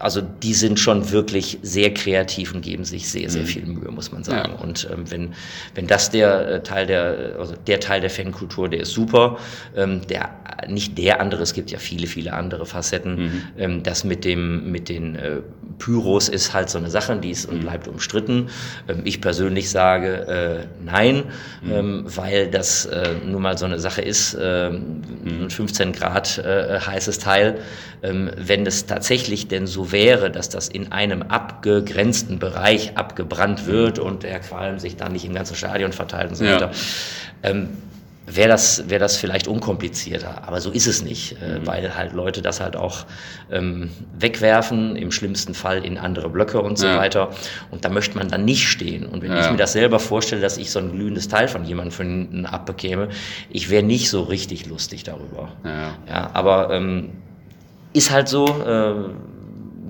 also 0.01 0.21
die 0.21 0.55
sind 0.55 0.79
schon 0.79 1.11
wirklich 1.11 1.59
sehr 1.63 1.93
kreativ 1.93 2.55
und 2.55 2.63
geben 2.63 2.85
sich 2.85 3.09
sehr, 3.09 3.31
sehr 3.31 3.43
mhm. 3.43 3.47
viel 3.47 3.67
Mühe, 3.67 3.91
muss 3.91 4.13
man 4.13 4.25
sagen. 4.25 4.53
Ja. 4.57 4.63
Und 4.63 4.89
ähm, 4.93 5.11
wenn, 5.11 5.35
wenn 5.75 5.87
das 5.87 6.11
der 6.11 6.49
äh, 6.49 6.63
Teil 6.63 6.87
der, 6.87 7.37
also 7.39 7.55
der 7.67 7.81
Teil 7.81 8.01
der 8.01 8.11
Fankultur, 8.11 8.69
der 8.69 8.81
ist 8.81 8.93
super. 8.93 9.39
Ähm, 9.77 10.07
der, 10.09 10.31
nicht 10.69 10.99
der 10.99 11.21
andere, 11.21 11.43
es 11.43 11.55
gibt 11.55 11.71
ja 11.71 11.79
viele, 11.79 12.07
viele 12.07 12.33
andere 12.33 12.67
Facetten. 12.67 13.17
Mhm. 13.17 13.43
Ähm, 13.59 13.83
das 13.83 14.05
mit 14.05 14.25
dem, 14.25 14.71
mit 14.71 14.89
den 14.89 15.17
äh, 15.17 15.41
Pyros 15.79 16.29
ist 16.29 16.53
halt 16.53 16.71
so 16.71 16.79
eine 16.79 16.91
Sache, 16.91 17.17
die 17.17 17.31
ist 17.31 17.47
und 17.47 17.59
mhm. 17.59 17.63
bleibt 17.63 17.89
umstritten. 17.89 18.49
Ähm, 18.89 19.03
ich 19.05 19.21
persönlich 19.21 19.71
sage 19.71 20.27
äh, 20.27 20.67
nein, 20.85 21.25
mhm. 21.63 21.73
ähm, 21.73 22.05
weil 22.07 22.51
das 22.51 22.87
äh, 22.87 23.15
nun 23.25 23.43
mal 23.43 23.59
so 23.59 23.65
eine 23.65 23.79
Sache 23.79 24.03
ist, 24.03 24.35
äh, 24.35 24.71
15 25.49 25.93
Grad 25.93 26.39
äh, 26.39 26.81
heißes 26.81 27.19
Teil. 27.19 27.59
Ähm, 28.03 28.31
wenn 28.37 28.65
es 28.65 28.87
tatsächlich 28.87 29.49
denn 29.49 29.67
so 29.67 29.88
wäre, 29.93 30.31
dass 30.31 30.49
das 30.49 30.69
in 30.69 30.93
einem 30.93 31.23
abgegrenzten 31.23 32.39
Bereich 32.39 32.97
abgebrannt 32.97 33.67
wird 33.67 33.99
und 33.99 34.23
der 34.23 34.41
Qualm 34.41 34.79
sich 34.79 34.97
dann 34.97 35.13
nicht 35.13 35.25
im 35.25 35.35
ganzen 35.35 35.57
Stadion 35.57 35.93
verteilt 35.93 36.31
und 36.31 36.37
so 36.37 36.45
weiter, 36.45 36.71
ähm, 37.43 37.69
wäre 38.35 38.49
das, 38.49 38.89
wäre 38.89 39.01
das 39.01 39.17
vielleicht 39.17 39.49
unkomplizierter. 39.49 40.47
Aber 40.47 40.61
so 40.61 40.71
ist 40.71 40.87
es 40.87 41.03
nicht, 41.03 41.37
äh, 41.43 41.59
mhm. 41.59 41.67
weil 41.67 41.97
halt 41.97 42.13
Leute 42.13 42.43
das 42.43 42.61
halt 42.61 42.77
auch 42.77 43.07
ähm, 43.51 43.91
wegwerfen, 44.19 44.97
im 44.97 45.11
schlimmsten 45.13 45.55
Fall 45.55 45.85
in 45.85 45.99
andere 45.99 46.29
Blöcke 46.29 46.61
und 46.61 46.79
so 46.79 46.87
ja. 46.87 46.99
weiter. 46.99 47.31
Und 47.71 47.85
da 47.85 47.89
möchte 47.89 48.17
man 48.17 48.29
dann 48.29 48.45
nicht 48.45 48.69
stehen. 48.69 49.07
Und 49.07 49.23
wenn 49.23 49.33
ja. 49.33 49.45
ich 49.45 49.51
mir 49.51 49.57
das 49.57 49.73
selber 49.73 49.99
vorstelle, 49.99 50.43
dass 50.43 50.59
ich 50.59 50.71
so 50.71 50.79
ein 50.79 50.93
glühendes 50.93 51.29
Teil 51.29 51.49
von 51.49 51.65
jemandem 51.65 51.93
von 51.93 52.07
hinten 52.07 52.47
abbekäme, 52.47 53.09
ich 53.51 53.71
wäre 53.71 53.83
nicht 53.83 54.11
so 54.11 54.23
richtig 54.23 54.67
lustig 54.67 55.05
darüber. 55.05 55.53
Ja, 55.65 55.95
ja 56.07 56.31
aber 56.35 56.71
ähm, 56.73 57.11
ist 57.93 58.11
halt 58.11 58.29
so. 58.29 58.47
Äh, 58.47 59.38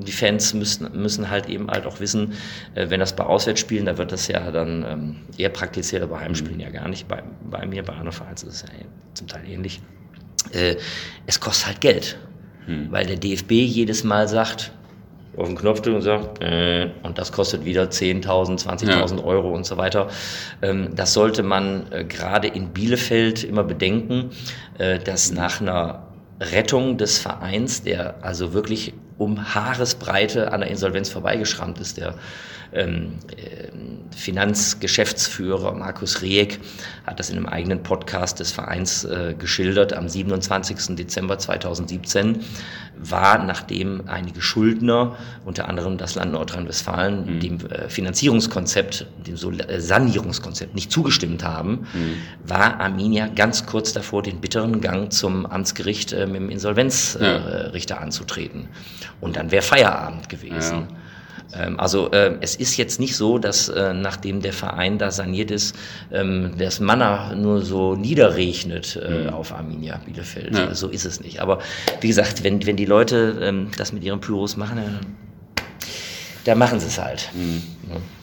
die 0.00 0.12
Fans 0.12 0.54
müssen, 0.54 0.88
müssen 1.00 1.30
halt 1.30 1.48
eben 1.48 1.70
halt 1.70 1.86
auch 1.86 2.00
wissen, 2.00 2.32
äh, 2.74 2.90
wenn 2.90 3.00
das 3.00 3.14
bei 3.14 3.24
Auswärtsspielen, 3.24 3.86
da 3.86 3.98
wird 3.98 4.12
das 4.12 4.28
ja 4.28 4.50
dann 4.50 4.84
ähm, 4.88 5.16
eher 5.36 5.50
praktiziert, 5.50 6.02
aber 6.02 6.16
bei 6.16 6.20
Heimspielen 6.20 6.56
mhm. 6.56 6.60
ja 6.60 6.70
gar 6.70 6.88
nicht. 6.88 7.08
Bei, 7.08 7.22
bei 7.50 7.66
mir, 7.66 7.82
bei 7.82 7.92
anderen 7.92 8.12
Vereins 8.12 8.42
ist 8.42 8.54
es 8.54 8.62
ja 8.62 8.68
zum 9.14 9.26
Teil 9.26 9.48
ähnlich. 9.48 9.80
Äh, 10.52 10.76
es 11.26 11.40
kostet 11.40 11.66
halt 11.66 11.80
Geld, 11.80 12.18
mhm. 12.66 12.90
weil 12.90 13.06
der 13.06 13.16
DFB 13.16 13.52
jedes 13.52 14.04
Mal 14.04 14.28
sagt, 14.28 14.72
auf 15.36 15.46
den 15.46 15.56
Knopf 15.56 15.80
drückt 15.82 15.96
und 15.96 16.02
sagt, 16.02 16.42
äh, 16.42 16.90
und 17.02 17.18
das 17.18 17.30
kostet 17.30 17.64
wieder 17.64 17.84
10.000, 17.84 18.66
20.000 18.66 19.18
ja. 19.18 19.24
Euro 19.24 19.54
und 19.54 19.64
so 19.64 19.76
weiter. 19.76 20.08
Ähm, 20.62 20.90
das 20.94 21.12
sollte 21.12 21.42
man 21.42 21.86
äh, 21.92 22.04
gerade 22.04 22.48
in 22.48 22.70
Bielefeld 22.70 23.44
immer 23.44 23.62
bedenken, 23.62 24.30
äh, 24.78 24.98
dass 24.98 25.30
nach 25.30 25.60
einer 25.60 26.08
Rettung 26.40 26.98
des 26.98 27.18
Vereins, 27.18 27.82
der 27.82 28.24
also 28.24 28.52
wirklich 28.52 28.94
um 29.18 29.54
Haaresbreite 29.54 30.52
an 30.52 30.60
der 30.60 30.70
Insolvenz 30.70 31.10
vorbeigeschrammt 31.10 31.80
ist. 31.80 31.98
Der 31.98 32.14
Finanzgeschäftsführer 34.14 35.72
Markus 35.74 36.22
Rieck 36.22 36.60
hat 37.06 37.18
das 37.18 37.30
in 37.30 37.36
einem 37.36 37.46
eigenen 37.46 37.82
Podcast 37.82 38.40
des 38.40 38.50
Vereins 38.50 39.04
äh, 39.04 39.34
geschildert. 39.38 39.92
Am 39.92 40.08
27. 40.08 40.96
Dezember 40.96 41.38
2017 41.38 42.40
war, 42.96 43.42
nachdem 43.44 44.08
einige 44.08 44.42
Schuldner, 44.42 45.16
unter 45.44 45.68
anderem 45.68 45.98
das 45.98 46.16
Land 46.16 46.32
Nordrhein-Westfalen, 46.32 47.36
mhm. 47.36 47.40
dem 47.40 47.66
äh, 47.66 47.88
Finanzierungskonzept, 47.88 49.06
dem 49.26 49.34
äh, 49.34 49.80
Sanierungskonzept 49.80 50.74
nicht 50.74 50.90
zugestimmt 50.90 51.44
haben, 51.44 51.86
mhm. 51.92 52.16
war 52.44 52.80
Arminia 52.80 53.28
ganz 53.28 53.66
kurz 53.66 53.92
davor, 53.92 54.22
den 54.22 54.40
bitteren 54.40 54.80
Gang 54.80 55.12
zum 55.12 55.46
Amtsgericht 55.46 56.12
äh, 56.12 56.26
mit 56.26 56.36
dem 56.36 56.50
Insolvenzrichter 56.50 57.94
ja. 57.94 58.00
anzutreten. 58.00 58.68
Und 59.20 59.36
dann 59.36 59.50
wäre 59.50 59.62
Feierabend 59.62 60.28
gewesen. 60.28 60.86
Ja. 60.90 60.97
Ähm, 61.54 61.78
also 61.80 62.10
äh, 62.10 62.36
es 62.40 62.56
ist 62.56 62.76
jetzt 62.76 63.00
nicht 63.00 63.16
so, 63.16 63.38
dass 63.38 63.68
äh, 63.68 63.94
nachdem 63.94 64.40
der 64.42 64.52
Verein 64.52 64.98
da 64.98 65.10
saniert 65.10 65.50
ist, 65.50 65.76
ähm, 66.12 66.52
das 66.58 66.80
Manna 66.80 67.34
nur 67.34 67.62
so 67.62 67.94
niederregnet 67.94 69.00
äh, 69.02 69.24
mhm. 69.24 69.30
auf 69.30 69.52
Arminia 69.52 70.00
Bielefeld. 70.04 70.54
Ja. 70.54 70.74
So 70.74 70.88
ist 70.88 71.04
es 71.04 71.20
nicht. 71.20 71.40
Aber 71.40 71.60
wie 72.00 72.08
gesagt, 72.08 72.44
wenn, 72.44 72.64
wenn 72.66 72.76
die 72.76 72.86
Leute 72.86 73.38
ähm, 73.40 73.70
das 73.76 73.92
mit 73.92 74.04
ihren 74.04 74.20
Pyros 74.20 74.56
machen, 74.56 74.76
dann 74.76 75.00
da 76.44 76.54
machen 76.54 76.80
sie 76.80 76.86
es 76.86 76.98
halt. 76.98 77.30
Mhm. 77.34 77.62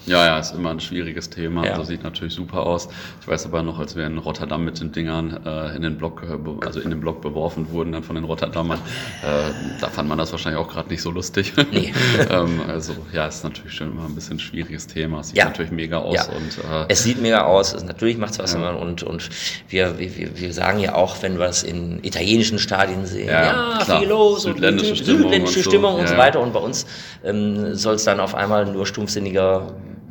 Ja, 0.05 0.23
ja, 0.25 0.39
ist 0.39 0.53
immer 0.53 0.69
ein 0.69 0.79
schwieriges 0.79 1.29
Thema. 1.29 1.65
Ja. 1.65 1.71
Also 1.71 1.85
sieht 1.85 2.03
natürlich 2.03 2.33
super 2.33 2.63
aus. 2.65 2.89
Ich 3.21 3.27
weiß 3.27 3.47
aber 3.47 3.63
noch, 3.63 3.79
als 3.79 3.95
wir 3.95 4.05
in 4.05 4.19
Rotterdam 4.19 4.63
mit 4.63 4.79
den 4.79 4.91
Dingern 4.91 5.39
äh, 5.45 5.75
in 5.75 5.81
den 5.81 5.97
Block, 5.97 6.23
also 6.63 6.79
in 6.79 6.91
den 6.91 6.99
Block 6.99 7.21
beworfen 7.21 7.71
wurden, 7.71 7.91
dann 7.91 8.03
von 8.03 8.15
den 8.15 8.23
Rotterdammern, 8.23 8.77
äh, 9.23 9.51
da 9.81 9.87
fand 9.87 10.07
man 10.07 10.17
das 10.19 10.31
wahrscheinlich 10.31 10.61
auch 10.61 10.67
gerade 10.67 10.89
nicht 10.89 11.01
so 11.01 11.09
lustig. 11.09 11.53
Nee. 11.71 11.91
ähm, 12.29 12.61
also 12.67 12.95
ja, 13.13 13.25
ist 13.25 13.43
natürlich 13.43 13.73
schon 13.73 13.91
immer 13.91 14.05
ein 14.05 14.13
bisschen 14.13 14.37
ein 14.37 14.39
schwieriges 14.39 14.85
Thema. 14.85 15.21
Es 15.21 15.29
sieht 15.29 15.37
ja. 15.37 15.45
natürlich 15.45 15.71
mega 15.71 15.97
aus. 15.97 16.15
Ja. 16.15 16.25
Und, 16.25 16.57
äh, 16.59 16.85
es 16.89 17.03
sieht 17.03 17.19
mega 17.19 17.43
aus. 17.45 17.73
Es, 17.73 17.83
natürlich 17.83 18.17
macht 18.17 18.33
es 18.33 18.39
was 18.39 18.53
ja. 18.53 18.71
und, 18.71 19.01
und 19.01 19.29
wir, 19.69 19.97
wir, 19.97 20.37
wir 20.37 20.53
sagen 20.53 20.79
ja 20.79 20.93
auch, 20.93 21.21
wenn 21.23 21.39
wir 21.39 21.47
es 21.47 21.63
in 21.63 22.03
italienischen 22.03 22.59
Stadien 22.59 23.07
sehen, 23.07 23.29
ja, 23.29 23.79
ja 23.79 23.99
viel 23.99 24.07
los 24.07 24.43
südländische 24.43 24.91
und 24.91 24.97
Stimmung, 24.97 25.21
südländische 25.23 25.59
und, 25.59 25.65
Stimmung 25.65 25.93
so. 25.95 26.01
und 26.01 26.09
so 26.09 26.17
weiter. 26.17 26.39
Und 26.41 26.53
bei 26.53 26.59
uns 26.59 26.85
ähm, 27.23 27.73
soll 27.73 27.95
es 27.95 28.03
dann 28.03 28.19
auf 28.19 28.35
einmal 28.35 28.65
nur 28.65 28.85
stumpfsinniger 28.85 29.54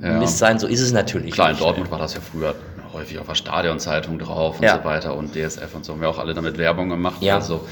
ja. 0.02 0.18
Mist 0.18 0.38
sein. 0.38 0.58
So 0.58 0.66
ist 0.66 0.80
es 0.80 0.92
natürlich. 0.92 1.32
Klar, 1.32 1.50
in 1.50 1.58
Dortmund 1.58 1.90
war 1.90 1.98
das 1.98 2.14
ja 2.14 2.20
früher 2.20 2.54
häufig 2.92 3.18
auf 3.18 3.26
der 3.26 3.34
Stadionzeitung 3.34 4.18
drauf 4.18 4.58
und 4.58 4.64
ja. 4.64 4.78
so 4.78 4.84
weiter 4.84 5.16
und 5.16 5.34
DSF 5.34 5.74
und 5.74 5.84
so 5.84 5.92
haben 5.92 6.00
wir 6.00 6.08
auch 6.08 6.18
alle 6.18 6.32
damit 6.32 6.58
Werbung 6.58 6.88
gemacht. 6.88 7.16
Ja. 7.20 7.34
Also 7.36 7.66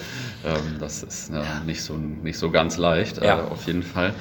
ähm, 0.45 0.79
das 0.81 1.03
ist 1.03 1.33
ja, 1.33 1.43
nicht, 1.65 1.83
so, 1.83 1.95
nicht 1.95 2.37
so 2.37 2.51
ganz 2.51 2.77
leicht, 2.77 3.19
äh, 3.19 3.31
auf 3.31 3.67
jeden 3.67 3.83
Fall. 3.83 4.13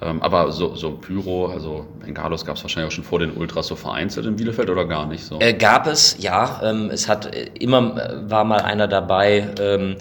Ähm, 0.00 0.22
aber 0.22 0.52
so, 0.52 0.76
so 0.76 0.92
Pyro, 0.92 1.48
also 1.48 1.86
Bengalos 2.00 2.44
gab 2.44 2.56
es 2.56 2.62
wahrscheinlich 2.62 2.92
auch 2.92 2.94
schon 2.94 3.04
vor 3.04 3.18
den 3.18 3.32
Ultras 3.32 3.66
so 3.66 3.76
vereinzelt 3.76 4.26
in 4.26 4.36
Bielefeld 4.36 4.70
oder 4.70 4.84
gar 4.84 5.06
nicht 5.06 5.24
so? 5.24 5.40
Äh, 5.40 5.54
gab 5.54 5.86
es, 5.86 6.16
ja. 6.20 6.60
Ähm, 6.62 6.90
es 6.90 7.08
hat 7.08 7.34
äh, 7.34 7.50
immer 7.58 7.96
äh, 7.96 8.30
war 8.30 8.44
mal 8.44 8.60
einer 8.60 8.86
dabei 8.86 9.48
ähm, 9.58 9.96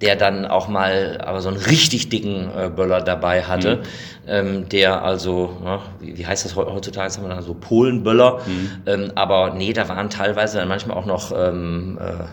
der 0.00 0.16
dann 0.16 0.44
auch 0.44 0.68
mal 0.68 1.20
aber 1.24 1.40
so 1.40 1.48
einen 1.48 1.58
richtig 1.58 2.08
dicken 2.08 2.50
äh, 2.56 2.68
Böller 2.68 3.00
dabei 3.00 3.42
hatte, 3.42 3.76
mhm. 3.76 3.82
ähm, 4.26 4.68
der 4.68 5.02
also, 5.02 5.56
na, 5.62 5.80
wie, 6.00 6.18
wie, 6.18 6.26
heißt 6.26 6.44
das 6.44 6.56
heutzutage, 6.56 7.14
haben 7.14 7.28
wir 7.28 7.34
da 7.34 7.42
so 7.42 7.54
Polenböller, 7.54 8.40
mhm. 8.46 8.70
ähm, 8.86 9.12
aber 9.14 9.54
nee, 9.54 9.72
da 9.72 9.88
waren 9.88 10.10
teilweise 10.10 10.58
dann 10.58 10.68
manchmal 10.68 10.96
auch 10.96 11.06
noch 11.06 11.32
ähm, 11.36 11.98
äh, 12.00 12.24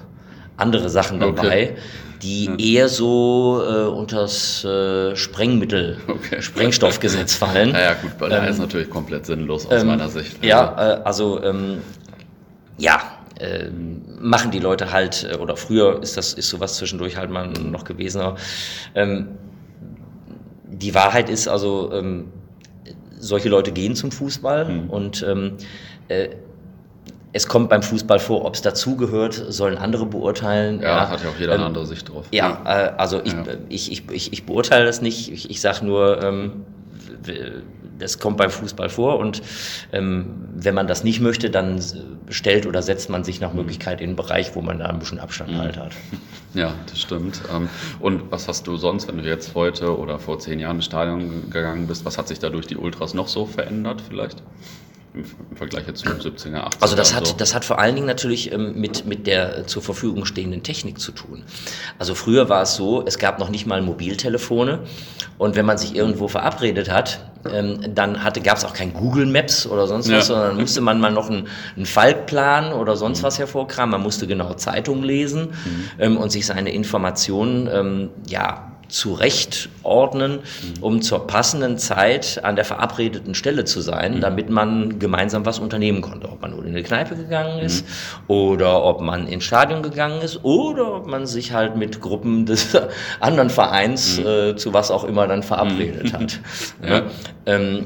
andere 0.58 0.89
Sachen 0.89 1.19
dabei, 1.19 1.71
okay. 1.71 1.76
die 2.21 2.45
ja. 2.45 2.56
eher 2.82 2.89
so 2.89 3.63
äh, 3.65 3.86
unter 3.88 4.21
das 4.21 4.63
äh, 4.63 5.15
Sprengmittel, 5.15 5.97
okay. 6.08 6.41
Sprengstoffgesetz 6.41 7.36
fallen. 7.36 7.71
Naja 7.74 7.95
gut, 8.02 8.17
Böller 8.17 8.47
ist 8.47 8.60
natürlich 8.60 8.89
komplett 8.89 9.26
sinnlos 9.26 9.65
aus 9.67 9.82
ähm, 9.82 9.88
meiner 9.88 10.10
Sicht. 10.10 10.43
Ja, 10.43 10.74
also, 10.74 10.91
äh, 10.91 11.02
also 11.04 11.43
ähm, 11.43 11.78
ja, 12.78 13.02
äh, 13.39 13.69
machen 14.22 14.52
die 14.52 14.60
Leute 14.60 14.92
halt, 14.92 15.28
äh, 15.32 15.38
oder 15.38 15.56
früher 15.58 16.02
ist 16.02 16.18
das 16.18 16.34
ist 16.34 16.50
sowas 16.50 16.76
zwischendurch 16.78 17.18
halt 17.18 17.30
mal 17.30 17.48
noch 17.48 17.84
gewesen. 17.84 18.22
Ähm, 18.96 19.30
die 20.66 20.96
Wahrheit 20.96 21.30
ist 21.30 21.48
also, 21.48 21.92
ähm, 21.94 22.32
solche 23.20 23.50
Leute 23.50 23.72
gehen 23.72 23.96
zum 23.96 24.12
Fußball 24.12 24.66
mhm. 24.66 24.90
und 24.90 25.26
ähm, 25.28 25.58
äh, 26.08 26.30
es 27.34 27.48
kommt 27.48 27.70
beim 27.70 27.82
Fußball 27.82 28.20
vor, 28.20 28.44
ob 28.46 28.56
es 28.56 28.62
dazugehört, 28.62 29.34
sollen 29.34 29.78
andere 29.78 30.06
beurteilen. 30.06 30.82
Ja, 30.82 30.88
ja, 30.88 31.10
hat 31.10 31.24
ja 31.24 31.30
auch 31.30 31.40
jeder 31.40 31.54
eine 31.54 31.62
ähm, 31.62 31.68
andere 31.68 31.86
Sicht 31.86 32.10
drauf. 32.10 32.26
Ja, 32.32 32.62
äh, 32.66 32.92
also 32.98 33.22
ich, 33.24 33.32
ja. 33.32 33.44
ich, 33.70 33.92
ich, 33.92 34.10
ich, 34.12 34.34
ich, 34.34 34.46
beurteile 34.46 34.86
das 34.86 35.02
nicht. 35.02 35.32
Ich, 35.32 35.50
ich 35.50 35.62
sage 35.62 35.86
nur, 35.86 36.22
ähm, 36.22 36.66
das 38.02 38.20
kommt 38.20 38.38
beim 38.38 38.50
Fußball 38.50 38.90
vor 38.90 39.20
und 39.20 39.42
ähm, 39.94 40.50
wenn 40.54 40.76
man 40.76 40.88
das 40.88 41.04
nicht 41.04 41.22
möchte, 41.22 41.50
dann 41.50 41.82
stellt 42.30 42.66
oder 42.66 42.82
setzt 42.82 43.10
man 43.10 43.24
sich 43.24 43.40
nach 43.40 43.54
Möglichkeit 43.54 44.02
in 44.02 44.10
einen 44.10 44.16
Bereich, 44.16 44.56
wo 44.56 44.62
man 44.62 44.80
da 44.80 44.88
ein 44.88 45.00
bisschen 45.00 45.20
Abstand 45.20 45.52
mhm. 45.54 45.58
halt 45.58 45.78
hat. 45.78 45.92
Ja, 46.54 46.74
das 46.88 47.00
stimmt. 47.00 47.42
Ähm, 47.50 47.70
und 48.02 48.30
was 48.30 48.50
hast 48.50 48.68
du 48.68 48.76
sonst, 48.76 49.08
wenn 49.08 49.16
du 49.16 49.24
jetzt 49.24 49.56
heute 49.56 49.98
oder 49.98 50.20
vor 50.20 50.38
zehn 50.40 50.60
Jahren 50.60 50.76
ins 50.76 50.86
Stadion 50.86 51.50
gegangen 51.50 51.88
bist, 51.88 52.04
was 52.04 52.18
hat 52.18 52.28
sich 52.28 52.40
da 52.40 52.50
durch 52.50 52.68
die 52.68 52.76
Ultras 52.76 53.14
noch 53.14 53.30
so 53.30 53.46
verändert 53.46 54.02
vielleicht? 54.06 54.44
Im 55.13 55.58
Vergleich 55.58 55.88
jetzt 55.88 56.00
zu 56.00 56.08
17er, 56.08 56.63
18er. 56.63 56.71
Also 56.80 56.95
das 56.95 57.13
hat, 57.13 57.28
so. 57.28 57.34
das 57.34 57.54
hat 57.54 57.65
vor 57.65 57.80
allen 57.80 57.95
Dingen 57.95 58.08
natürlich 58.08 58.52
ähm, 58.52 58.80
mit, 58.80 59.06
mit 59.06 59.28
der 59.28 59.67
zur 59.67 59.82
Verfügung 59.82 60.26
stehenden 60.26 60.63
Technik 60.63 61.00
zu 61.00 61.12
tun. 61.12 61.43
Also 62.00 62.15
früher 62.15 62.47
war 62.47 62.62
es 62.62 62.76
so, 62.76 63.04
es 63.06 63.17
gab 63.17 63.38
noch 63.39 63.50
nicht 63.50 63.65
mal 63.65 63.82
Mobiltelefone 63.82 64.80
und 65.38 65.56
wenn 65.56 65.65
man 65.65 65.78
sich 65.78 65.95
irgendwo 65.95 66.30
verabredet 66.30 66.89
hat, 66.89 67.26
ähm, 67.52 67.80
dann 67.93 68.17
gab 68.43 68.58
es 68.58 68.63
auch 68.63 68.74
kein 68.74 68.93
Google 68.93 69.26
Maps 69.26 69.65
oder 69.65 69.88
sonst 69.88 70.06
was, 70.06 70.30
ja. 70.30 70.36
sondern 70.36 70.58
musste 70.58 70.80
man 70.80 71.00
mal 71.00 71.12
noch 71.12 71.30
einen, 71.30 71.47
einen 71.76 71.86
Faltplan 71.86 72.71
oder 72.71 72.95
sonst 72.95 73.21
mhm. 73.21 73.24
was 73.24 73.39
hervorkramen. 73.39 73.91
Man 73.91 74.04
musste 74.04 74.28
genau 74.28 74.54
Zeitung 74.54 75.04
lesen 75.04 75.47
mhm. 75.47 75.89
ähm, 76.00 76.17
und 76.17 76.32
sich 76.32 76.45
seine 76.45 76.71
Informationen, 76.71 78.12
ja, 78.28 78.71
zurechtordnen, 78.92 80.34
mhm. 80.34 80.84
um 80.84 81.02
zur 81.02 81.26
passenden 81.26 81.78
Zeit 81.78 82.42
an 82.44 82.56
der 82.56 82.66
verabredeten 82.66 83.34
Stelle 83.34 83.66
zu 83.66 83.82
sein, 83.82 84.16
mhm. 84.16 84.22
damit 84.22 84.50
man 84.50 85.00
gemeinsam 85.00 85.46
was 85.46 85.60
unternehmen 85.60 86.02
konnte. 86.02 86.30
Ob 86.30 86.42
man 86.42 86.52
nur 86.52 86.64
in 86.64 86.70
eine 86.70 86.84
Kneipe 86.84 87.16
gegangen 87.16 87.60
ist 87.60 87.86
mhm. 87.86 88.24
oder 88.28 88.84
ob 88.84 89.02
man 89.02 89.28
ins 89.28 89.46
Stadion 89.46 89.82
gegangen 89.82 90.22
ist 90.22 90.44
oder 90.44 90.94
ob 90.94 91.08
man 91.08 91.26
sich 91.26 91.54
halt 91.54 91.78
mit 91.78 92.02
Gruppen 92.02 92.46
des 92.46 92.78
anderen 93.20 93.50
Vereins 93.50 94.20
mhm. 94.20 94.28
äh, 94.28 94.56
zu 94.56 94.74
was 94.74 94.92
auch 94.92 95.06
immer 95.06 95.28
dann 95.28 95.42
verabredet 95.42 96.14
hat. 96.14 96.40
ja. 96.88 97.04
ähm, 97.46 97.86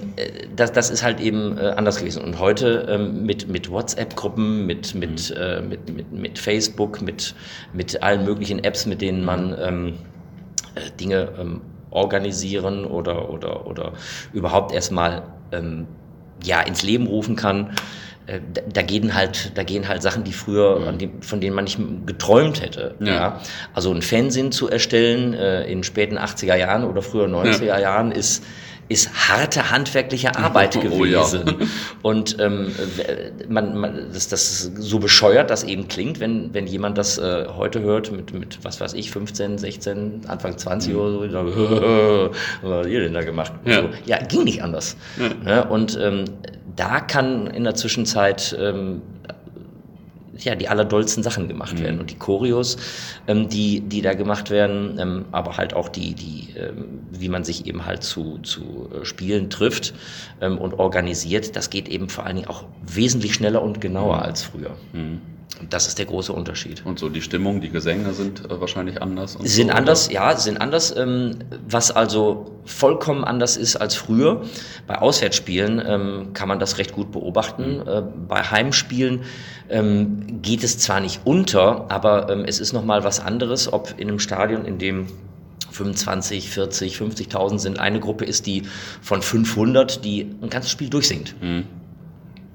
das, 0.55 0.71
das 0.71 0.89
ist 0.89 1.03
halt 1.03 1.19
eben 1.19 1.57
äh, 1.57 1.73
anders 1.77 1.97
gewesen. 1.97 2.23
Und 2.23 2.39
heute 2.39 2.87
ähm, 2.89 3.25
mit, 3.25 3.47
mit 3.47 3.69
WhatsApp-Gruppen, 3.69 4.65
mit, 4.65 4.95
mit, 4.95 5.35
äh, 5.37 5.61
mit, 5.61 5.95
mit, 5.95 6.11
mit 6.11 6.39
Facebook, 6.39 7.01
mit, 7.01 7.35
mit 7.73 8.01
allen 8.01 8.25
möglichen 8.25 8.63
Apps, 8.63 8.87
mit 8.87 9.01
denen 9.01 9.23
man 9.23 9.55
ähm, 9.61 9.87
äh, 9.87 10.14
Dinge 10.99 11.29
ähm, 11.39 11.61
organisieren 11.91 12.85
oder, 12.85 13.29
oder, 13.29 13.65
oder 13.67 13.93
überhaupt 14.33 14.73
erstmal 14.73 15.23
ähm, 15.51 15.87
ja, 16.43 16.61
ins 16.61 16.83
Leben 16.83 17.07
rufen 17.07 17.35
kann. 17.35 17.71
Äh, 18.27 18.39
da, 18.53 18.61
da, 18.73 18.81
gehen 18.81 19.13
halt, 19.13 19.51
da 19.55 19.63
gehen 19.63 19.87
halt 19.87 20.01
Sachen, 20.01 20.23
die 20.23 20.33
früher, 20.33 20.91
mhm. 20.91 20.97
die, 20.97 21.11
von 21.21 21.39
denen 21.41 21.55
man 21.55 21.65
nicht 21.65 21.79
geträumt 22.05 22.61
hätte. 22.61 22.95
Ja. 22.99 23.13
ja. 23.13 23.41
Also 23.73 23.93
ein 23.93 24.01
Fernsehen 24.01 24.51
zu 24.51 24.69
erstellen 24.69 25.33
äh, 25.33 25.63
in 25.71 25.83
späten 25.83 26.17
80er 26.17 26.55
Jahren 26.55 26.83
oder 26.83 27.01
früher 27.01 27.27
90er 27.27 27.65
ja. 27.65 27.79
Jahren 27.79 28.11
ist 28.11 28.43
ist 28.87 29.29
harte 29.29 29.71
handwerkliche 29.71 30.35
Arbeit 30.37 30.79
gewesen. 30.79 31.43
Oh, 31.47 31.63
ja. 31.63 31.67
Und 32.01 32.37
ähm, 32.39 32.71
man, 33.49 33.77
man, 33.77 34.07
das, 34.13 34.27
das 34.27 34.71
so 34.77 34.99
bescheuert, 34.99 35.49
das 35.49 35.63
eben 35.63 35.87
klingt, 35.87 36.19
wenn, 36.19 36.53
wenn 36.53 36.67
jemand 36.67 36.97
das 36.97 37.17
äh, 37.17 37.47
heute 37.55 37.81
hört 37.81 38.11
mit, 38.11 38.33
mit, 38.33 38.63
was 38.63 38.79
weiß 38.79 38.93
ich, 38.93 39.11
15, 39.11 39.57
16, 39.57 40.21
Anfang 40.27 40.57
20 40.57 40.93
mhm. 40.93 40.99
oder 40.99 41.11
so, 41.11 41.29
sagt, 41.29 41.47
was 42.61 42.71
habt 42.71 42.87
ihr 42.87 42.99
denn 43.01 43.13
da 43.13 43.23
gemacht? 43.23 43.53
Ja, 43.65 43.81
so, 43.81 43.89
ja 44.05 44.17
ging 44.23 44.43
nicht 44.43 44.61
anders. 44.61 44.95
Ja. 45.17 45.61
Ne? 45.61 45.65
Und 45.65 45.97
ähm, 46.01 46.25
da 46.75 46.99
kann 46.99 47.47
in 47.47 47.63
der 47.63 47.75
Zwischenzeit 47.75 48.55
ähm, 48.59 49.01
ja, 50.37 50.55
die 50.55 50.67
allerdollsten 50.67 51.23
Sachen 51.23 51.47
gemacht 51.47 51.79
mhm. 51.79 51.83
werden. 51.83 51.99
Und 51.99 52.11
die 52.11 52.15
Choreos, 52.15 52.77
ähm, 53.27 53.49
die, 53.49 53.81
die 53.81 54.01
da 54.01 54.13
gemacht 54.13 54.49
werden, 54.49 54.97
ähm, 54.99 55.25
aber 55.31 55.57
halt 55.57 55.73
auch 55.73 55.89
die, 55.89 56.13
die 56.13 56.49
ähm, 56.57 56.99
wie 57.11 57.29
man 57.29 57.43
sich 57.43 57.65
eben 57.67 57.85
halt 57.85 58.03
zu, 58.03 58.39
zu 58.39 58.89
äh, 58.93 59.05
Spielen 59.05 59.49
trifft 59.49 59.93
ähm, 60.41 60.57
und 60.57 60.73
organisiert, 60.75 61.55
das 61.55 61.69
geht 61.69 61.87
eben 61.87 62.09
vor 62.09 62.25
allen 62.25 62.37
Dingen 62.37 62.47
auch 62.47 62.65
wesentlich 62.85 63.33
schneller 63.33 63.61
und 63.61 63.81
genauer 63.81 64.17
mhm. 64.17 64.23
als 64.23 64.43
früher. 64.43 64.71
Mhm. 64.93 65.21
Das 65.69 65.87
ist 65.87 65.97
der 65.97 66.05
große 66.05 66.33
Unterschied. 66.33 66.85
Und 66.85 66.99
so 66.99 67.07
die 67.07 67.21
Stimmung, 67.21 67.61
die 67.61 67.69
Gesänge 67.69 68.13
sind 68.13 68.43
äh, 68.45 68.59
wahrscheinlich 68.59 69.01
anders. 69.01 69.37
sind 69.41 69.69
so, 69.69 69.73
anders, 69.73 70.07
oder? 70.07 70.15
ja, 70.15 70.37
sind 70.37 70.59
anders. 70.59 70.95
Ähm, 70.95 71.37
was 71.67 71.91
also 71.91 72.59
vollkommen 72.65 73.23
anders 73.23 73.55
ist 73.55 73.77
als 73.77 73.95
früher. 73.95 74.43
Bei 74.85 74.97
Auswärtsspielen 74.97 75.81
ähm, 75.85 76.33
kann 76.33 76.49
man 76.49 76.59
das 76.59 76.77
recht 76.77 76.91
gut 76.91 77.11
beobachten. 77.11 77.77
Mhm. 77.77 77.87
Äh, 77.87 78.01
bei 78.27 78.43
Heimspielen 78.43 79.21
ähm, 79.69 80.41
geht 80.41 80.63
es 80.63 80.77
zwar 80.77 80.99
nicht 80.99 81.21
unter, 81.23 81.85
aber 81.89 82.29
ähm, 82.29 82.43
es 82.45 82.59
ist 82.59 82.73
nochmal 82.73 83.03
was 83.03 83.19
anderes, 83.21 83.71
ob 83.71 83.93
in 83.97 84.09
einem 84.09 84.19
Stadion, 84.19 84.65
in 84.65 84.77
dem 84.77 85.07
25, 85.71 86.49
40, 86.49 86.97
50.000 86.97 87.59
sind, 87.59 87.79
eine 87.79 87.99
Gruppe 87.99 88.25
ist, 88.25 88.45
die 88.45 88.63
von 89.01 89.21
500, 89.21 90.03
die 90.03 90.35
ein 90.41 90.49
ganzes 90.49 90.71
Spiel 90.71 90.89
durchsingt. 90.89 91.35
Mhm. 91.41 91.65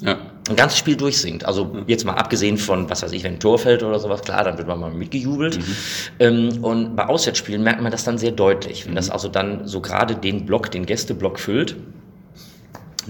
Ja. 0.01 0.18
Ein 0.48 0.57
ganzes 0.57 0.78
Spiel 0.78 0.96
durchsingt. 0.96 1.44
Also 1.44 1.76
jetzt 1.86 2.05
mal 2.05 2.14
abgesehen 2.14 2.57
von, 2.57 2.88
was 2.90 3.03
weiß 3.03 3.12
ich, 3.12 3.22
wenn 3.22 3.34
ein 3.34 3.40
Tor 3.40 3.59
fällt 3.59 3.82
oder 3.82 3.98
sowas, 3.98 4.22
klar, 4.22 4.44
dann 4.44 4.59
wird 4.59 4.66
man 4.66 4.80
mal 4.80 4.90
mitgejubelt. 4.90 5.59
Mhm. 5.59 5.76
Ähm, 6.18 6.64
und 6.64 6.96
bei 6.96 7.07
Auswärtsspielen 7.07 7.62
merkt 7.62 7.82
man 7.82 7.92
das 7.92 8.05
dann 8.05 8.18
sehr 8.18 8.32
deutlich. 8.32 8.84
Wenn 8.84 8.92
mhm. 8.92 8.96
das 8.96 9.11
also 9.11 9.28
dann 9.28 9.66
so 9.68 9.80
gerade 9.80 10.16
den 10.16 10.46
Block, 10.46 10.70
den 10.70 10.86
Gästeblock 10.86 11.38
füllt, 11.38 11.76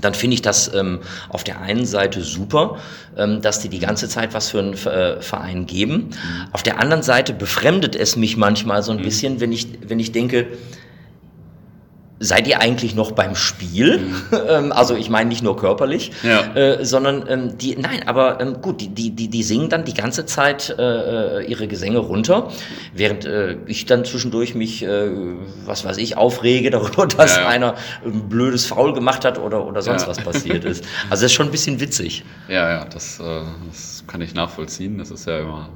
dann 0.00 0.14
finde 0.14 0.34
ich 0.34 0.42
das 0.42 0.72
ähm, 0.74 1.00
auf 1.28 1.44
der 1.44 1.60
einen 1.60 1.84
Seite 1.84 2.22
super, 2.22 2.78
ähm, 3.16 3.40
dass 3.42 3.60
die 3.60 3.68
die 3.68 3.80
ganze 3.80 4.08
Zeit 4.08 4.34
was 4.34 4.50
für 4.50 4.60
einen 4.60 4.74
äh, 4.74 5.20
Verein 5.20 5.66
geben. 5.66 5.94
Mhm. 5.94 6.48
Auf 6.52 6.62
der 6.62 6.80
anderen 6.80 7.02
Seite 7.02 7.32
befremdet 7.32 7.96
es 7.96 8.16
mich 8.16 8.36
manchmal 8.36 8.82
so 8.82 8.92
ein 8.92 8.98
mhm. 8.98 9.02
bisschen, 9.02 9.40
wenn 9.40 9.52
ich, 9.52 9.68
wenn 9.86 9.98
ich 9.98 10.12
denke, 10.12 10.48
seid 12.22 12.46
ihr 12.46 12.60
eigentlich 12.60 12.94
noch 12.94 13.12
beim 13.12 13.34
Spiel? 13.34 13.98
Mhm. 13.98 14.14
Ähm, 14.50 14.72
also 14.72 14.96
ich 14.96 15.10
meine 15.10 15.28
nicht 15.28 15.42
nur 15.42 15.56
körperlich, 15.56 16.12
ja. 16.22 16.54
äh, 16.54 16.84
sondern 16.84 17.24
ähm, 17.28 17.58
die, 17.58 17.76
nein, 17.76 18.08
aber 18.08 18.40
ähm, 18.40 18.60
gut, 18.60 18.80
die, 18.80 18.88
die, 18.88 19.10
die, 19.10 19.28
die 19.28 19.42
singen 19.42 19.68
dann 19.68 19.84
die 19.84 19.94
ganze 19.94 20.24
Zeit 20.24 20.74
äh, 20.76 21.40
äh, 21.40 21.44
ihre 21.44 21.68
Gesänge 21.68 21.98
runter, 21.98 22.48
während 22.94 23.26
äh, 23.26 23.56
ich 23.66 23.86
dann 23.86 24.04
zwischendurch 24.04 24.54
mich, 24.54 24.82
äh, 24.82 25.10
was 25.66 25.84
weiß 25.84 25.98
ich, 25.98 26.16
aufrege 26.16 26.70
darüber, 26.70 27.06
dass 27.16 27.36
ja, 27.36 27.42
ja. 27.42 27.48
einer 27.48 27.74
ein 28.04 28.28
blödes 28.28 28.66
Faul 28.66 28.92
gemacht 28.92 29.24
hat 29.24 29.38
oder, 29.38 29.66
oder 29.66 29.82
sonst 29.82 30.08
was 30.08 30.18
passiert 30.18 30.64
ist. 30.64 30.84
Also 31.10 31.22
das 31.22 31.32
ist 31.32 31.32
schon 31.32 31.46
ein 31.46 31.52
bisschen 31.52 31.80
witzig. 31.80 32.24
Ja, 32.48 32.68
ja, 32.70 32.84
das, 32.84 33.20
äh, 33.20 33.22
das 33.68 33.99
kann 34.10 34.22
ich 34.22 34.34
nachvollziehen. 34.34 34.98
Das 34.98 35.12
ist 35.12 35.26
ja 35.26 35.38
immer 35.38 35.68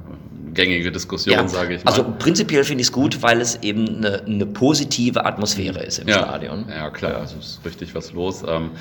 gängige 0.53 0.91
Diskussion, 0.91 1.35
ja, 1.35 1.47
sage 1.47 1.75
ich 1.75 1.85
mal. 1.85 1.91
Also 1.91 2.03
prinzipiell 2.19 2.65
finde 2.65 2.81
ich 2.81 2.87
es 2.87 2.91
gut, 2.91 3.21
weil 3.21 3.39
es 3.39 3.55
eben 3.61 3.97
eine, 3.97 4.23
eine 4.23 4.45
positive 4.45 5.25
Atmosphäre 5.25 5.81
ist 5.83 5.99
im 5.99 6.09
ja, 6.09 6.19
Stadion. 6.19 6.65
Ja, 6.69 6.89
klar, 6.89 7.15
also 7.17 7.37
ist 7.37 7.61
richtig 7.63 7.95
was 7.95 8.11
los. 8.11 8.43
Ähm, 8.47 8.71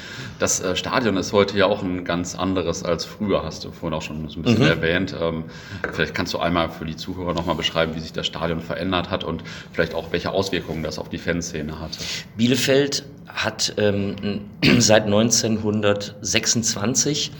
das 0.40 0.60
äh, 0.60 0.74
Stadion 0.74 1.16
ist 1.16 1.32
heute 1.32 1.56
ja 1.56 1.66
auch 1.66 1.84
ein 1.84 2.04
ganz 2.04 2.34
anderes 2.34 2.82
als 2.82 3.04
früher, 3.04 3.44
hast 3.44 3.64
du 3.64 3.70
vorhin 3.70 3.96
auch 3.96 4.02
schon 4.02 4.28
so 4.28 4.40
ein 4.40 4.42
bisschen 4.42 4.64
mhm. 4.64 4.70
erwähnt. 4.70 5.14
Ähm, 5.20 5.44
vielleicht 5.92 6.14
kannst 6.14 6.34
du 6.34 6.38
einmal 6.38 6.68
für 6.68 6.84
die 6.84 6.96
Zuhörer 6.96 7.34
nochmal 7.34 7.54
beschreiben, 7.54 7.94
wie 7.94 8.00
sich 8.00 8.12
das 8.12 8.26
Stadion 8.26 8.58
verändert 8.60 9.10
hat 9.10 9.22
und 9.22 9.44
vielleicht 9.72 9.94
auch 9.94 10.10
welche 10.10 10.32
Auswirkungen 10.32 10.82
das 10.82 10.98
auf 10.98 11.08
die 11.08 11.18
Fanszene 11.18 11.78
hatte. 11.80 11.98
Bielefeld 12.36 13.04
hat 13.28 13.74
ähm, 13.78 14.40
seit 14.78 15.04
1926 15.04 17.30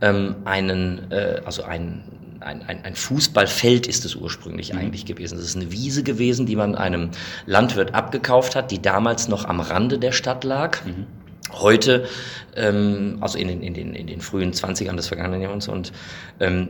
ähm, 0.00 0.36
einen, 0.44 1.10
äh, 1.10 1.40
also 1.44 1.62
einen 1.62 2.04
ein, 2.40 2.62
ein, 2.62 2.84
ein 2.84 2.94
Fußballfeld 2.94 3.86
ist 3.86 4.04
es 4.04 4.14
ursprünglich 4.14 4.72
mhm. 4.72 4.78
eigentlich 4.78 5.04
gewesen. 5.04 5.38
Es 5.38 5.44
ist 5.44 5.56
eine 5.56 5.72
Wiese 5.72 6.02
gewesen, 6.02 6.46
die 6.46 6.56
man 6.56 6.76
einem 6.76 7.10
Landwirt 7.46 7.94
abgekauft 7.94 8.54
hat, 8.54 8.70
die 8.70 8.80
damals 8.80 9.28
noch 9.28 9.44
am 9.44 9.60
Rande 9.60 9.98
der 9.98 10.12
Stadt 10.12 10.44
lag. 10.44 10.84
Mhm. 10.84 11.06
Heute, 11.52 12.06
ähm, 12.56 13.18
also 13.20 13.38
in 13.38 13.48
den, 13.48 13.62
in, 13.62 13.74
den, 13.74 13.94
in 13.94 14.06
den 14.06 14.20
frühen 14.20 14.52
20ern 14.52 14.96
des 14.96 15.08
vergangenen 15.08 15.40
Jahrhunderts, 15.40 15.68
und 15.68 15.92
ähm, 16.40 16.68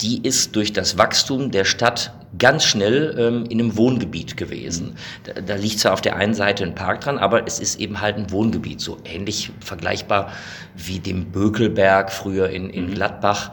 die 0.00 0.22
ist 0.22 0.54
durch 0.54 0.72
das 0.72 0.98
Wachstum 0.98 1.50
der 1.50 1.64
Stadt 1.64 2.12
ganz 2.38 2.64
schnell 2.64 3.16
ähm, 3.18 3.44
in 3.48 3.60
einem 3.60 3.76
Wohngebiet 3.76 4.36
gewesen. 4.36 4.96
Da, 5.24 5.40
da 5.40 5.54
liegt 5.54 5.78
zwar 5.80 5.92
auf 5.92 6.00
der 6.00 6.16
einen 6.16 6.34
Seite 6.34 6.64
ein 6.64 6.74
Park 6.74 7.00
dran, 7.00 7.18
aber 7.18 7.46
es 7.46 7.58
ist 7.58 7.80
eben 7.80 8.00
halt 8.00 8.16
ein 8.16 8.30
Wohngebiet, 8.30 8.80
so 8.80 8.98
ähnlich 9.04 9.50
vergleichbar 9.60 10.32
wie 10.76 10.98
dem 10.98 11.32
Bökelberg 11.32 12.12
früher 12.12 12.50
in, 12.50 12.70
in 12.70 12.86
mhm. 12.86 12.94
Gladbach 12.94 13.52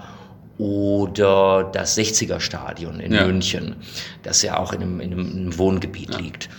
oder 0.58 1.70
das 1.74 1.98
60er 1.98 2.40
Stadion 2.40 3.00
in 3.00 3.14
ja. 3.14 3.26
München, 3.26 3.76
das 4.24 4.42
ja 4.42 4.58
auch 4.58 4.74
in 4.74 4.82
einem, 4.82 5.00
in 5.00 5.14
einem 5.14 5.58
Wohngebiet 5.58 6.14
ja. 6.14 6.20
liegt. 6.20 6.50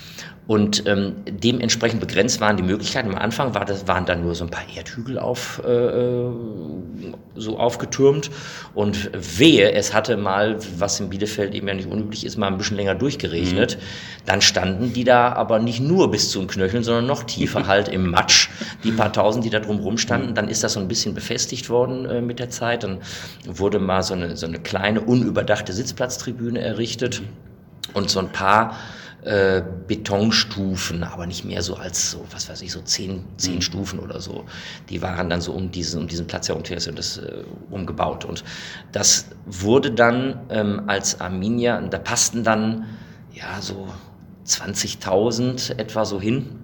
Und 0.46 0.86
ähm, 0.86 1.16
dementsprechend 1.26 1.98
begrenzt 2.00 2.40
waren 2.40 2.56
die 2.56 2.62
Möglichkeiten. 2.62 3.08
Am 3.08 3.16
Anfang 3.16 3.54
war 3.54 3.64
das, 3.64 3.88
waren 3.88 4.06
dann 4.06 4.22
nur 4.22 4.36
so 4.36 4.44
ein 4.44 4.50
paar 4.50 4.62
Erdhügel 4.76 5.18
auf, 5.18 5.60
äh, 5.66 5.70
äh, 5.70 6.30
so 7.34 7.58
aufgetürmt. 7.58 8.30
Und 8.72 9.10
wehe, 9.12 9.72
es 9.72 9.92
hatte 9.92 10.16
mal, 10.16 10.58
was 10.78 11.00
in 11.00 11.08
Bielefeld 11.08 11.52
eben 11.52 11.66
ja 11.66 11.74
nicht 11.74 11.90
unüblich 11.90 12.24
ist, 12.24 12.36
mal 12.36 12.46
ein 12.46 12.58
bisschen 12.58 12.76
länger 12.76 12.94
durchgeregnet. 12.94 13.76
Mhm. 13.76 14.26
Dann 14.26 14.40
standen 14.40 14.92
die 14.92 15.02
da 15.02 15.32
aber 15.32 15.58
nicht 15.58 15.80
nur 15.80 16.12
bis 16.12 16.30
zum 16.30 16.46
Knöcheln, 16.46 16.84
sondern 16.84 17.06
noch 17.06 17.24
tiefer 17.24 17.66
halt 17.66 17.88
im 17.88 18.08
Matsch. 18.08 18.48
Die 18.84 18.92
paar 18.92 19.12
tausend, 19.12 19.44
die 19.44 19.50
da 19.50 19.58
drumherum 19.58 19.98
standen. 19.98 20.34
Dann 20.34 20.48
ist 20.48 20.62
das 20.62 20.74
so 20.74 20.80
ein 20.80 20.86
bisschen 20.86 21.14
befestigt 21.14 21.70
worden 21.70 22.06
äh, 22.06 22.20
mit 22.20 22.38
der 22.38 22.50
Zeit. 22.50 22.84
Dann 22.84 22.98
wurde 23.46 23.80
mal 23.80 24.04
so 24.04 24.14
eine, 24.14 24.36
so 24.36 24.46
eine 24.46 24.60
kleine, 24.60 25.00
unüberdachte 25.00 25.72
Sitzplatztribüne 25.72 26.60
errichtet. 26.60 27.20
Und 27.94 28.10
so 28.10 28.20
ein 28.20 28.30
paar 28.30 28.76
äh, 29.26 29.60
Betonstufen, 29.88 31.02
aber 31.02 31.26
nicht 31.26 31.44
mehr 31.44 31.60
so 31.60 31.74
als 31.74 32.12
so, 32.12 32.24
was 32.30 32.48
weiß 32.48 32.62
ich, 32.62 32.70
so 32.70 32.80
zehn, 32.80 33.24
zehn 33.36 33.56
mhm. 33.56 33.60
Stufen 33.60 33.98
oder 33.98 34.20
so. 34.20 34.44
Die 34.88 35.02
waren 35.02 35.28
dann 35.28 35.40
so 35.40 35.52
um 35.52 35.72
diesen, 35.72 36.02
um 36.02 36.06
diesen 36.06 36.28
Platz 36.28 36.48
herum 36.48 36.62
und 36.62 36.98
das 36.98 37.18
äh, 37.18 37.42
umgebaut. 37.70 38.24
Und 38.24 38.44
das 38.92 39.26
wurde 39.44 39.90
dann 39.90 40.40
ähm, 40.50 40.82
als 40.86 41.20
Arminia, 41.20 41.80
da 41.80 41.98
passten 41.98 42.44
dann 42.44 42.86
ja 43.34 43.60
so 43.60 43.88
20.000 44.46 45.76
etwa 45.76 46.04
so 46.04 46.20
hin. 46.20 46.55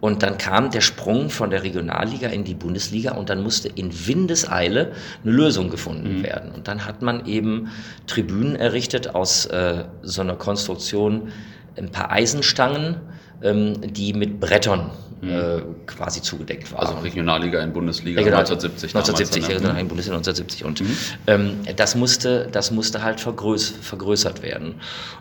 Und 0.00 0.22
dann 0.22 0.38
kam 0.38 0.70
der 0.70 0.80
Sprung 0.80 1.28
von 1.28 1.50
der 1.50 1.62
Regionalliga 1.62 2.28
in 2.28 2.44
die 2.44 2.54
Bundesliga 2.54 3.12
und 3.12 3.28
dann 3.28 3.42
musste 3.42 3.68
in 3.68 4.06
Windeseile 4.06 4.92
eine 5.22 5.32
Lösung 5.32 5.70
gefunden 5.70 6.18
mhm. 6.18 6.22
werden. 6.22 6.52
Und 6.52 6.68
dann 6.68 6.86
hat 6.86 7.02
man 7.02 7.26
eben 7.26 7.68
Tribünen 8.06 8.56
errichtet 8.56 9.14
aus 9.14 9.46
äh, 9.46 9.84
so 10.02 10.22
einer 10.22 10.36
Konstruktion, 10.36 11.28
ein 11.76 11.90
paar 11.90 12.10
Eisenstangen, 12.10 12.96
ähm, 13.42 13.80
die 13.92 14.12
mit 14.14 14.40
Brettern 14.40 14.90
mhm. 15.20 15.30
äh, 15.30 15.62
quasi 15.86 16.22
zugedeckt 16.22 16.72
war. 16.72 16.80
Also 16.80 16.94
Regionalliga 16.98 17.62
in 17.62 17.72
Bundesliga 17.72 18.20
Regional 18.20 18.40
1970. 18.40 18.94
1970, 18.94 19.42
damals, 19.42 19.54
Regionalliga 19.54 19.80
in 19.80 19.88
Bundesliga 19.88 20.16
1970. 20.16 20.64
Und 20.64 20.80
mhm. 20.80 20.96
ähm, 21.26 21.76
das, 21.76 21.94
musste, 21.94 22.48
das 22.50 22.70
musste 22.70 23.02
halt 23.02 23.20
vergröß 23.20 23.74
vergrößert 23.80 24.42
werden. 24.42 24.76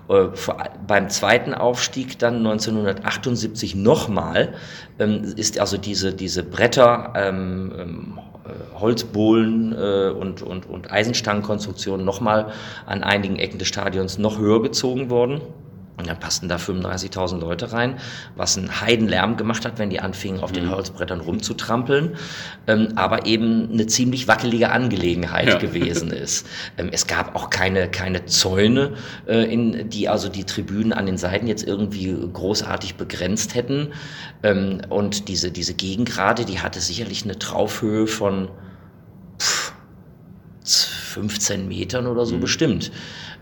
Äh, 0.09 0.27
vor, 0.33 0.63
beim 0.85 1.09
zweiten 1.09 1.53
Aufstieg 1.53 2.19
dann 2.19 2.37
1978 2.37 3.75
nochmal 3.75 4.53
ähm, 4.99 5.33
ist 5.35 5.59
also 5.59 5.77
diese, 5.77 6.13
diese 6.13 6.43
Bretter, 6.43 7.13
ähm, 7.15 7.73
ähm 7.77 8.19
äh, 8.49 8.79
Holzbohlen 8.79 9.73
äh, 9.73 10.09
und, 10.09 10.41
und, 10.41 10.65
und 10.65 10.91
Eisenstangenkonstruktionen 10.91 12.05
nochmal 12.05 12.51
an 12.85 13.03
einigen 13.03 13.35
Ecken 13.37 13.59
des 13.59 13.67
Stadions 13.67 14.17
noch 14.17 14.39
höher 14.39 14.61
gezogen 14.61 15.09
worden. 15.09 15.41
Und 15.99 16.07
dann 16.07 16.17
passten 16.17 16.47
da 16.47 16.55
35.000 16.55 17.39
Leute 17.39 17.73
rein, 17.73 17.99
was 18.37 18.57
einen 18.57 18.79
Heidenlärm 18.79 19.35
gemacht 19.35 19.65
hat, 19.65 19.79
wenn 19.79 19.89
die 19.89 19.99
anfingen, 19.99 20.41
auf 20.41 20.53
den 20.53 20.67
mhm. 20.67 20.71
Holzbrettern 20.71 21.19
rumzutrampeln, 21.19 22.15
ähm, 22.67 22.93
aber 22.95 23.25
eben 23.25 23.69
eine 23.73 23.85
ziemlich 23.85 24.29
wackelige 24.29 24.71
Angelegenheit 24.71 25.49
ja. 25.49 25.57
gewesen 25.57 26.11
ist. 26.13 26.47
Ähm, 26.77 26.89
es 26.93 27.05
gab 27.05 27.35
auch 27.35 27.49
keine, 27.49 27.91
keine 27.91 28.25
Zäune, 28.25 28.93
äh, 29.27 29.43
in, 29.53 29.89
die 29.89 30.07
also 30.07 30.29
die 30.29 30.45
Tribünen 30.45 30.93
an 30.93 31.05
den 31.05 31.17
Seiten 31.17 31.47
jetzt 31.47 31.67
irgendwie 31.67 32.15
großartig 32.31 32.95
begrenzt 32.95 33.53
hätten. 33.53 33.89
Ähm, 34.41 34.79
und 34.87 35.27
diese, 35.27 35.51
diese 35.51 35.73
Gegengrade, 35.73 36.45
die 36.45 36.61
hatte 36.61 36.79
sicherlich 36.79 37.25
eine 37.25 37.37
Traufhöhe 37.37 38.07
von 38.07 38.47
pff, 39.37 39.73
15 40.63 41.67
Metern 41.67 42.07
oder 42.07 42.25
so 42.25 42.35
mhm. 42.35 42.39
bestimmt. 42.39 42.91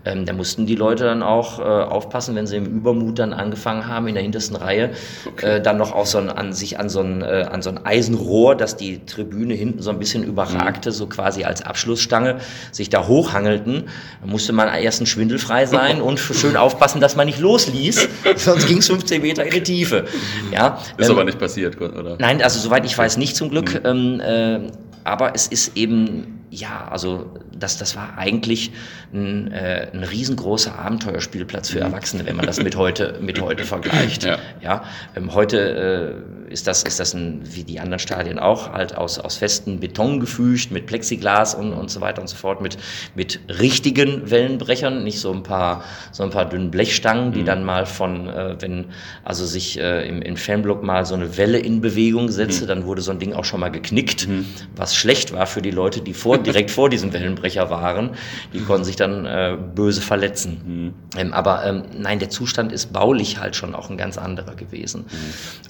Ähm, 0.04 0.24
da 0.26 0.32
mussten 0.32 0.66
die 0.66 0.74
Leute 0.74 1.04
dann 1.04 1.22
auch 1.22 1.58
äh, 1.58 1.62
aufpassen, 1.62 2.34
wenn 2.34 2.46
sie 2.46 2.56
im 2.56 2.66
Übermut 2.66 3.18
dann 3.18 3.32
angefangen 3.32 3.86
haben, 3.86 4.08
in 4.08 4.14
der 4.14 4.22
hintersten 4.22 4.56
Reihe, 4.56 4.90
okay. 5.26 5.56
äh, 5.56 5.60
dann 5.60 5.76
noch 5.76 5.92
auch 5.92 6.06
so 6.06 6.18
ein, 6.18 6.30
an 6.30 6.52
sich 6.52 6.78
an 6.78 6.88
so, 6.88 7.00
ein, 7.00 7.22
äh, 7.22 7.46
an 7.50 7.62
so 7.62 7.70
ein 7.70 7.84
Eisenrohr, 7.84 8.54
das 8.54 8.76
die 8.76 9.04
Tribüne 9.04 9.54
hinten 9.54 9.82
so 9.82 9.90
ein 9.90 9.98
bisschen 9.98 10.22
überragte, 10.22 10.90
mhm. 10.90 10.94
so 10.94 11.06
quasi 11.06 11.44
als 11.44 11.62
Abschlussstange, 11.62 12.38
sich 12.72 12.90
da 12.90 13.06
hochhangelten. 13.06 13.84
Da 14.20 14.26
musste 14.26 14.52
man 14.52 14.68
erst 14.68 15.00
ein 15.00 15.06
schwindelfrei 15.06 15.66
sein 15.66 16.00
und 16.00 16.18
schön 16.18 16.56
aufpassen, 16.56 17.00
dass 17.00 17.16
man 17.16 17.26
nicht 17.26 17.40
losließ, 17.40 18.08
sonst 18.36 18.66
ging 18.66 18.78
es 18.78 18.86
15 18.86 19.20
Meter 19.20 19.44
in 19.44 19.52
die 19.52 19.62
Tiefe. 19.62 20.04
Ja, 20.52 20.78
Ist 20.96 21.08
ähm, 21.08 21.16
aber 21.16 21.24
nicht 21.24 21.38
passiert, 21.38 21.80
oder? 21.80 22.16
Nein, 22.18 22.42
also 22.42 22.60
soweit 22.60 22.84
ich 22.84 22.96
weiß, 22.96 23.16
nicht 23.16 23.36
zum 23.36 23.50
Glück. 23.50 23.74
Mhm. 23.84 24.20
Ähm, 24.20 24.20
äh, 24.20 24.70
aber 25.04 25.34
es 25.34 25.46
ist 25.46 25.76
eben 25.76 26.37
ja, 26.50 26.88
also 26.88 27.26
das, 27.52 27.78
das 27.78 27.96
war 27.96 28.16
eigentlich 28.16 28.72
ein, 29.12 29.52
äh, 29.52 29.88
ein 29.92 30.02
riesengroßer 30.02 30.78
Abenteuerspielplatz 30.78 31.70
für 31.70 31.78
mhm. 31.78 31.92
Erwachsene, 31.92 32.26
wenn 32.26 32.36
man 32.36 32.46
das 32.46 32.62
mit 32.62 32.76
heute, 32.76 33.18
mit 33.20 33.40
heute 33.40 33.64
vergleicht. 33.64 34.24
Ja. 34.24 34.38
ja 34.62 34.84
ähm, 35.16 35.34
heute 35.34 36.24
äh, 36.48 36.52
ist 36.52 36.66
das, 36.66 36.82
ist 36.82 37.00
das 37.00 37.14
ein, 37.14 37.42
wie 37.44 37.64
die 37.64 37.80
anderen 37.80 37.98
Stadien 37.98 38.38
auch, 38.38 38.72
halt 38.72 38.96
aus, 38.96 39.18
aus 39.18 39.36
festen 39.36 39.80
Beton 39.80 40.20
gefügt, 40.20 40.70
mit 40.70 40.86
Plexiglas 40.86 41.54
und, 41.54 41.72
und 41.72 41.90
so 41.90 42.00
weiter 42.00 42.22
und 42.22 42.28
so 42.28 42.36
fort, 42.36 42.60
mit, 42.60 42.78
mit 43.14 43.40
richtigen 43.48 44.30
Wellenbrechern, 44.30 45.04
nicht 45.04 45.20
so 45.20 45.32
ein 45.32 45.42
paar, 45.42 45.84
so 46.12 46.22
ein 46.22 46.30
paar 46.30 46.48
dünnen 46.48 46.70
Blechstangen, 46.70 47.32
die 47.32 47.40
mhm. 47.40 47.46
dann 47.46 47.64
mal 47.64 47.86
von, 47.86 48.28
äh, 48.28 48.56
wenn 48.60 48.86
also 49.24 49.44
sich 49.44 49.78
äh, 49.78 50.08
im, 50.08 50.22
im 50.22 50.36
Fanblock 50.36 50.82
mal 50.82 51.04
so 51.04 51.14
eine 51.14 51.36
Welle 51.36 51.58
in 51.58 51.80
Bewegung 51.80 52.30
setzte, 52.30 52.64
mhm. 52.64 52.68
dann 52.68 52.84
wurde 52.86 53.02
so 53.02 53.10
ein 53.10 53.18
Ding 53.18 53.34
auch 53.34 53.44
schon 53.44 53.60
mal 53.60 53.70
geknickt, 53.70 54.28
mhm. 54.28 54.46
was 54.74 54.96
schlecht 54.96 55.32
war 55.32 55.46
für 55.46 55.60
die 55.60 55.70
Leute, 55.70 56.00
die 56.00 56.14
vor, 56.14 56.37
direkt 56.42 56.70
vor 56.70 56.88
diesem 56.88 57.12
Wellenbrecher 57.12 57.70
waren. 57.70 58.10
Die 58.52 58.60
konnten 58.60 58.84
sich 58.84 58.96
dann 58.96 59.26
äh, 59.26 59.56
böse 59.74 60.00
verletzen. 60.00 60.94
Mhm. 61.14 61.18
Ähm, 61.18 61.32
aber 61.32 61.64
ähm, 61.64 61.84
nein, 61.96 62.18
der 62.18 62.30
Zustand 62.30 62.72
ist 62.72 62.92
baulich 62.92 63.38
halt 63.38 63.56
schon 63.56 63.74
auch 63.74 63.90
ein 63.90 63.96
ganz 63.96 64.18
anderer 64.18 64.54
gewesen. 64.54 65.02
Mhm. 65.02 65.14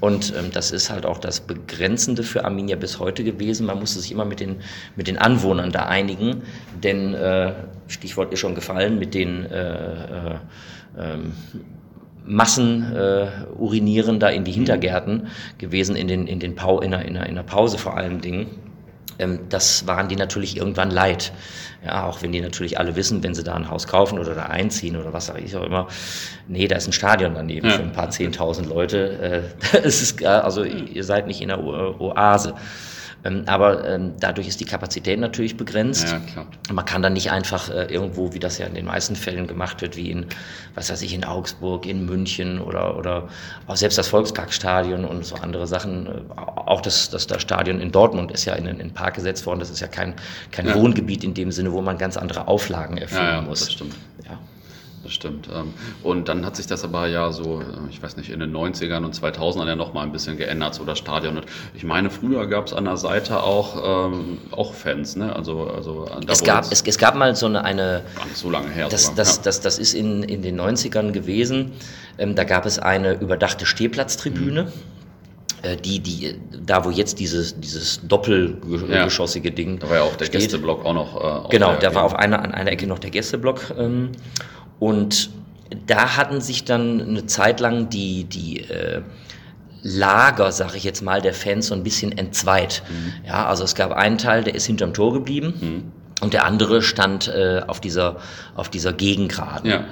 Und 0.00 0.34
ähm, 0.36 0.50
das 0.52 0.70
ist 0.70 0.90
halt 0.90 1.06
auch 1.06 1.18
das 1.18 1.40
Begrenzende 1.40 2.22
für 2.22 2.44
Arminia 2.44 2.76
bis 2.76 2.98
heute 2.98 3.24
gewesen. 3.24 3.66
Man 3.66 3.78
musste 3.78 4.00
sich 4.00 4.12
immer 4.12 4.24
mit 4.24 4.40
den, 4.40 4.56
mit 4.96 5.06
den 5.06 5.18
Anwohnern 5.18 5.72
da 5.72 5.86
einigen, 5.86 6.42
denn 6.82 7.14
äh, 7.14 7.52
Stichwort 7.86 8.32
ist 8.32 8.40
schon 8.40 8.54
gefallen, 8.54 8.98
mit 8.98 9.14
den 9.14 9.44
äh, 9.46 9.72
äh, 9.72 10.36
ähm, 10.98 11.32
Massen 12.24 12.94
äh, 12.94 13.26
urinieren 13.58 14.20
da 14.20 14.28
in 14.28 14.44
die 14.44 14.52
Hintergärten 14.52 15.28
gewesen, 15.56 15.96
in, 15.96 16.08
den, 16.08 16.26
in, 16.26 16.40
den 16.40 16.54
Pau 16.54 16.80
in, 16.80 16.90
der, 16.90 17.04
in, 17.06 17.14
der, 17.14 17.26
in 17.26 17.34
der 17.34 17.42
Pause 17.42 17.78
vor 17.78 17.96
allen 17.96 18.20
Dingen 18.20 18.48
ähm, 19.18 19.40
das 19.48 19.86
waren 19.86 20.08
die 20.08 20.16
natürlich 20.16 20.56
irgendwann 20.56 20.90
leid. 20.90 21.32
Ja, 21.84 22.06
auch 22.06 22.22
wenn 22.22 22.32
die 22.32 22.40
natürlich 22.40 22.78
alle 22.78 22.96
wissen, 22.96 23.22
wenn 23.22 23.34
sie 23.34 23.44
da 23.44 23.54
ein 23.54 23.70
Haus 23.70 23.86
kaufen 23.86 24.18
oder 24.18 24.34
da 24.34 24.46
einziehen 24.46 24.96
oder 24.96 25.12
was 25.12 25.26
sage 25.26 25.40
ich 25.40 25.54
auch 25.56 25.64
immer, 25.64 25.86
nee, 26.48 26.66
da 26.66 26.76
ist 26.76 26.88
ein 26.88 26.92
Stadion 26.92 27.34
daneben 27.34 27.68
ja. 27.68 27.74
für 27.74 27.82
ein 27.82 27.92
paar 27.92 28.10
zehntausend 28.10 28.68
Leute. 28.68 29.52
Äh, 29.72 29.76
es 29.84 30.02
ist, 30.02 30.24
also 30.24 30.64
ihr 30.64 31.04
seid 31.04 31.26
nicht 31.26 31.40
in 31.40 31.48
der 31.48 31.62
Oase. 31.62 32.54
Ähm, 33.28 33.42
aber 33.46 33.86
ähm, 33.88 34.14
dadurch 34.18 34.48
ist 34.48 34.60
die 34.60 34.64
Kapazität 34.64 35.18
natürlich 35.18 35.56
begrenzt. 35.56 36.14
Ja. 36.34 36.46
Man 36.72 36.84
kann 36.84 37.02
dann 37.02 37.12
nicht 37.12 37.30
einfach 37.30 37.70
äh, 37.70 37.84
irgendwo, 37.92 38.32
wie 38.32 38.38
das 38.38 38.58
ja 38.58 38.66
in 38.66 38.74
den 38.74 38.86
meisten 38.86 39.16
Fällen 39.16 39.46
gemacht 39.46 39.82
wird, 39.82 39.96
wie 39.96 40.10
in, 40.10 40.26
was 40.74 40.90
weiß 40.90 41.02
ich, 41.02 41.14
in 41.14 41.24
Augsburg, 41.24 41.86
in 41.86 42.06
München 42.06 42.60
oder, 42.60 42.96
oder 42.96 43.28
auch 43.66 43.76
selbst 43.76 43.98
das 43.98 44.08
Volksparkstadion 44.08 45.04
und 45.04 45.24
so 45.24 45.36
andere 45.36 45.66
Sachen. 45.66 46.06
Äh, 46.06 46.10
auch 46.36 46.80
das, 46.80 47.10
das, 47.10 47.26
das 47.26 47.42
Stadion 47.42 47.80
in 47.80 47.92
Dortmund 47.92 48.32
ist 48.32 48.44
ja 48.44 48.54
in 48.54 48.64
den 48.64 48.92
Park 48.92 49.14
gesetzt 49.14 49.46
worden. 49.46 49.60
Das 49.60 49.70
ist 49.70 49.80
ja 49.80 49.88
kein, 49.88 50.14
kein 50.50 50.66
ja. 50.66 50.74
Wohngebiet 50.74 51.24
in 51.24 51.34
dem 51.34 51.52
Sinne, 51.52 51.72
wo 51.72 51.80
man 51.80 51.98
ganz 51.98 52.16
andere 52.16 52.48
Auflagen 52.48 52.98
erfüllen 52.98 53.24
ja, 53.24 53.40
muss. 53.42 53.60
Das 53.60 53.72
stimmt. 53.72 53.94
Ja. 54.24 54.38
Das 55.08 55.14
stimmt. 55.14 55.48
Ähm, 55.50 55.72
und 56.02 56.28
dann 56.28 56.44
hat 56.44 56.54
sich 56.56 56.66
das 56.66 56.84
aber 56.84 57.06
ja 57.06 57.32
so, 57.32 57.62
äh, 57.62 57.64
ich 57.88 58.02
weiß 58.02 58.18
nicht, 58.18 58.28
in 58.28 58.40
den 58.40 58.54
90ern 58.54 59.06
und 59.06 59.14
2000ern 59.18 59.66
ja 59.66 59.74
nochmal 59.74 60.04
ein 60.04 60.12
bisschen 60.12 60.36
geändert, 60.36 60.74
so 60.74 60.84
das 60.84 60.98
Stadion. 60.98 61.40
ich 61.72 61.82
meine, 61.82 62.10
früher 62.10 62.46
gab 62.46 62.66
es 62.66 62.74
an 62.74 62.84
der 62.84 62.98
Seite 62.98 63.42
auch, 63.42 64.10
ähm, 64.12 64.36
auch 64.50 64.74
Fans, 64.74 65.16
ne? 65.16 65.34
Also, 65.34 65.66
also 65.66 66.04
da 66.26 66.30
es, 66.30 66.44
gab, 66.44 66.70
es, 66.70 66.82
es, 66.82 66.98
gab 66.98 67.14
mal 67.14 67.34
so 67.34 67.46
eine. 67.46 67.64
eine 67.64 68.02
gar 68.16 68.26
nicht 68.26 68.36
so 68.36 68.50
lange 68.50 68.68
her. 68.68 68.88
Das, 68.90 69.04
sogar, 69.04 69.16
das, 69.16 69.36
ja. 69.36 69.42
das, 69.44 69.60
das, 69.62 69.78
ist 69.78 69.94
in, 69.94 70.24
in 70.24 70.42
den 70.42 70.60
90ern 70.60 71.12
gewesen. 71.12 71.72
Ähm, 72.18 72.34
da 72.34 72.44
gab 72.44 72.66
es 72.66 72.78
eine 72.78 73.14
überdachte 73.14 73.64
Stehplatztribüne. 73.64 74.64
Mhm 74.64 74.72
äh, 75.62 75.76
die, 75.76 76.00
die, 76.00 76.36
da 76.64 76.84
wo 76.84 76.90
jetzt 76.90 77.18
dieses, 77.18 77.58
dieses 77.58 78.00
doppelgeschossige 78.06 79.48
ja. 79.48 79.54
Ding. 79.54 79.78
Da 79.78 79.88
war 79.88 79.96
ja 79.96 80.02
auch 80.02 80.16
der 80.16 80.28
Gästeblock 80.28 80.84
auch 80.84 80.94
noch. 80.94 81.46
Äh, 81.46 81.48
genau, 81.48 81.74
da 81.76 81.94
war 81.94 82.04
auf 82.04 82.14
einer, 82.14 82.42
an 82.42 82.52
einer 82.52 82.70
Ecke 82.70 82.86
noch 82.86 82.98
der 82.98 83.10
Gästeblock. 83.10 83.74
Ähm, 83.76 84.12
und 84.78 85.30
da 85.86 86.16
hatten 86.16 86.40
sich 86.40 86.64
dann 86.64 87.00
eine 87.00 87.26
Zeit 87.26 87.60
lang 87.60 87.88
die, 87.88 88.24
die 88.24 88.60
äh, 88.60 89.02
Lager, 89.82 90.50
sag 90.50 90.74
ich 90.74 90.84
jetzt 90.84 91.02
mal, 91.02 91.22
der 91.22 91.34
Fans 91.34 91.68
so 91.68 91.74
ein 91.74 91.82
bisschen 91.82 92.16
entzweit. 92.16 92.82
Mhm. 92.88 93.26
Ja, 93.26 93.46
also 93.46 93.64
es 93.64 93.74
gab 93.74 93.92
einen 93.92 94.18
Teil, 94.18 94.44
der 94.44 94.54
ist 94.54 94.66
hinterm 94.66 94.92
Tor 94.92 95.12
geblieben 95.12 95.54
mhm. 95.60 95.92
und 96.20 96.34
der 96.34 96.44
andere 96.44 96.82
stand 96.82 97.28
äh, 97.28 97.62
auf 97.66 97.80
dieser, 97.80 98.16
auf 98.56 98.68
dieser 98.68 98.92
Gegengraden. 98.92 99.70
Ja. 99.70 99.84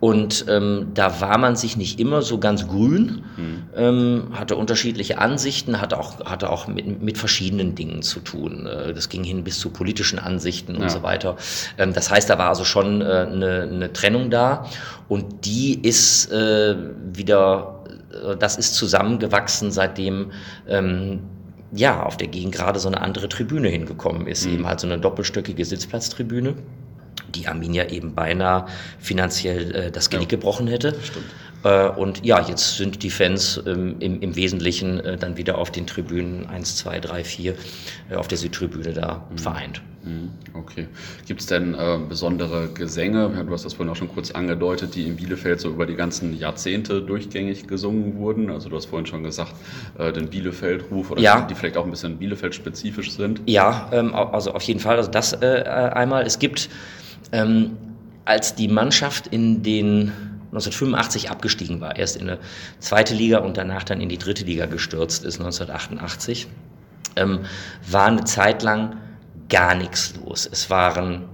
Und 0.00 0.46
ähm, 0.48 0.88
da 0.94 1.20
war 1.20 1.36
man 1.36 1.56
sich 1.56 1.76
nicht 1.76 2.00
immer 2.00 2.22
so 2.22 2.38
ganz 2.38 2.66
grün, 2.66 3.22
mhm. 3.36 3.62
ähm, 3.76 4.22
hatte 4.32 4.56
unterschiedliche 4.56 5.18
Ansichten, 5.18 5.78
hatte 5.78 6.00
auch, 6.00 6.24
hatte 6.24 6.48
auch 6.48 6.66
mit, 6.66 7.02
mit 7.02 7.18
verschiedenen 7.18 7.74
Dingen 7.74 8.00
zu 8.00 8.20
tun. 8.20 8.66
Äh, 8.66 8.94
das 8.94 9.10
ging 9.10 9.22
hin 9.24 9.44
bis 9.44 9.58
zu 9.58 9.68
politischen 9.68 10.18
Ansichten 10.18 10.74
ja. 10.74 10.82
und 10.82 10.90
so 10.90 11.02
weiter. 11.02 11.36
Ähm, 11.76 11.92
das 11.92 12.10
heißt, 12.10 12.30
da 12.30 12.38
war 12.38 12.48
also 12.48 12.64
schon 12.64 13.02
äh, 13.02 13.04
eine, 13.04 13.68
eine 13.70 13.92
Trennung 13.92 14.30
da 14.30 14.64
und 15.08 15.44
die 15.44 15.78
ist 15.86 16.32
äh, 16.32 16.76
wieder, 17.12 17.84
äh, 18.26 18.36
das 18.38 18.56
ist 18.56 18.76
zusammengewachsen, 18.76 19.70
seitdem 19.70 20.32
ähm, 20.66 21.20
ja 21.72 22.02
auf 22.02 22.16
der 22.16 22.28
Gegend 22.28 22.54
gerade 22.54 22.80
so 22.80 22.88
eine 22.88 23.02
andere 23.02 23.28
Tribüne 23.28 23.68
hingekommen 23.68 24.26
ist, 24.26 24.46
mhm. 24.46 24.54
eben 24.54 24.66
halt 24.66 24.80
so 24.80 24.86
eine 24.86 24.98
doppelstöckige 24.98 25.64
Sitzplatztribüne 25.64 26.54
die 27.32 27.48
Arminia 27.48 27.88
eben 27.88 28.14
beinahe 28.14 28.66
finanziell 28.98 29.74
äh, 29.74 29.90
das 29.90 30.10
Genick 30.10 30.32
ja. 30.32 30.38
gebrochen 30.38 30.66
hätte. 30.66 30.94
Stimmt. 31.02 31.26
Äh, 31.62 31.88
und 31.88 32.24
ja, 32.24 32.40
jetzt 32.40 32.76
sind 32.76 33.02
die 33.02 33.10
Fans 33.10 33.60
ähm, 33.66 33.96
im, 34.00 34.20
im, 34.20 34.36
Wesentlichen 34.36 35.00
äh, 35.00 35.16
dann 35.16 35.36
wieder 35.36 35.58
auf 35.58 35.70
den 35.70 35.86
Tribünen 35.86 36.46
1, 36.46 36.76
2, 36.76 37.00
3, 37.00 37.24
4 37.24 37.54
auf 38.16 38.28
der 38.28 38.38
Südtribüne 38.38 38.92
da 38.92 39.26
mhm. 39.30 39.38
vereint. 39.38 39.82
Mhm. 40.02 40.30
Okay. 40.54 40.86
Gibt 41.26 41.40
es 41.40 41.46
denn 41.46 41.74
äh, 41.74 41.98
besondere 42.08 42.68
Gesänge, 42.68 43.28
du 43.46 43.52
hast 43.52 43.66
das 43.66 43.74
vorhin 43.74 43.92
auch 43.92 43.96
schon 43.96 44.08
kurz 44.08 44.30
angedeutet, 44.30 44.94
die 44.94 45.06
in 45.06 45.16
Bielefeld 45.16 45.60
so 45.60 45.68
über 45.68 45.84
die 45.84 45.94
ganzen 45.94 46.38
Jahrzehnte 46.38 47.02
durchgängig 47.02 47.68
gesungen 47.68 48.16
wurden? 48.16 48.50
Also 48.50 48.70
du 48.70 48.76
hast 48.76 48.86
vorhin 48.86 49.04
schon 49.04 49.22
gesagt, 49.22 49.52
äh, 49.98 50.10
den 50.12 50.28
Bielefeld-Ruf 50.28 51.10
oder 51.10 51.20
ja. 51.20 51.42
die 51.42 51.54
vielleicht 51.54 51.76
auch 51.76 51.84
ein 51.84 51.90
bisschen 51.90 52.16
Bielefeld-spezifisch 52.16 53.10
sind? 53.12 53.42
Ja, 53.44 53.90
ähm, 53.92 54.14
also 54.14 54.54
auf 54.54 54.62
jeden 54.62 54.80
Fall. 54.80 54.96
Also 54.96 55.10
das 55.10 55.34
einmal. 55.42 56.24
Es 56.24 56.38
gibt 56.38 56.70
ähm, 57.32 57.76
als 58.24 58.54
die 58.54 58.68
Mannschaft 58.68 59.26
in 59.26 59.62
den 59.62 60.12
1985 60.52 61.30
abgestiegen 61.30 61.80
war, 61.80 61.96
erst 61.96 62.16
in 62.16 62.28
eine 62.28 62.38
zweite 62.80 63.14
Liga 63.14 63.38
und 63.38 63.56
danach 63.56 63.84
dann 63.84 64.00
in 64.00 64.08
die 64.08 64.18
dritte 64.18 64.44
Liga 64.44 64.66
gestürzt 64.66 65.24
ist, 65.24 65.38
1988, 65.40 66.48
ähm, 67.16 67.40
war 67.88 68.06
eine 68.06 68.24
Zeit 68.24 68.62
lang 68.62 68.96
gar 69.48 69.74
nichts 69.74 70.14
los. 70.16 70.48
Es 70.50 70.70
waren 70.70 71.24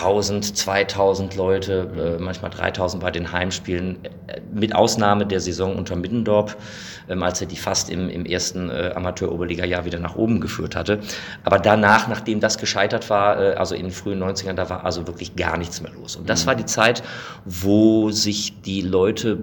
1000, 0.00 0.56
2000 0.56 1.36
Leute, 1.36 2.16
äh, 2.18 2.22
manchmal 2.22 2.50
3000 2.50 3.02
bei 3.02 3.10
den 3.10 3.32
Heimspielen, 3.32 3.98
äh, 4.04 4.40
mit 4.52 4.74
Ausnahme 4.74 5.26
der 5.26 5.40
Saison 5.40 5.76
unter 5.76 5.96
Middendorp, 5.96 6.56
ähm, 7.08 7.22
als 7.22 7.40
er 7.40 7.46
die 7.46 7.56
fast 7.56 7.90
im, 7.90 8.08
im 8.08 8.24
ersten 8.24 8.70
äh, 8.70 8.92
Amateur-Oberliga-Jahr 8.94 9.84
wieder 9.84 9.98
nach 9.98 10.16
oben 10.16 10.40
geführt 10.40 10.76
hatte. 10.76 11.00
Aber 11.44 11.58
danach, 11.58 12.08
nachdem 12.08 12.40
das 12.40 12.58
gescheitert 12.58 13.10
war, 13.10 13.40
äh, 13.40 13.54
also 13.54 13.74
in 13.74 13.82
den 13.82 13.90
frühen 13.90 14.22
90ern, 14.22 14.54
da 14.54 14.70
war 14.70 14.84
also 14.84 15.06
wirklich 15.06 15.36
gar 15.36 15.56
nichts 15.56 15.80
mehr 15.80 15.92
los. 15.92 16.16
Und 16.16 16.30
das 16.30 16.44
mhm. 16.44 16.48
war 16.48 16.54
die 16.54 16.66
Zeit, 16.66 17.02
wo 17.44 18.10
sich 18.10 18.60
die 18.62 18.82
Leute 18.82 19.38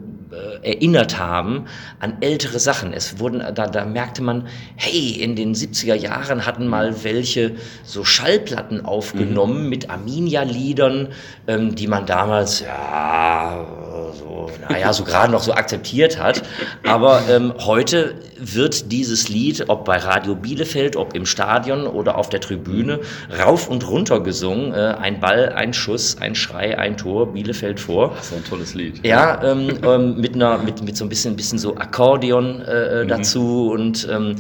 erinnert 0.62 1.20
haben 1.20 1.66
an 2.00 2.18
ältere 2.22 2.60
Sachen. 2.60 2.94
Es 2.94 3.20
wurden, 3.20 3.40
da, 3.54 3.68
da 3.68 3.86
merkte 3.86 4.24
man, 4.24 4.48
hey, 4.76 5.12
in 5.12 5.36
den 5.36 5.54
70er 5.54 5.96
Jahren 5.96 6.46
hatten 6.46 6.68
mal 6.68 7.04
welche 7.04 7.56
so 7.84 8.04
Schallplatten 8.04 8.86
aufgenommen 8.86 9.64
mhm. 9.64 9.70
mit 9.70 9.90
Arminia-Liedern, 9.90 11.10
ähm, 11.48 11.76
die 11.76 11.88
man 11.88 12.06
damals, 12.06 12.62
ja, 12.62 13.66
so, 14.14 14.50
naja, 14.70 14.94
so 14.94 15.04
gerade 15.04 15.32
noch 15.32 15.42
so 15.42 15.54
akzeptiert 15.54 16.20
hat. 16.20 16.44
Aber 16.84 17.22
ähm, 17.30 17.54
heute 17.66 18.16
wird 18.38 18.92
dieses 18.92 19.30
Lied, 19.30 19.70
ob 19.70 19.86
bei 19.86 19.98
Radio 19.98 20.36
Bielefeld, 20.36 20.96
ob 20.96 21.16
im 21.16 21.26
Stadion 21.26 21.88
oder 21.88 22.18
auf 22.18 22.30
der 22.30 22.42
Tribüne, 22.42 23.00
rauf 23.40 23.70
und 23.70 23.88
runter 23.88 24.20
gesungen. 24.20 24.74
Äh, 24.74 24.96
ein 25.00 25.20
Ball, 25.20 25.50
ein 25.50 25.74
Schuss, 25.74 26.18
ein 26.20 26.36
Schrei, 26.36 26.78
ein 26.78 26.98
Tor, 26.98 27.34
Bielefeld 27.34 27.80
vor. 27.80 28.14
Das 28.16 28.28
ist 28.28 28.38
ein 28.38 28.44
tolles 28.44 28.74
Lied. 28.74 29.06
Ja, 29.06 29.42
ähm, 29.44 29.80
ähm, 29.84 30.14
mit, 30.16 30.36
einer, 30.36 30.57
mit, 30.59 30.82
mit 30.84 30.97
so 30.97 31.05
ein 31.05 31.09
bisschen, 31.09 31.36
bisschen 31.36 31.59
so 31.59 31.76
Akkordeon 31.76 32.61
äh, 32.61 33.01
äh 33.01 33.03
mhm. 33.03 33.07
dazu. 33.07 33.72
Und 33.72 34.07
ähm, 34.11 34.36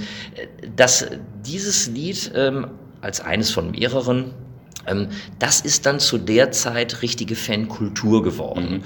dass 0.75 1.07
dieses 1.45 1.87
Lied 1.87 2.31
ähm, 2.35 2.67
als 3.01 3.21
eines 3.21 3.51
von 3.51 3.71
mehreren 3.71 4.33
ähm, 4.87 5.07
das 5.39 5.61
ist 5.61 5.85
dann 5.85 5.99
zu 5.99 6.17
der 6.17 6.51
Zeit 6.51 7.01
richtige 7.01 7.35
Fankultur 7.35 8.23
geworden 8.23 8.71
mhm. 8.71 8.81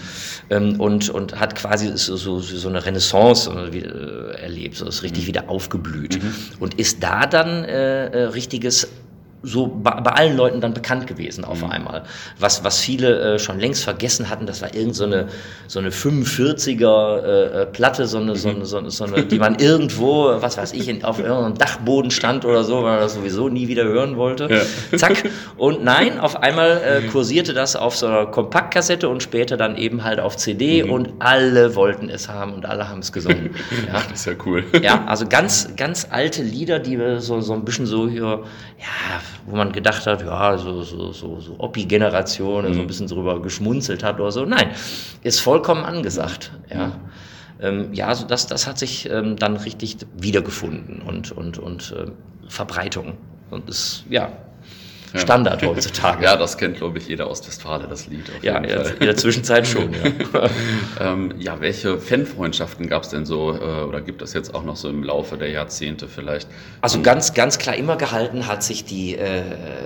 ähm, 0.50 0.80
und, 0.80 1.10
und 1.10 1.40
hat 1.40 1.56
quasi 1.56 1.92
so, 1.96 2.16
so, 2.16 2.40
so 2.40 2.70
eine 2.70 2.86
Renaissance 2.86 3.50
äh, 3.52 4.42
erlebt, 4.42 4.78
so 4.78 4.88
ist 4.88 5.04
richtig 5.04 5.24
mhm. 5.24 5.28
wieder 5.28 5.50
aufgeblüht 5.50 6.22
mhm. 6.22 6.34
und 6.60 6.76
ist 6.76 7.04
da 7.04 7.26
dann 7.26 7.66
äh, 7.66 8.08
äh 8.08 8.24
richtiges 8.28 8.88
so 9.42 9.68
bei, 9.68 9.92
bei, 10.02 10.12
allen 10.12 10.36
Leuten 10.36 10.62
dann 10.62 10.74
bekannt 10.74 11.08
gewesen 11.08 11.46
auf 11.46 11.62
mhm. 11.62 11.72
einmal. 11.72 12.04
Was, 12.40 12.64
was 12.64 12.80
viele 12.80 13.36
äh, 13.36 13.40
schon 13.40 13.60
längst 13.60 13.84
vergessen 13.84 14.30
hatten, 14.30 14.46
das 14.46 14.62
war 14.62 14.74
irgend 14.76 14.96
so 14.96 15.06
eine, 15.06 15.28
so 15.68 15.80
eine 15.80 15.92
45er 15.92 17.18
äh, 17.22 17.62
äh, 17.62 17.66
Platte, 17.66 18.06
so 18.08 18.18
eine, 18.18 18.36
so, 18.36 18.50
eine, 18.50 18.66
so, 18.66 18.78
eine, 18.78 18.92
so 18.92 19.06
eine, 19.06 19.24
die 19.24 19.40
man 19.40 19.56
irgendwo, 19.56 20.42
was 20.42 20.58
weiß 20.58 20.74
ich, 20.74 20.88
in, 20.88 21.04
auf 21.04 21.20
irgendeinem 21.20 21.58
Dachboden 21.58 22.12
stand 22.12 22.44
oder 22.44 22.64
so, 22.64 22.84
weil 22.84 22.94
man 22.94 23.00
das 23.00 23.14
sowieso 23.14 23.50
nie 23.50 23.68
wieder 23.68 23.84
hören 23.84 24.18
wollte. 24.18 24.50
Ja. 24.92 24.98
Zack. 24.98 25.30
Und 25.58 25.84
nein, 25.84 26.20
auf 26.20 26.36
einmal 26.42 26.82
äh, 26.84 27.08
kursierte 27.08 27.54
das 27.54 27.76
auf 27.76 27.96
so 27.96 28.08
einer 28.08 28.26
Kompaktkassette 28.26 29.08
und 29.08 29.24
später 29.24 29.56
dann 29.56 29.78
eben 29.78 30.04
halt 30.04 30.20
auf 30.20 30.36
CD 30.36 30.84
mhm. 30.84 30.92
und 30.92 31.10
alle 31.20 31.76
wollten 31.76 32.10
es 32.10 32.28
haben 32.28 32.54
und 32.54 32.66
alle 32.66 32.90
haben 32.90 33.00
es 33.00 33.12
gesungen. 33.12 33.52
Ja. 33.88 34.02
Das 34.10 34.20
ist 34.20 34.26
ja 34.26 34.34
cool. 34.46 34.64
Ja, 34.82 35.06
also 35.06 35.26
ganz, 35.28 35.70
ganz 35.78 36.08
alte 36.10 36.44
Lieder, 36.44 36.80
die 36.80 37.00
wir 37.00 37.22
so, 37.22 37.40
so 37.40 37.54
ein 37.54 37.64
bisschen 37.64 37.86
so 37.86 38.10
hier, 38.10 38.44
ja, 38.78 39.22
wo 39.46 39.56
man 39.56 39.72
gedacht 39.72 40.06
hat, 40.08 40.22
ja, 40.22 40.58
so, 40.58 40.84
so, 40.84 41.12
so, 41.12 41.40
so 41.40 41.56
Oppi-Generation, 41.60 42.68
mhm. 42.68 42.74
so 42.74 42.82
ein 42.82 42.88
bisschen 42.88 43.08
drüber 43.08 43.42
geschmunzelt 43.42 44.04
hat 44.04 44.20
oder 44.20 44.32
so. 44.32 44.46
Nein, 44.46 44.72
ist 45.24 45.40
vollkommen 45.40 45.84
angesagt, 45.86 46.52
ja. 46.70 46.88
Mhm. 46.88 46.94
Ähm, 47.62 47.94
ja, 47.94 48.08
also 48.08 48.26
das, 48.26 48.48
das 48.48 48.68
hat 48.68 48.80
sich 48.80 49.10
ähm, 49.10 49.36
dann 49.36 49.58
richtig 49.58 49.98
wiedergefunden 50.18 51.02
und, 51.02 51.32
und, 51.34 51.58
und 51.58 51.94
äh, 51.98 52.10
Verbreitung. 52.48 53.18
Und 53.50 53.68
ist, 53.68 54.06
ja, 54.10 54.32
Standard 55.16 55.64
heutzutage. 55.64 56.24
ja, 56.24 56.36
das 56.36 56.58
kennt, 56.58 56.78
glaube 56.78 56.98
ich, 56.98 57.08
jeder 57.08 57.30
Ostwestfale, 57.30 57.88
das 57.88 58.08
Lied. 58.08 58.26
ja, 58.42 58.58
in 58.58 58.64
der, 58.64 58.92
in 58.94 59.06
der, 59.06 59.16
Zwischenzeit 59.16 59.68
schon, 59.68 59.92
ja. 59.94 60.50
ähm, 61.00 61.34
ja, 61.40 61.60
welche 61.60 61.98
Fanfreundschaften 61.98 62.88
gab 62.88 63.04
es 63.04 63.10
denn 63.10 63.26
so 63.26 63.54
äh, 63.54 63.84
oder 63.84 64.02
gibt 64.02 64.22
es 64.22 64.34
jetzt 64.34 64.54
auch 64.54 64.64
noch 64.64 64.76
so 64.76 64.90
im 64.90 65.04
Laufe 65.04 65.38
der 65.38 65.50
Jahrzehnte 65.50 66.08
vielleicht? 66.08 66.48
Also 66.82 66.98
um, 66.98 67.04
ganz, 67.04 67.34
ganz 67.34 67.58
klar 67.58 67.76
immer 67.76 67.98
gehalten 67.98 68.48
hat 68.48 68.64
sich 68.64 68.86
die 68.86 69.16
äh, 69.16 69.44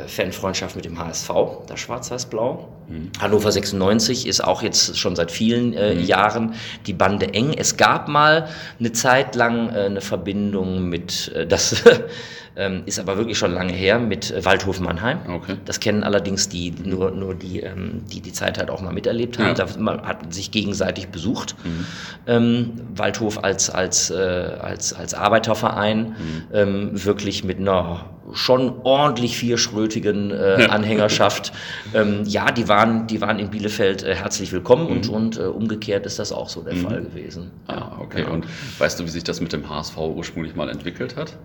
Fanfreundschaft 0.07 0.75
mit 0.75 0.85
dem 0.85 0.99
HSV, 0.99 1.29
das 1.67 1.79
Schwarz-Weiß-Blau. 1.79 2.67
Mhm. 2.87 3.11
Hannover 3.19 3.51
96 3.51 4.27
ist 4.27 4.43
auch 4.43 4.61
jetzt 4.61 4.97
schon 4.97 5.15
seit 5.15 5.31
vielen 5.31 5.73
äh, 5.73 5.95
mhm. 5.95 6.03
Jahren 6.03 6.53
die 6.85 6.93
Bande 6.93 7.33
eng. 7.33 7.53
Es 7.53 7.77
gab 7.77 8.07
mal 8.07 8.47
eine 8.79 8.91
Zeit 8.91 9.35
lang 9.35 9.69
äh, 9.69 9.85
eine 9.85 10.01
Verbindung 10.01 10.89
mit, 10.89 11.31
äh, 11.33 11.47
das 11.47 11.83
ähm, 12.55 12.83
ist 12.85 12.99
aber 12.99 13.17
wirklich 13.17 13.37
schon 13.37 13.53
lange 13.53 13.73
her 13.73 13.99
mit 13.99 14.31
äh, 14.31 14.45
Waldhof 14.45 14.79
Mannheim. 14.79 15.19
Okay. 15.27 15.55
Das 15.65 15.79
kennen 15.79 16.03
allerdings 16.03 16.49
die 16.49 16.71
nur, 16.83 17.11
nur 17.11 17.33
die, 17.35 17.61
ähm, 17.61 18.03
die 18.11 18.21
die 18.21 18.33
Zeit 18.33 18.57
halt 18.57 18.69
auch 18.69 18.81
mal 18.81 18.93
miterlebt 18.93 19.39
haben. 19.39 19.47
Ja. 19.47 19.53
Da, 19.53 19.67
man 19.79 20.01
hat 20.03 20.33
sich 20.33 20.51
gegenseitig 20.51 21.09
besucht. 21.09 21.55
Mhm. 21.63 21.85
Ähm, 22.27 22.71
Waldhof 22.95 23.43
als, 23.43 23.69
als, 23.69 24.11
äh, 24.11 24.15
als, 24.15 24.93
als 24.93 25.13
Arbeiterverein, 25.13 25.99
mhm. 25.99 26.15
ähm, 26.53 27.05
wirklich 27.05 27.43
mit 27.43 27.59
einer 27.59 28.05
schon 28.31 28.81
ordentlich 28.83 29.37
vierschrötigen 29.37 30.31
äh, 30.31 30.61
ja. 30.61 30.69
Anhängerschaft. 30.69 31.51
ähm, 31.93 32.23
ja, 32.25 32.51
die 32.51 32.67
waren, 32.69 33.07
die 33.07 33.19
waren 33.19 33.39
in 33.39 33.49
Bielefeld 33.49 34.03
äh, 34.03 34.15
herzlich 34.15 34.51
willkommen 34.51 34.85
mhm. 34.85 34.91
und, 34.91 35.09
und 35.09 35.39
äh, 35.39 35.41
umgekehrt 35.41 36.05
ist 36.05 36.19
das 36.19 36.31
auch 36.31 36.49
so 36.49 36.61
der 36.61 36.75
mhm. 36.75 36.81
Fall 36.81 37.01
gewesen. 37.01 37.51
Ah, 37.67 37.97
okay. 37.99 38.21
Genau. 38.21 38.35
Und 38.35 38.45
weißt 38.77 38.99
du, 38.99 39.05
wie 39.05 39.09
sich 39.09 39.23
das 39.23 39.41
mit 39.41 39.53
dem 39.53 39.69
HSV 39.69 39.97
ursprünglich 39.97 40.55
mal 40.55 40.69
entwickelt 40.69 41.15
hat? 41.17 41.35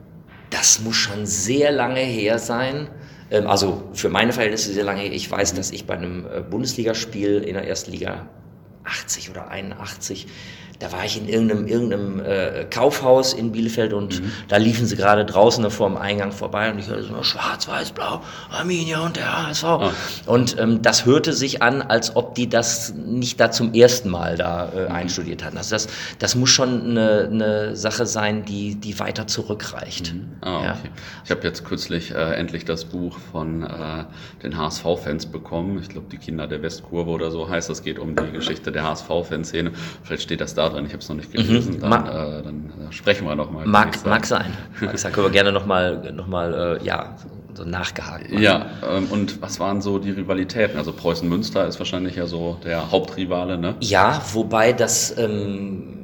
Das 0.58 0.80
muss 0.80 0.96
schon 0.96 1.24
sehr 1.24 1.70
lange 1.70 2.00
her 2.00 2.38
sein. 2.38 2.88
Ähm, 3.30 3.46
also 3.46 3.88
für 3.92 4.08
meine 4.08 4.32
Verhältnisse 4.32 4.72
sehr 4.72 4.84
lange 4.84 5.02
her. 5.02 5.12
Ich 5.12 5.30
weiß, 5.30 5.54
dass 5.54 5.70
ich 5.70 5.86
bei 5.86 5.94
einem 5.94 6.26
äh, 6.26 6.40
Bundesligaspiel 6.40 7.38
in 7.38 7.54
der 7.54 7.66
ersten 7.66 7.92
Liga 7.92 8.28
80 8.84 9.30
oder 9.30 9.48
81 9.48 10.26
da 10.78 10.92
war 10.92 11.04
ich 11.04 11.18
in 11.18 11.28
irgendeinem, 11.28 11.66
irgendeinem 11.66 12.20
äh, 12.20 12.64
Kaufhaus 12.70 13.32
in 13.32 13.50
Bielefeld 13.50 13.92
und 13.92 14.22
mhm. 14.22 14.32
da 14.46 14.58
liefen 14.58 14.86
sie 14.86 14.96
gerade 14.96 15.24
draußen 15.24 15.68
vor 15.70 15.88
dem 15.88 15.96
Eingang 15.96 16.30
vorbei 16.30 16.70
und 16.70 16.78
ich 16.78 16.88
hörte 16.88 17.02
so 17.02 17.22
schwarz, 17.22 17.66
weiß, 17.66 17.92
blau, 17.92 18.22
Arminia 18.50 19.00
und 19.00 19.16
der 19.16 19.48
HSV. 19.48 19.64
Oh. 19.64 19.90
Und 20.26 20.56
ähm, 20.58 20.80
das 20.80 21.04
hörte 21.04 21.32
sich 21.32 21.62
an, 21.62 21.82
als 21.82 22.14
ob 22.14 22.36
die 22.36 22.48
das 22.48 22.94
nicht 22.94 23.40
da 23.40 23.50
zum 23.50 23.74
ersten 23.74 24.08
Mal 24.08 24.36
da 24.36 24.68
äh, 24.68 24.84
mhm. 24.84 24.92
einstudiert 24.94 25.44
hatten. 25.44 25.56
Also 25.56 25.74
das, 25.74 25.88
das 26.20 26.36
muss 26.36 26.50
schon 26.50 26.90
eine, 26.90 27.28
eine 27.30 27.76
Sache 27.76 28.06
sein, 28.06 28.44
die, 28.44 28.76
die 28.76 28.98
weiter 29.00 29.26
zurückreicht. 29.26 30.14
Mhm. 30.14 30.28
Ah, 30.42 30.62
ja. 30.62 30.70
okay. 30.78 30.90
Ich 31.24 31.30
habe 31.32 31.40
jetzt 31.42 31.64
kürzlich 31.64 32.12
äh, 32.12 32.34
endlich 32.34 32.64
das 32.64 32.84
Buch 32.84 33.18
von 33.32 33.64
äh, 33.64 34.04
den 34.44 34.56
HSV-Fans 34.56 35.26
bekommen. 35.26 35.78
Ich 35.80 35.88
glaube, 35.88 36.06
die 36.12 36.18
Kinder 36.18 36.46
der 36.46 36.62
Westkurve 36.62 37.10
oder 37.10 37.32
so 37.32 37.48
heißt. 37.48 37.68
Es 37.68 37.82
geht 37.82 37.98
um 37.98 38.14
die 38.14 38.30
Geschichte 38.30 38.70
der 38.70 38.84
HSV-Fanszene. 38.84 39.72
Vielleicht 40.04 40.22
steht 40.22 40.40
das 40.40 40.54
da 40.54 40.67
drin, 40.70 40.86
ich 40.86 40.92
habe 40.92 41.02
es 41.02 41.08
noch 41.08 41.16
nicht 41.16 41.32
gelesen, 41.32 41.76
mhm. 41.76 41.80
dann, 41.80 42.06
äh, 42.06 42.42
dann, 42.42 42.72
sprechen 42.90 43.26
wir 43.26 43.34
nochmal. 43.34 43.66
Mag, 43.66 44.04
mag 44.06 44.26
sein. 44.26 44.52
Mag 44.80 44.98
sein. 44.98 45.12
Können 45.12 45.26
wir 45.26 45.32
gerne 45.32 45.52
nochmal 45.52 46.12
noch 46.12 46.26
mal, 46.26 46.78
äh, 46.80 46.84
ja, 46.84 47.16
so 47.54 47.64
nachgehakt 47.64 48.30
machen. 48.30 48.42
Ja, 48.42 48.66
ähm, 48.88 49.06
und 49.10 49.42
was 49.42 49.60
waren 49.60 49.80
so 49.80 49.98
die 49.98 50.10
Rivalitäten? 50.10 50.78
Also 50.78 50.92
Preußen-Münster 50.92 51.66
ist 51.66 51.78
wahrscheinlich 51.78 52.16
ja 52.16 52.26
so 52.26 52.58
der 52.64 52.90
Hauptrivale, 52.90 53.58
ne? 53.58 53.74
Ja, 53.80 54.22
wobei 54.32 54.72
das... 54.72 55.16
Ähm, 55.18 55.94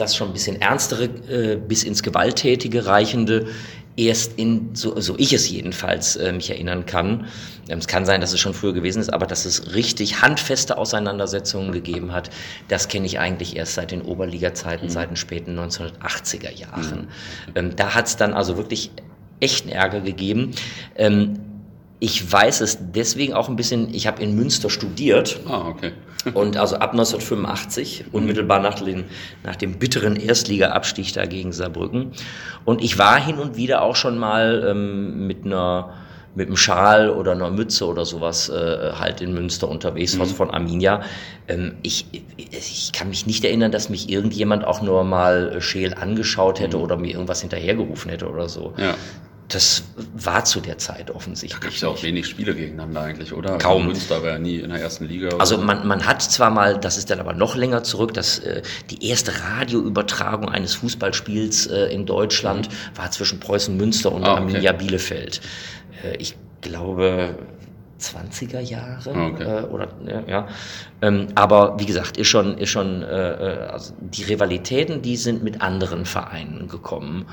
das 0.00 0.14
schon 0.14 0.28
ein 0.28 0.32
bisschen 0.32 0.60
ernstere, 0.60 1.04
äh, 1.04 1.56
bis 1.56 1.82
ins 1.82 2.02
Gewalttätige 2.02 2.86
reichende 2.86 3.46
erst 3.98 4.38
in, 4.38 4.70
so, 4.74 4.98
so 5.00 5.14
ich 5.18 5.32
es 5.32 5.50
jedenfalls 5.50 6.16
äh, 6.16 6.32
mich 6.32 6.50
erinnern 6.50 6.86
kann, 6.86 7.26
ähm, 7.68 7.78
es 7.78 7.88
kann 7.88 8.06
sein, 8.06 8.20
dass 8.20 8.32
es 8.32 8.40
schon 8.40 8.54
früher 8.54 8.72
gewesen 8.72 9.00
ist, 9.00 9.12
aber 9.12 9.26
dass 9.26 9.44
es 9.44 9.74
richtig 9.74 10.22
handfeste 10.22 10.78
Auseinandersetzungen 10.78 11.72
gegeben 11.72 12.12
hat, 12.12 12.30
das 12.68 12.88
kenne 12.88 13.06
ich 13.06 13.18
eigentlich 13.18 13.56
erst 13.56 13.74
seit 13.74 13.90
den 13.90 14.02
Oberliga-Zeiten, 14.02 14.86
mhm. 14.86 14.90
seit 14.90 15.10
den 15.10 15.16
späten 15.16 15.58
1980er 15.58 16.52
Jahren. 16.52 17.08
Mhm. 17.52 17.56
Ähm, 17.56 17.76
da 17.76 17.94
hat 17.94 18.06
es 18.06 18.16
dann 18.16 18.32
also 18.32 18.56
wirklich 18.56 18.90
echten 19.40 19.68
Ärger 19.68 20.00
gegeben. 20.00 20.52
Ähm, 20.96 21.40
ich 22.00 22.30
weiß 22.30 22.60
es 22.60 22.78
deswegen 22.80 23.34
auch 23.34 23.48
ein 23.48 23.56
bisschen, 23.56 23.92
ich 23.92 24.06
habe 24.06 24.22
in 24.22 24.36
Münster 24.36 24.70
studiert. 24.70 25.40
Ah, 25.48 25.66
okay. 25.68 25.92
Und 26.34 26.56
also 26.56 26.76
ab 26.76 26.92
1985, 26.92 28.06
unmittelbar 28.12 28.60
nach, 28.60 28.74
den, 28.74 29.04
nach 29.44 29.56
dem 29.56 29.78
bitteren 29.78 30.16
Erstliga-Abstieg 30.16 31.12
da 31.12 31.26
gegen 31.26 31.52
Saarbrücken. 31.52 32.12
Und 32.64 32.82
ich 32.82 32.98
war 32.98 33.20
hin 33.20 33.38
und 33.38 33.56
wieder 33.56 33.82
auch 33.82 33.96
schon 33.96 34.18
mal 34.18 34.66
ähm, 34.68 35.26
mit 35.26 35.44
einer 35.44 35.94
mit 36.34 36.46
einem 36.46 36.56
Schal 36.56 37.10
oder 37.10 37.32
einer 37.32 37.50
Mütze 37.50 37.84
oder 37.86 38.04
sowas 38.04 38.48
äh, 38.48 38.92
halt 38.92 39.20
in 39.20 39.34
Münster 39.34 39.68
unterwegs 39.68 40.16
mhm. 40.16 40.26
von 40.26 40.50
Arminia. 40.50 41.02
Ähm, 41.48 41.76
ich, 41.82 42.06
ich 42.36 42.92
kann 42.92 43.08
mich 43.08 43.26
nicht 43.26 43.44
erinnern, 43.44 43.72
dass 43.72 43.88
mich 43.88 44.08
irgendjemand 44.08 44.64
auch 44.64 44.80
nur 44.80 45.02
mal 45.02 45.60
scheel 45.60 45.94
angeschaut 45.94 46.60
hätte 46.60 46.76
mhm. 46.76 46.82
oder 46.84 46.96
mir 46.96 47.12
irgendwas 47.12 47.40
hinterhergerufen 47.40 48.10
hätte 48.10 48.30
oder 48.30 48.48
so. 48.48 48.72
Ja. 48.76 48.94
Das 49.48 49.82
war 50.14 50.44
zu 50.44 50.60
der 50.60 50.76
Zeit 50.76 51.10
offensichtlich. 51.10 51.58
Da 51.58 51.66
gab 51.66 51.74
es 51.74 51.80
ja 51.80 51.88
auch 51.88 52.02
wenig 52.02 52.26
Spiele 52.26 52.54
gegeneinander 52.54 53.00
eigentlich, 53.00 53.32
oder? 53.32 53.54
Also 53.54 53.66
Kaum. 53.66 53.86
Münster 53.86 54.22
war 54.22 54.32
ja 54.32 54.38
nie 54.38 54.56
in 54.58 54.68
der 54.68 54.80
ersten 54.80 55.06
Liga. 55.06 55.30
Also 55.38 55.56
man, 55.56 55.86
man 55.86 56.06
hat 56.06 56.20
zwar 56.20 56.50
mal, 56.50 56.78
das 56.78 56.98
ist 56.98 57.10
dann 57.10 57.18
aber 57.18 57.32
noch 57.32 57.56
länger 57.56 57.82
zurück, 57.82 58.12
dass 58.12 58.40
äh, 58.40 58.60
die 58.90 59.08
erste 59.08 59.32
Radioübertragung 59.40 60.50
eines 60.50 60.74
Fußballspiels 60.74 61.66
äh, 61.66 61.84
in 61.86 62.04
Deutschland 62.04 62.68
mhm. 62.68 62.98
war 62.98 63.10
zwischen 63.10 63.40
Preußen 63.40 63.74
Münster 63.74 64.12
und 64.12 64.24
ah, 64.24 64.32
okay. 64.32 64.40
Arminia 64.40 64.72
Bielefeld. 64.72 65.40
Äh, 66.04 66.16
ich 66.16 66.36
glaube, 66.60 67.38
20er 68.00 68.60
Jahre 68.60 69.12
ah, 69.14 69.26
okay. 69.26 69.42
äh, 69.42 69.62
oder 69.64 69.88
ja, 70.26 70.46
ähm, 71.02 71.28
aber 71.34 71.78
wie 71.78 71.86
gesagt 71.86 72.16
ist 72.16 72.28
schon 72.28 72.56
ist 72.58 72.70
schon 72.70 73.02
äh, 73.02 73.06
äh, 73.06 73.58
also 73.68 73.94
die 74.00 74.22
Rivalitäten 74.24 75.02
die 75.02 75.16
sind 75.16 75.42
mit 75.42 75.60
anderen 75.60 76.04
Vereinen 76.04 76.68
gekommen 76.68 77.26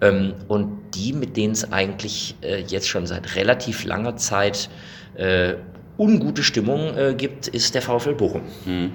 ähm, 0.00 0.34
und 0.48 0.78
die 0.94 1.12
mit 1.12 1.36
denen 1.36 1.52
es 1.52 1.72
eigentlich 1.72 2.36
äh, 2.42 2.62
jetzt 2.62 2.88
schon 2.88 3.06
seit 3.06 3.34
relativ 3.36 3.84
langer 3.84 4.16
Zeit 4.16 4.70
äh, 5.16 5.54
ungute 5.98 6.42
Stimmung 6.42 6.96
äh, 6.96 7.14
gibt 7.14 7.48
ist 7.48 7.74
der 7.74 7.82
VfL 7.82 8.14
Bochum 8.14 8.42
mhm. 8.64 8.92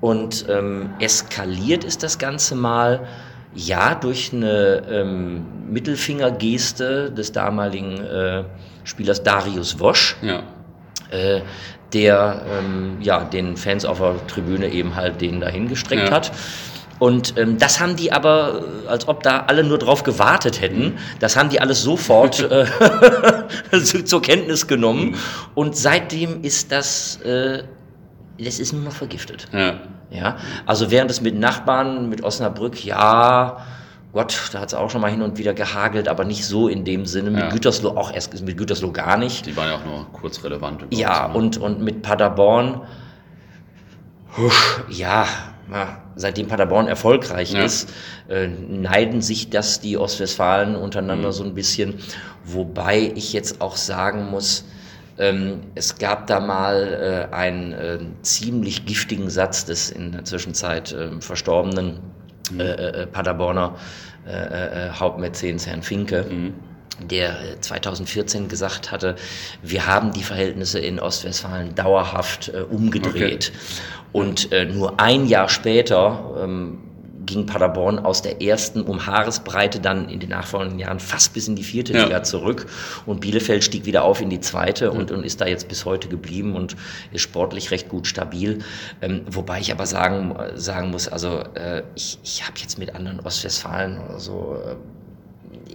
und 0.00 0.46
ähm, 0.48 0.90
eskaliert 1.00 1.84
ist 1.84 2.02
das 2.02 2.18
Ganze 2.18 2.54
mal 2.54 3.06
ja, 3.54 3.94
durch 3.94 4.32
eine 4.32 4.82
ähm, 4.90 5.44
Mittelfingergeste 5.70 7.10
des 7.10 7.32
damaligen 7.32 7.98
äh, 7.98 8.44
Spielers 8.84 9.22
Darius 9.22 9.78
Wosch, 9.78 10.16
ja. 10.22 10.42
äh, 11.10 11.42
der 11.92 12.42
ähm, 12.50 12.96
ja, 13.00 13.24
den 13.24 13.56
Fans 13.56 13.84
auf 13.84 13.98
der 13.98 14.26
Tribüne 14.26 14.68
eben 14.68 14.94
halt 14.94 15.20
den 15.20 15.40
dahin 15.40 15.68
gestreckt 15.68 16.08
ja. 16.08 16.14
hat. 16.14 16.32
Und 16.98 17.36
ähm, 17.36 17.58
das 17.58 17.80
haben 17.80 17.96
die 17.96 18.12
aber, 18.12 18.62
als 18.86 19.08
ob 19.08 19.24
da 19.24 19.44
alle 19.48 19.64
nur 19.64 19.78
drauf 19.78 20.04
gewartet 20.04 20.60
hätten, 20.60 20.98
das 21.18 21.36
haben 21.36 21.48
die 21.48 21.60
alles 21.60 21.82
sofort 21.82 22.38
äh, 23.72 23.82
zur 23.82 24.22
Kenntnis 24.22 24.68
genommen. 24.68 25.10
Mhm. 25.10 25.16
Und 25.54 25.76
seitdem 25.76 26.42
ist 26.42 26.70
das, 26.70 27.20
äh, 27.22 27.64
das 28.38 28.60
ist 28.60 28.72
nur 28.72 28.82
noch 28.82 28.92
vergiftet. 28.92 29.48
Ja. 29.52 29.80
Ja, 30.12 30.36
also 30.66 30.90
während 30.90 31.10
es 31.10 31.22
mit 31.22 31.38
Nachbarn, 31.38 32.10
mit 32.10 32.22
Osnabrück, 32.22 32.84
ja, 32.84 33.64
Gott, 34.12 34.50
da 34.52 34.60
hat 34.60 34.68
es 34.68 34.74
auch 34.74 34.90
schon 34.90 35.00
mal 35.00 35.10
hin 35.10 35.22
und 35.22 35.38
wieder 35.38 35.54
gehagelt, 35.54 36.06
aber 36.06 36.24
nicht 36.24 36.44
so 36.44 36.68
in 36.68 36.84
dem 36.84 37.06
Sinne. 37.06 37.30
Mit 37.30 37.40
ja. 37.40 37.48
Gütersloh 37.48 37.96
auch 37.96 38.12
erst 38.12 38.44
mit 38.44 38.56
Gütersloh 38.58 38.92
gar 38.92 39.16
nicht. 39.16 39.46
Die 39.46 39.56
waren 39.56 39.68
ja 39.68 39.76
auch 39.76 39.84
nur 39.84 40.06
kurz 40.12 40.44
relevant. 40.44 40.84
Ja, 40.90 41.28
ne? 41.28 41.34
und, 41.34 41.56
und 41.56 41.80
mit 41.80 42.02
Paderborn, 42.02 42.82
husch, 44.36 44.82
ja, 44.90 45.26
ja, 45.72 46.02
seitdem 46.14 46.46
Paderborn 46.46 46.88
erfolgreich 46.88 47.52
ja. 47.52 47.62
ist, 47.62 47.90
äh, 48.28 48.48
neiden 48.48 49.22
sich 49.22 49.48
das 49.48 49.80
die 49.80 49.96
Ostwestfalen 49.96 50.76
untereinander 50.76 51.28
mhm. 51.28 51.32
so 51.32 51.44
ein 51.44 51.54
bisschen. 51.54 51.94
Wobei 52.44 53.12
ich 53.14 53.32
jetzt 53.32 53.62
auch 53.62 53.76
sagen 53.76 54.28
muss, 54.30 54.66
ähm, 55.18 55.60
es 55.74 55.96
gab 55.96 56.26
da 56.26 56.40
mal 56.40 57.28
äh, 57.30 57.34
einen 57.34 57.72
äh, 57.72 57.98
ziemlich 58.22 58.84
giftigen 58.84 59.30
Satz 59.30 59.64
des 59.64 59.90
in 59.90 60.12
der 60.12 60.24
Zwischenzeit 60.24 60.92
äh, 60.92 61.20
verstorbenen 61.20 62.00
mhm. 62.50 62.60
Äh, 62.60 62.64
äh, 62.64 63.06
Paderborner 63.06 63.76
äh, 64.26 64.90
Hauptmäzens 64.90 65.66
Herrn 65.66 65.82
Finke. 65.82 66.26
Mhm 66.28 66.54
der 67.00 67.60
2014 67.60 68.48
gesagt 68.48 68.92
hatte, 68.92 69.16
wir 69.62 69.86
haben 69.86 70.12
die 70.12 70.22
Verhältnisse 70.22 70.78
in 70.78 71.00
Ostwestfalen 71.00 71.74
dauerhaft 71.74 72.48
äh, 72.48 72.60
umgedreht. 72.60 73.50
Okay. 73.52 73.82
Und 74.12 74.52
äh, 74.52 74.66
nur 74.66 75.00
ein 75.00 75.26
Jahr 75.26 75.48
später 75.48 76.36
ähm, 76.42 76.78
ging 77.26 77.46
Paderborn 77.46 77.98
aus 77.98 78.22
der 78.22 78.42
ersten 78.42 78.82
um 78.82 79.06
Haaresbreite 79.06 79.80
dann 79.80 80.08
in 80.08 80.20
den 80.20 80.30
nachfolgenden 80.30 80.78
Jahren 80.78 81.00
fast 81.00 81.34
bis 81.34 81.48
in 81.48 81.56
die 81.56 81.62
vierte 81.62 81.92
ja. 81.92 82.04
Liga 82.04 82.22
zurück 82.22 82.66
und 83.06 83.20
Bielefeld 83.20 83.64
stieg 83.64 83.84
wieder 83.84 84.04
auf 84.04 84.20
in 84.20 84.30
die 84.30 84.40
zweite 84.40 84.90
und, 84.90 85.10
und 85.10 85.24
ist 85.24 85.40
da 85.40 85.46
jetzt 85.46 85.68
bis 85.68 85.84
heute 85.84 86.08
geblieben 86.08 86.54
und 86.56 86.76
ist 87.12 87.22
sportlich 87.22 87.70
recht 87.70 87.88
gut 87.88 88.06
stabil. 88.06 88.60
Ähm, 89.00 89.22
wobei 89.30 89.60
ich 89.60 89.72
aber 89.72 89.86
sagen, 89.86 90.36
sagen 90.54 90.90
muss, 90.90 91.08
also 91.08 91.42
äh, 91.54 91.82
ich, 91.94 92.18
ich 92.22 92.46
habe 92.46 92.58
jetzt 92.60 92.78
mit 92.78 92.94
anderen 92.94 93.20
Ostwestfalen 93.20 93.98
oder 93.98 94.18
so 94.18 94.56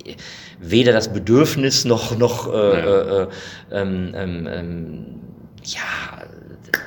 äh, 0.06 0.16
weder 0.60 0.92
das 0.92 1.12
Bedürfnis 1.12 1.86
noch, 1.86 2.18
noch 2.18 2.52
äh, 2.52 2.58
ja. 2.58 3.22
Äh, 3.24 3.28
ähm, 3.72 4.14
ähm, 4.16 4.48
ähm, 4.52 5.06
ja, 5.64 5.82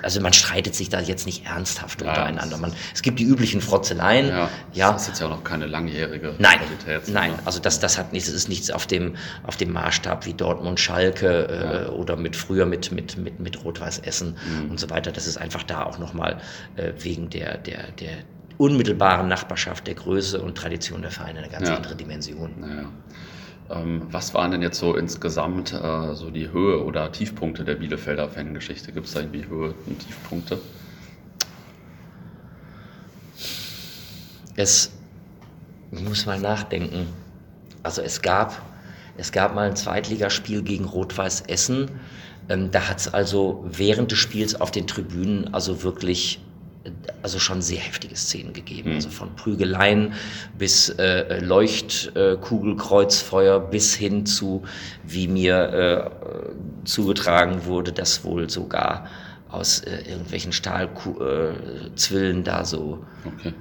also 0.03 0.21
man 0.21 0.33
streitet 0.33 0.75
sich 0.75 0.89
da 0.89 1.01
jetzt 1.01 1.27
nicht 1.27 1.47
ernsthaft 1.47 2.01
ja, 2.01 2.09
untereinander. 2.09 2.57
Man, 2.59 2.73
es 2.95 3.03
gibt 3.03 3.19
die 3.19 3.25
üblichen 3.25 3.61
Frotzeleien. 3.61 4.29
Ja, 4.29 4.49
ja. 4.73 4.93
Das 4.93 5.03
ist 5.03 5.09
jetzt 5.09 5.21
ja 5.21 5.27
auch 5.27 5.31
noch 5.31 5.45
keine 5.45 5.67
langjährige 5.67 6.35
nein, 6.39 6.59
Qualität. 6.59 7.13
Nein, 7.13 7.33
also 7.45 7.61
das, 7.61 7.81
das 7.81 7.99
hat 7.99 8.13
nichts, 8.13 8.29
das 8.29 8.37
ist 8.37 8.49
nichts 8.49 8.71
auf 8.71 8.87
dem, 8.87 9.17
auf 9.45 9.57
dem 9.57 9.73
Maßstab 9.73 10.27
wie 10.27 10.35
Dortmund, 10.35 10.81
Schalke 10.81 11.49
äh, 11.49 11.85
ja. 11.85 11.89
oder 11.91 12.17
mit 12.17 12.37
früher 12.37 12.67
mit, 12.67 12.93
mit, 12.93 13.17
mit, 13.17 13.41
mit 13.41 13.65
Rot-Weiß 13.65 14.01
Essen 14.01 14.37
mhm. 14.47 14.71
und 14.71 14.81
so 14.81 14.89
weiter. 14.91 15.13
Das 15.13 15.27
ist 15.27 15.37
einfach 15.37 15.63
da 15.63 15.85
auch 15.85 15.99
nochmal 15.99 16.41
äh, 16.77 16.93
wegen 16.99 17.31
der, 17.31 17.59
der, 17.59 17.91
der 17.93 18.13
unmittelbaren 18.59 19.29
Nachbarschaft, 19.29 19.87
der 19.87 19.95
Größe 19.95 20.41
und 20.41 20.57
Tradition 20.57 21.03
der 21.03 21.11
Vereine 21.11 21.41
eine 21.41 21.49
ganz 21.49 21.69
andere 21.69 21.97
Dimension. 21.97 22.91
Ähm, 23.71 24.03
was 24.11 24.35
waren 24.35 24.51
denn 24.51 24.63
jetzt 24.63 24.79
so 24.79 24.97
insgesamt 24.97 25.73
äh, 25.73 26.15
so 26.15 26.31
die 26.31 26.51
Höhe 26.51 26.85
oder 26.85 27.13
Tiefpunkte 27.13 27.65
der 27.65 27.77
Bielefelder 27.77 28.29
Fangeschichte? 28.29 28.91
Gibt 28.91 29.07
es 29.07 29.15
da 29.15 29.21
irgendwie 29.21 29.47
Höhe 29.47 29.75
und 29.87 29.99
Tiefpunkte? 30.01 30.59
Es 34.57 34.91
muss 35.93 36.27
mal 36.27 36.41
nachdenken. 36.41 37.07
Also 37.85 38.03
es 38.03 38.21
gab, 38.21 38.61
es 39.17 39.31
gab 39.31 39.55
mal 39.55 39.69
ein 39.69 39.77
Zweitligaspiel 39.77 40.63
gegen 40.63 40.85
Rot-Weiß 40.85 41.43
Essen. 41.43 41.93
Ähm, 42.49 42.73
da 42.73 42.89
hat 42.89 42.99
es 42.99 43.15
also 43.15 43.65
während 43.71 44.11
des 44.11 44.19
Spiels 44.19 44.61
auf 44.61 44.73
den 44.73 44.89
Tribünen 44.89 45.55
also 45.55 45.85
wirklich 45.85 46.41
also 47.23 47.39
schon 47.39 47.63
sehr 47.63 47.79
heftige 47.79 48.17
Szenen 48.17 48.53
gegeben. 48.53 48.91
Mhm. 48.91 48.97
Also 48.97 49.09
von 49.11 49.37
Prügeleien 49.37 50.15
bis 50.57 50.89
äh, 50.91 51.41
Leuchtkugelkreuzfeuer 51.41 53.57
äh, 53.57 53.71
bis 53.71 53.95
hin 53.95 54.27
zu, 54.27 54.65
wie 55.05 55.29
mir 55.29 55.73
äh, 55.73 56.11
zugetragen 56.85 57.65
wurde, 57.67 57.93
dass 57.93 58.25
wohl 58.25 58.51
sogar 58.51 59.07
aus 59.51 59.81
äh, 59.81 60.03
irgendwelchen 60.09 60.53
Stahlzwillen 60.53 62.45
da 62.45 62.65
so 62.65 63.05
okay 63.25 63.53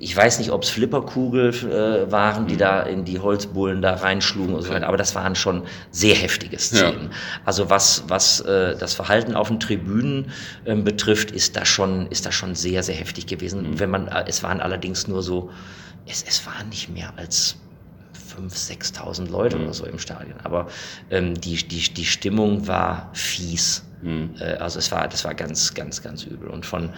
ich 0.00 0.16
weiß 0.16 0.38
nicht, 0.38 0.50
ob 0.50 0.62
es 0.62 0.70
Flipperkugel 0.70 1.50
äh, 1.50 2.10
waren, 2.10 2.46
die 2.46 2.54
mhm. 2.54 2.58
da 2.58 2.82
in 2.82 3.04
die 3.04 3.18
Holzbullen 3.18 3.82
da 3.82 3.94
reinschlugen 3.94 4.54
und 4.54 4.62
so 4.62 4.70
weiter, 4.70 4.88
aber 4.88 4.96
das 4.96 5.14
waren 5.14 5.34
schon 5.34 5.62
sehr 5.90 6.14
heftige 6.14 6.58
Szenen. 6.58 7.04
Ja. 7.04 7.16
Also 7.44 7.70
was, 7.70 8.04
was 8.08 8.40
äh, 8.40 8.76
das 8.76 8.94
Verhalten 8.94 9.34
auf 9.34 9.48
den 9.48 9.60
Tribünen 9.60 10.30
äh, 10.64 10.74
betrifft, 10.74 11.30
ist 11.30 11.56
das 11.56 11.68
schon, 11.68 12.06
ist 12.08 12.26
das 12.26 12.34
schon 12.34 12.54
sehr, 12.54 12.82
sehr 12.82 12.94
heftig 12.94 13.26
gewesen. 13.26 13.70
Mhm. 13.70 13.80
Wenn 13.80 13.90
man, 13.90 14.08
äh, 14.08 14.24
es 14.26 14.42
waren 14.42 14.60
allerdings 14.60 15.08
nur 15.08 15.22
so, 15.22 15.50
es, 16.06 16.22
es 16.22 16.46
waren 16.46 16.68
nicht 16.68 16.88
mehr 16.88 17.12
als 17.16 17.56
5.000, 18.36 18.94
6.000 18.94 19.30
Leute 19.30 19.56
mhm. 19.56 19.64
oder 19.64 19.74
so 19.74 19.86
im 19.86 19.98
Stadion. 19.98 20.38
Aber 20.42 20.68
ähm, 21.10 21.34
die, 21.40 21.56
die, 21.56 21.92
die 21.92 22.04
Stimmung 22.04 22.66
war 22.66 23.10
fies. 23.12 23.85
Mhm. 24.06 24.30
Äh, 24.38 24.54
also 24.54 24.78
es 24.78 24.90
war, 24.92 25.08
das 25.08 25.24
war 25.24 25.34
ganz, 25.34 25.74
ganz, 25.74 26.02
ganz 26.02 26.24
übel. 26.24 26.48
Und 26.48 26.64
von, 26.64 26.90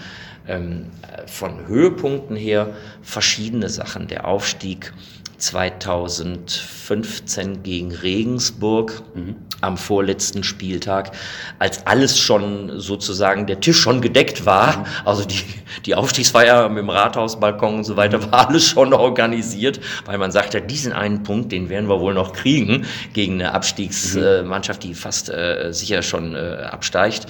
ähm, 0.47 0.87
von 1.27 1.67
Höhepunkten 1.67 2.37
her 2.37 2.75
verschiedene 3.03 3.69
Sachen. 3.69 4.07
Der 4.07 4.27
Aufstieg 4.27 4.93
2015 5.39 7.63
gegen 7.63 7.93
Regensburg 7.93 9.03
mhm. 9.15 9.37
am 9.61 9.77
vorletzten 9.77 10.43
Spieltag, 10.43 11.13
als 11.61 11.87
alles 11.87 12.19
schon 12.19 12.81
sozusagen 12.81 13.47
der 13.47 13.61
Tisch 13.61 13.79
schon 13.79 14.01
gedeckt 14.01 14.47
war, 14.47 14.79
mhm. 14.79 14.87
also 15.05 15.25
die, 15.25 15.45
die 15.87 15.95
Aufstiegsfeier 15.95 16.69
mit 16.69 16.79
dem 16.79 16.91
Rathausbalkon 16.91 17.77
und 17.77 17.85
so 17.85 17.97
weiter, 17.97 18.19
mhm. 18.19 18.33
war 18.33 18.49
alles 18.49 18.67
schon 18.67 18.93
organisiert, 18.93 19.79
weil 20.07 20.19
man 20.19 20.33
sagte, 20.33 20.61
diesen 20.61 20.93
einen 20.93 21.23
Punkt, 21.23 21.53
den 21.53 21.69
werden 21.69 21.89
wir 21.89 22.01
wohl 22.01 22.15
noch 22.15 22.33
kriegen 22.33 22.85
gegen 23.13 23.35
eine 23.35 23.55
Abstiegsmannschaft, 23.55 24.83
die 24.83 24.95
fast 24.95 25.31
äh, 25.31 25.73
sicher 25.73 26.03
schon 26.03 26.35
äh, 26.35 26.65
absteigt. 26.69 27.29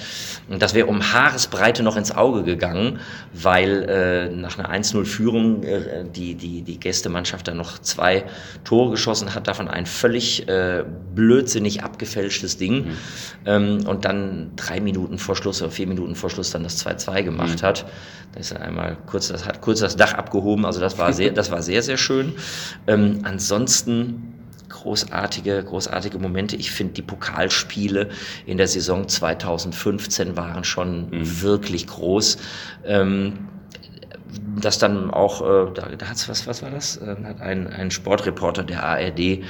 Und 0.48 0.62
das 0.62 0.72
wäre 0.72 0.86
um 0.86 1.12
Haaresbreite 1.12 1.82
noch 1.82 1.96
ins 1.96 2.10
Auge 2.10 2.42
gegangen, 2.42 3.00
weil 3.34 3.82
äh, 3.82 4.30
nach 4.34 4.58
einer 4.58 4.72
1-0-Führung 4.72 5.62
äh, 5.62 6.06
die, 6.10 6.34
die, 6.34 6.62
die 6.62 6.80
Gästemannschaft 6.80 7.48
dann 7.48 7.58
noch 7.58 7.78
zwei 7.80 7.97
zwei 7.98 8.24
Tore 8.64 8.92
geschossen 8.92 9.34
hat, 9.34 9.48
davon 9.48 9.66
ein 9.66 9.86
völlig 9.86 10.48
äh, 10.48 10.84
blödsinnig 11.14 11.82
abgefälschtes 11.82 12.56
Ding 12.56 12.86
mhm. 12.86 12.96
ähm, 13.44 13.86
und 13.86 14.04
dann 14.04 14.52
drei 14.54 14.80
Minuten 14.80 15.18
vor 15.18 15.34
Schluss 15.34 15.60
oder 15.60 15.72
vier 15.72 15.88
Minuten 15.88 16.14
vor 16.14 16.30
Schluss 16.30 16.50
dann 16.50 16.62
das 16.62 16.84
2-2 16.86 17.24
gemacht 17.24 17.62
mhm. 17.62 17.66
hat. 17.66 17.86
Da 18.32 18.40
ist 18.40 18.52
er 18.52 18.60
einmal 18.60 18.96
kurz 19.06 19.28
das, 19.28 19.46
hat 19.46 19.60
kurz 19.60 19.80
das 19.80 19.96
Dach 19.96 20.14
abgehoben, 20.14 20.64
also 20.64 20.80
das 20.80 20.96
war 20.96 21.12
sehr, 21.12 21.30
das 21.38 21.50
war 21.50 21.62
sehr, 21.62 21.82
sehr 21.82 21.96
schön. 21.96 22.34
Ähm, 22.86 23.20
ansonsten 23.24 24.34
großartige, 24.68 25.64
großartige 25.64 26.18
Momente. 26.18 26.54
Ich 26.54 26.70
finde, 26.70 26.92
die 26.92 27.02
Pokalspiele 27.02 28.10
in 28.46 28.58
der 28.58 28.68
Saison 28.68 29.08
2015 29.08 30.36
waren 30.36 30.62
schon 30.62 31.10
mhm. 31.10 31.42
wirklich 31.42 31.86
groß. 31.86 32.36
Ähm, 32.84 33.48
das 34.64 34.78
dann 34.78 35.10
auch, 35.10 35.42
äh, 35.42 35.70
da, 35.74 35.88
da 35.96 36.06
hat's 36.08 36.28
was, 36.28 36.46
was 36.46 36.62
war 36.62 36.70
das? 36.70 36.96
Äh, 36.96 37.16
hat 37.24 37.40
ein, 37.40 37.66
ein 37.66 37.90
Sportreporter 37.90 38.62
der 38.64 38.84
ARD 38.84 39.40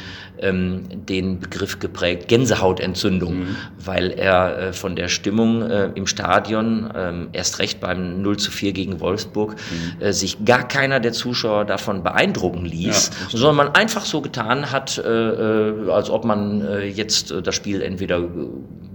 ähm, 0.40 0.84
den 0.90 1.40
Begriff 1.40 1.78
geprägt, 1.78 2.28
Gänsehautentzündung, 2.28 3.40
mhm. 3.40 3.56
weil 3.84 4.10
er 4.10 4.58
äh, 4.58 4.72
von 4.72 4.96
der 4.96 5.08
Stimmung 5.08 5.62
äh, 5.62 5.90
im 5.94 6.06
Stadion, 6.06 6.90
äh, 6.90 7.12
erst 7.32 7.58
recht 7.58 7.80
beim 7.80 8.22
0 8.22 8.36
zu 8.36 8.50
4 8.50 8.72
gegen 8.72 9.00
Wolfsburg, 9.00 9.52
mhm. 9.54 10.02
äh, 10.02 10.12
sich 10.12 10.44
gar 10.44 10.66
keiner 10.66 11.00
der 11.00 11.12
Zuschauer 11.12 11.64
davon 11.64 12.02
beeindrucken 12.02 12.64
ließ, 12.64 13.10
ja, 13.32 13.38
sondern 13.38 13.56
man 13.56 13.74
einfach 13.74 14.04
so 14.04 14.20
getan 14.20 14.70
hat, 14.70 14.98
äh, 14.98 15.08
äh, 15.08 15.90
als 15.90 16.10
ob 16.10 16.24
man 16.24 16.60
äh, 16.62 16.86
jetzt 16.86 17.30
äh, 17.30 17.42
das 17.42 17.54
Spiel 17.54 17.82
entweder 17.82 18.22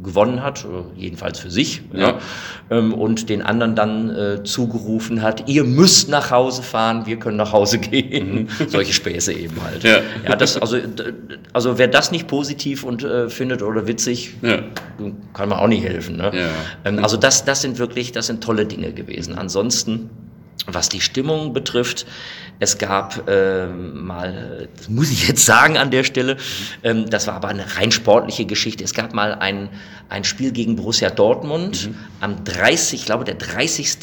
gewonnen 0.03 0.43
hat, 0.43 0.65
jedenfalls 0.97 1.39
für 1.39 1.49
sich, 1.49 1.81
ja. 1.93 2.19
ähm, 2.69 2.93
und 2.93 3.29
den 3.29 3.41
anderen 3.41 3.75
dann 3.75 4.09
äh, 4.09 4.43
zugerufen 4.43 5.21
hat, 5.21 5.47
ihr 5.49 5.63
müsst 5.63 6.02
nach 6.07 6.31
Hause 6.31 6.63
fahren, 6.63 7.05
wir 7.05 7.17
können 7.17 7.37
nach 7.37 7.51
Hause 7.51 7.79
gehen. 7.79 8.47
Mhm. 8.59 8.67
Solche 8.67 8.93
Späße 8.93 9.33
eben 9.33 9.61
halt. 9.63 9.83
Ja. 9.83 9.99
ja, 10.27 10.35
das, 10.35 10.57
also, 10.57 10.77
also 11.53 11.77
wer 11.77 11.87
das 11.87 12.11
nicht 12.11 12.27
positiv 12.27 12.83
und 12.83 13.03
äh, 13.03 13.29
findet 13.29 13.61
oder 13.61 13.87
witzig, 13.87 14.35
ja. 14.41 14.59
kann 15.33 15.49
man 15.49 15.59
auch 15.59 15.67
nicht 15.67 15.83
helfen. 15.83 16.17
Ne? 16.17 16.31
Ja. 16.33 16.49
Ähm, 16.85 17.03
also 17.03 17.17
das, 17.17 17.45
das 17.45 17.61
sind 17.61 17.79
wirklich, 17.79 18.11
das 18.11 18.27
sind 18.27 18.43
tolle 18.43 18.65
Dinge 18.65 18.93
gewesen. 18.93 19.37
Ansonsten 19.37 20.09
was 20.65 20.89
die 20.89 21.01
Stimmung 21.01 21.53
betrifft, 21.53 22.05
es 22.59 22.77
gab 22.77 23.27
äh, 23.27 23.67
mal, 23.67 24.69
das 24.77 24.87
muss 24.87 25.11
ich 25.11 25.27
jetzt 25.27 25.45
sagen 25.45 25.77
an 25.77 25.91
der 25.91 26.03
Stelle, 26.03 26.37
ähm, 26.83 27.09
das 27.09 27.27
war 27.27 27.35
aber 27.35 27.49
eine 27.49 27.75
rein 27.75 27.91
sportliche 27.91 28.45
Geschichte. 28.45 28.83
Es 28.83 28.93
gab 28.93 29.13
mal 29.13 29.35
ein, 29.35 29.69
ein 30.09 30.23
Spiel 30.23 30.51
gegen 30.51 30.75
Borussia 30.75 31.09
Dortmund 31.09 31.89
mhm. 31.89 31.95
am 32.21 32.43
30, 32.43 33.01
ich 33.01 33.05
glaube 33.05 33.25
der 33.25 33.35
30. 33.35 33.97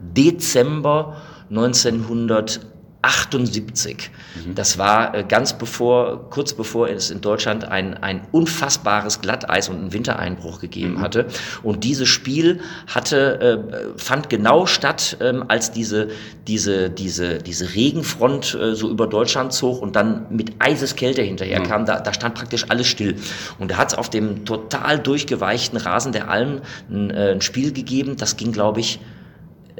Dezember 0.00 1.16
1900 1.50 2.60
78. 3.00 4.10
Mhm. 4.44 4.54
Das 4.56 4.76
war 4.76 5.14
äh, 5.14 5.22
ganz 5.22 5.52
bevor, 5.52 6.30
kurz 6.30 6.52
bevor 6.52 6.88
es 6.88 7.10
in 7.10 7.20
Deutschland 7.20 7.64
ein, 7.64 7.94
ein 7.94 8.22
unfassbares 8.32 9.20
Glatteis 9.20 9.68
und 9.68 9.76
einen 9.76 9.92
Wintereinbruch 9.92 10.60
gegeben 10.60 10.94
mhm. 10.94 11.00
hatte. 11.00 11.26
Und 11.62 11.84
dieses 11.84 12.08
Spiel 12.08 12.60
hatte, 12.88 13.40
äh, 13.40 13.98
fand 13.98 14.28
genau 14.28 14.66
statt, 14.66 15.16
ähm, 15.20 15.44
als 15.46 15.70
diese, 15.70 16.08
diese, 16.48 16.90
diese, 16.90 17.38
diese 17.38 17.72
Regenfront 17.74 18.54
äh, 18.60 18.74
so 18.74 18.90
über 18.90 19.06
Deutschland 19.06 19.52
zog 19.52 19.80
und 19.80 19.94
dann 19.94 20.26
mit 20.30 20.54
Eiseskälte 20.58 21.22
hinterher 21.22 21.60
mhm. 21.60 21.68
kam. 21.68 21.86
Da, 21.86 22.00
da 22.00 22.12
stand 22.12 22.34
praktisch 22.34 22.66
alles 22.68 22.88
still. 22.88 23.14
Und 23.60 23.70
da 23.70 23.76
hat 23.76 23.92
es 23.92 23.98
auf 23.98 24.10
dem 24.10 24.44
total 24.44 24.98
durchgeweichten 24.98 25.78
Rasen 25.78 26.10
der 26.10 26.28
Alm 26.28 26.62
ein, 26.90 27.12
ein 27.12 27.40
Spiel 27.42 27.72
gegeben. 27.72 28.16
Das 28.16 28.36
ging, 28.36 28.50
glaube 28.50 28.80
ich, 28.80 28.98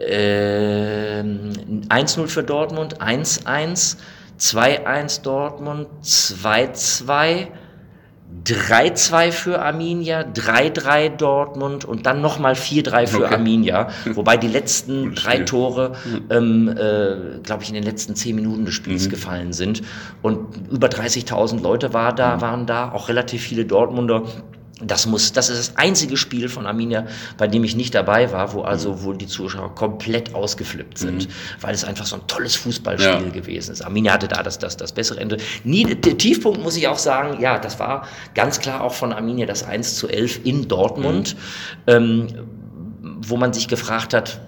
äh, 0.00 1.22
1-0 1.22 2.26
für 2.28 2.42
Dortmund, 2.42 3.00
1-1, 3.00 3.96
2-1 4.38 5.22
Dortmund, 5.22 5.88
2-2, 6.02 7.48
3-2 8.44 9.32
für 9.32 9.60
Arminia, 9.60 10.20
3-3 10.20 11.16
Dortmund 11.16 11.84
und 11.84 12.06
dann 12.06 12.20
nochmal 12.20 12.52
4-3 12.52 13.06
für 13.06 13.24
okay. 13.24 13.34
Arminia. 13.34 13.88
Wobei 14.14 14.36
die 14.36 14.48
letzten 14.48 15.14
drei 15.14 15.40
Tore, 15.40 15.92
ähm, 16.30 16.68
äh, 16.68 17.38
glaube 17.42 17.62
ich, 17.62 17.68
in 17.70 17.74
den 17.74 17.84
letzten 17.84 18.14
zehn 18.14 18.36
Minuten 18.36 18.64
des 18.64 18.74
Spiels 18.74 19.06
mhm. 19.06 19.10
gefallen 19.10 19.52
sind. 19.52 19.82
Und 20.22 20.70
über 20.70 20.88
30.000 20.88 21.62
Leute 21.62 21.94
war 21.94 22.14
da, 22.14 22.36
mhm. 22.36 22.40
waren 22.42 22.66
da, 22.66 22.92
auch 22.92 23.08
relativ 23.08 23.42
viele 23.42 23.64
Dortmunder. 23.64 24.24
Das 24.80 25.06
muss, 25.06 25.32
das 25.32 25.48
ist 25.50 25.58
das 25.58 25.76
einzige 25.76 26.16
Spiel 26.16 26.48
von 26.48 26.66
Arminia, 26.66 27.06
bei 27.36 27.48
dem 27.48 27.64
ich 27.64 27.74
nicht 27.74 27.94
dabei 27.94 28.30
war, 28.32 28.52
wo 28.52 28.62
also 28.62 29.02
wohl 29.02 29.16
die 29.16 29.26
Zuschauer 29.26 29.74
komplett 29.74 30.34
ausgeflippt 30.34 30.98
sind, 30.98 31.28
mhm. 31.28 31.32
weil 31.60 31.74
es 31.74 31.84
einfach 31.84 32.06
so 32.06 32.16
ein 32.16 32.26
tolles 32.28 32.54
Fußballspiel 32.56 33.26
ja. 33.26 33.32
gewesen 33.32 33.72
ist. 33.72 33.82
Arminia 33.82 34.12
hatte 34.12 34.28
da 34.28 34.42
das, 34.42 34.58
das, 34.58 34.76
das 34.76 34.92
bessere 34.92 35.20
Ende. 35.20 35.38
Nie, 35.64 35.84
der 35.84 36.16
Tiefpunkt 36.16 36.62
muss 36.62 36.76
ich 36.76 36.86
auch 36.86 36.98
sagen, 36.98 37.40
ja, 37.40 37.58
das 37.58 37.78
war 37.80 38.06
ganz 38.34 38.60
klar 38.60 38.82
auch 38.82 38.94
von 38.94 39.12
Arminia 39.12 39.46
das 39.46 39.64
1 39.64 39.96
zu 39.96 40.08
11 40.08 40.44
in 40.44 40.68
Dortmund, 40.68 41.36
mhm. 41.86 41.92
ähm, 41.92 42.26
wo 43.20 43.36
man 43.36 43.52
sich 43.52 43.68
gefragt 43.68 44.14
hat, 44.14 44.40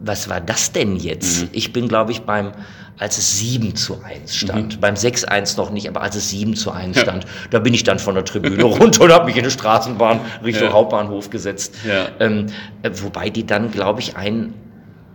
was 0.00 0.28
war 0.28 0.40
das 0.40 0.72
denn 0.72 0.96
jetzt? 0.96 1.42
Mhm. 1.42 1.48
Ich 1.52 1.72
bin, 1.72 1.88
glaube 1.88 2.12
ich, 2.12 2.22
beim, 2.22 2.52
als 2.98 3.18
es 3.18 3.38
7 3.38 3.76
zu 3.76 4.02
1 4.02 4.34
stand, 4.34 4.76
mhm. 4.76 4.80
beim 4.80 4.94
6-1 4.94 5.56
noch 5.56 5.70
nicht, 5.70 5.88
aber 5.88 6.02
als 6.02 6.16
es 6.16 6.30
7 6.30 6.54
zu 6.54 6.70
1 6.70 6.96
ja. 6.96 7.02
stand, 7.02 7.26
da 7.50 7.58
bin 7.58 7.74
ich 7.74 7.84
dann 7.84 7.98
von 7.98 8.14
der 8.14 8.24
Tribüne 8.24 8.62
runter 8.64 9.04
und 9.04 9.12
habe 9.12 9.26
mich 9.26 9.36
in 9.36 9.44
die 9.44 9.50
Straßenbahn 9.50 10.20
Richtung 10.44 10.68
ja. 10.68 10.72
Hauptbahnhof 10.72 11.30
gesetzt. 11.30 11.74
Ja. 11.86 12.08
Ähm, 12.20 12.46
äh, 12.82 12.90
wobei 12.94 13.30
die 13.30 13.46
dann, 13.46 13.70
glaube 13.70 14.00
ich, 14.00 14.16
ein, 14.16 14.54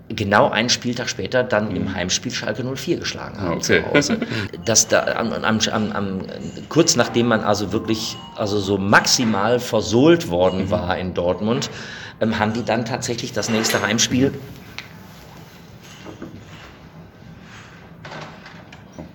genau 0.09 0.49
einen 0.49 0.69
Spieltag 0.69 1.09
später 1.09 1.43
dann 1.43 1.69
mhm. 1.69 1.75
im 1.75 1.95
Heimspiel 1.95 2.31
Schalke 2.31 2.63
04 2.63 2.97
geschlagen 2.97 3.39
haben 3.39 3.57
okay. 3.57 3.83
zu 3.83 3.93
Hause. 3.93 4.17
Das 4.65 4.87
da, 4.87 5.03
am, 5.15 5.33
am, 5.33 5.59
am, 5.91 6.21
kurz 6.69 6.95
nachdem 6.95 7.27
man 7.27 7.41
also 7.41 7.73
wirklich 7.73 8.15
also 8.35 8.59
so 8.59 8.77
maximal 8.77 9.59
versohlt 9.59 10.29
worden 10.29 10.65
mhm. 10.65 10.71
war 10.71 10.97
in 10.97 11.13
Dortmund, 11.13 11.69
ähm, 12.21 12.39
haben 12.39 12.53
die 12.53 12.63
dann 12.63 12.85
tatsächlich 12.85 13.33
das 13.33 13.49
nächste 13.49 13.81
Heimspiel 13.81 14.31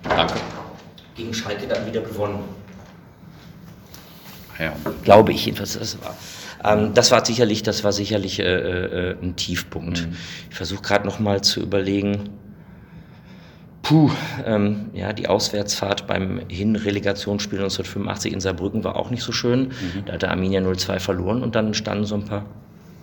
Danke. 0.09 0.35
Gegen 1.15 1.33
Schalke 1.33 1.67
dann 1.67 1.85
wieder 1.85 2.01
gewonnen. 2.01 2.39
Ja. 4.57 4.73
Glaube 5.03 5.31
ich 5.31 5.45
jedenfalls, 5.45 5.79
das 5.79 5.97
war. 6.01 6.15
Ähm, 6.63 6.93
das 6.93 7.11
war 7.11 7.25
sicherlich, 7.25 7.63
das 7.63 7.83
war 7.83 7.93
sicherlich 7.93 8.39
äh, 8.39 8.43
äh, 8.43 9.15
ein 9.21 9.35
Tiefpunkt. 9.35 10.07
Mhm. 10.07 10.17
Ich 10.49 10.55
versuche 10.55 10.81
gerade 10.81 11.05
noch 11.05 11.19
mal 11.19 11.41
zu 11.41 11.61
überlegen. 11.61 12.29
Puh, 13.81 14.11
ähm, 14.45 14.89
ja, 14.93 15.13
die 15.13 15.27
Auswärtsfahrt 15.27 16.05
beim 16.05 16.41
Hin-Relegationsspiel 16.49 17.59
1985 17.59 18.33
in 18.33 18.39
Saarbrücken 18.41 18.83
war 18.83 18.97
auch 18.97 19.09
nicht 19.09 19.23
so 19.23 19.31
schön. 19.31 19.69
Mhm. 19.69 20.05
Da 20.05 20.13
hatte 20.13 20.29
Arminia 20.29 20.61
0-2 20.61 20.99
verloren 20.99 21.41
und 21.41 21.55
dann 21.55 21.73
standen 21.73 22.05
so 22.05 22.15
ein 22.15 22.25
paar 22.25 22.45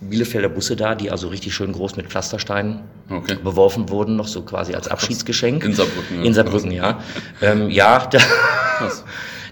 Bielefelder 0.01 0.49
Busse 0.49 0.75
da, 0.75 0.95
die 0.95 1.09
also 1.09 1.27
richtig 1.27 1.55
schön 1.55 1.73
groß 1.73 1.95
mit 1.95 2.07
Pflastersteinen 2.07 2.81
okay. 3.09 3.37
beworfen 3.43 3.89
wurden, 3.89 4.15
noch 4.15 4.27
so 4.27 4.43
quasi 4.43 4.73
als 4.73 4.87
Abschiedsgeschenk. 4.87 5.63
In 5.63 5.73
Saarbrücken. 5.73 6.23
In 6.23 6.33
Saarbrücken, 6.33 6.71
ja. 6.71 6.99
ähm, 7.41 7.69
ja, 7.69 8.05
da, 8.11 8.19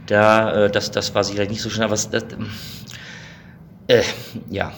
da 0.05 0.65
äh, 0.65 0.71
das, 0.71 0.91
das 0.91 1.15
war 1.15 1.23
sicherlich 1.23 1.49
nicht 1.49 1.61
so 1.61 1.69
schnell, 1.69 1.85
aber 1.85 1.95
das, 1.95 2.09
äh, 3.87 4.03
ja, 4.49 4.71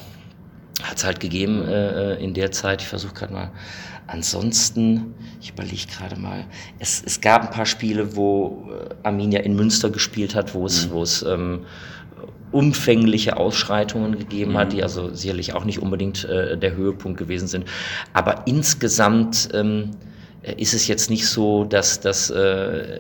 hat 0.84 0.97
es 0.97 1.03
halt 1.03 1.20
gegeben 1.20 1.68
äh, 1.68 2.13
äh, 2.13 2.24
in 2.24 2.34
der 2.34 2.51
Zeit. 2.51 2.82
Ich 2.82 2.88
versuche 2.88 3.13
gerade 3.13 3.34
mal. 3.34 3.51
Ansonsten, 4.07 5.15
ich 5.41 5.49
überlege 5.49 5.86
gerade 5.88 6.18
mal, 6.18 6.45
es, 6.80 7.03
es 7.05 7.20
gab 7.20 7.43
ein 7.43 7.49
paar 7.49 7.65
Spiele, 7.65 8.15
wo 8.15 8.70
äh, 8.72 8.95
Arminia 9.03 9.41
in 9.41 9.55
Münster 9.55 9.89
gespielt 9.89 10.34
hat, 10.34 10.53
wo 10.53 10.65
es, 10.65 10.88
mhm. 10.88 10.91
wo 10.91 11.03
es 11.03 11.24
ähm, 11.24 11.65
umfängliche 12.52 13.38
Ausschreitungen 13.38 14.18
gegeben 14.18 14.54
mhm. 14.54 14.58
hat, 14.58 14.74
die 14.74 14.84
also 14.84 15.14
sicherlich 15.14 15.54
auch 15.54 15.66
nicht 15.66 15.80
unbedingt 15.80 16.26
äh, 16.26 16.58
der 16.58 16.76
Höhepunkt 16.76 17.18
gewesen 17.20 17.48
sind. 17.48 17.66
Aber 18.14 18.43
insgesamt 18.45 19.50
ähm, 19.54 19.91
ist 20.58 20.74
es 20.74 20.88
jetzt 20.88 21.10
nicht 21.10 21.28
so, 21.28 21.66
dass, 21.66 22.00
dass 22.00 22.30
äh, 22.30 22.38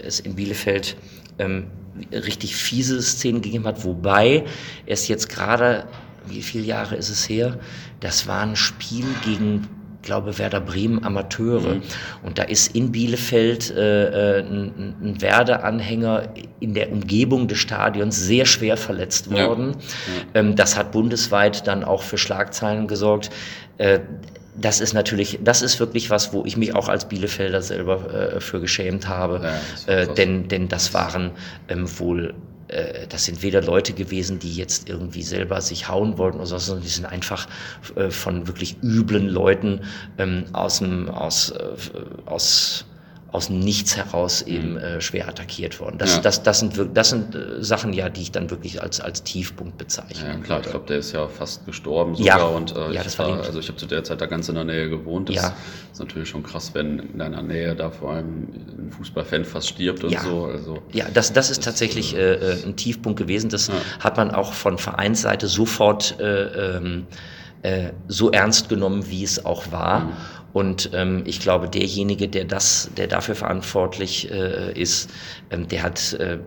es 0.03 0.19
in 0.19 0.35
Bielefeld 0.35 0.97
ähm, 1.39 1.67
richtig 2.11 2.55
fiese 2.55 3.01
Szenen 3.01 3.41
gegeben 3.41 3.65
hat, 3.65 3.83
wobei 3.83 4.43
es 4.85 5.07
jetzt 5.07 5.29
gerade, 5.29 5.85
wie 6.27 6.41
viele 6.41 6.65
Jahre 6.65 6.95
ist 6.95 7.09
es 7.09 7.27
her, 7.29 7.59
das 7.99 8.27
war 8.27 8.41
ein 8.41 8.55
Spiel 8.55 9.05
gegen 9.23 9.67
glaube 10.07 10.39
Werder 10.39 10.61
Bremen 10.61 11.03
Amateure. 11.03 11.75
Mhm. 11.75 11.81
Und 12.23 12.39
da 12.39 12.43
ist 12.43 12.75
in 12.75 12.91
Bielefeld 12.91 13.69
äh, 13.69 14.37
äh 14.37 14.39
ein, 14.39 14.95
ein 15.01 15.21
Werder-Anhänger 15.21 16.29
in 16.59 16.73
der 16.73 16.91
Umgebung 16.91 17.47
des 17.47 17.59
Stadions 17.59 18.17
sehr 18.17 18.45
schwer 18.45 18.77
verletzt 18.77 19.29
worden. 19.29 19.75
Ja. 20.33 20.39
Ähm, 20.39 20.55
das 20.55 20.77
hat 20.77 20.91
bundesweit 20.91 21.67
dann 21.67 21.83
auch 21.83 22.01
für 22.01 22.17
Schlagzeilen 22.17 22.87
gesorgt. 22.87 23.29
Äh, 23.77 23.99
das 24.55 24.79
ist 24.79 24.93
natürlich, 24.93 25.39
das 25.43 25.61
ist 25.61 25.79
wirklich 25.79 26.09
was, 26.09 26.33
wo 26.33 26.43
ich 26.45 26.57
mich 26.57 26.73
auch 26.73 26.89
als 26.89 27.07
Bielefelder 27.07 27.61
selber 27.61 28.35
äh, 28.35 28.39
für 28.39 28.59
geschämt 28.59 29.07
habe, 29.07 29.41
ja, 29.87 29.93
äh, 29.93 30.13
denn, 30.15 30.47
denn 30.47 30.67
das 30.67 30.93
waren 30.93 31.31
ähm, 31.67 31.87
wohl 31.99 32.33
das 33.09 33.25
sind 33.25 33.41
weder 33.41 33.61
Leute 33.61 33.93
gewesen, 33.93 34.39
die 34.39 34.53
jetzt 34.53 34.89
irgendwie 34.89 35.23
selber 35.23 35.61
sich 35.61 35.87
hauen 35.87 36.17
wollten 36.17 36.37
oder 36.37 36.47
so, 36.47 36.57
sondern 36.57 36.83
die 36.83 36.89
sind 36.89 37.05
einfach 37.05 37.47
äh, 37.95 38.09
von 38.09 38.47
wirklich 38.47 38.77
üblen 38.83 39.27
Leuten 39.27 39.81
ähm, 40.17 40.45
aus, 40.53 40.79
dem, 40.79 41.09
aus, 41.09 41.51
äh, 41.51 41.63
aus 42.25 42.85
aus 43.31 43.49
Nichts 43.49 43.97
heraus 43.97 44.41
eben 44.41 44.71
mhm. 44.71 44.77
äh, 44.77 45.01
schwer 45.01 45.27
attackiert 45.27 45.79
worden. 45.79 45.97
Das, 45.97 46.15
ja. 46.15 46.21
das, 46.21 46.43
das 46.43 46.59
sind, 46.59 46.79
das 46.93 47.09
sind 47.09 47.35
äh, 47.35 47.61
Sachen 47.61 47.91
ja, 47.91 48.09
die 48.09 48.21
ich 48.21 48.31
dann 48.31 48.49
wirklich 48.49 48.81
als, 48.81 49.01
als 49.01 49.23
Tiefpunkt 49.23 49.77
bezeichne. 49.77 50.27
Ja, 50.27 50.37
klar, 50.37 50.61
ich 50.61 50.69
glaube, 50.69 50.85
der 50.87 50.99
ist 50.99 51.11
ja 51.11 51.27
fast 51.27 51.65
gestorben 51.65 52.15
sogar. 52.15 52.39
Ja, 52.39 52.45
und 52.45 52.75
äh, 52.75 52.93
ja, 52.93 53.03
ich 53.05 53.19
war, 53.19 53.43
also 53.43 53.59
ich 53.59 53.67
habe 53.67 53.77
zu 53.77 53.85
der 53.85 54.03
Zeit 54.03 54.21
da 54.21 54.27
ganz 54.27 54.47
in 54.47 54.55
der 54.55 54.63
Nähe 54.63 54.89
gewohnt. 54.89 55.29
Das 55.29 55.35
ja. 55.35 55.53
ist 55.91 55.99
natürlich 55.99 56.29
schon 56.29 56.43
krass, 56.43 56.71
wenn 56.73 56.99
in 56.99 57.19
deiner 57.19 57.41
Nähe 57.41 57.75
da 57.75 57.91
vor 57.91 58.11
allem 58.11 58.47
ein 58.77 58.91
Fußballfan 58.91 59.43
fast 59.43 59.69
stirbt 59.69 60.03
und 60.05 60.11
ja. 60.11 60.23
so. 60.23 60.45
Also, 60.45 60.79
ja, 60.93 61.05
das, 61.13 61.33
das 61.33 61.49
ist 61.49 61.59
das, 61.59 61.65
tatsächlich 61.65 62.15
äh, 62.15 62.33
äh, 62.33 62.63
ein 62.65 62.77
Tiefpunkt 62.77 63.19
gewesen. 63.19 63.49
Das 63.49 63.69
hat 63.99 64.15
man 64.15 64.31
auch 64.31 64.53
von 64.53 64.77
Vereinsseite 64.77 65.47
sofort 65.47 66.17
äh, 66.19 66.77
ähm, 66.77 67.07
äh, 67.63 67.91
so 68.07 68.31
ernst 68.31 68.69
genommen, 68.69 69.09
wie 69.09 69.23
es 69.23 69.45
auch 69.45 69.71
war. 69.71 70.01
Mhm. 70.01 70.11
Und 70.53 70.89
ähm, 70.93 71.23
ich 71.25 71.39
glaube, 71.39 71.69
derjenige, 71.69 72.27
der 72.27 72.45
das, 72.45 72.89
der 72.97 73.07
dafür 73.07 73.35
verantwortlich 73.35 74.31
äh, 74.31 74.71
ist, 74.79 75.09
ähm, 75.51 75.67
der 75.67 75.83
hat 75.83 76.13
äh, 76.13 76.39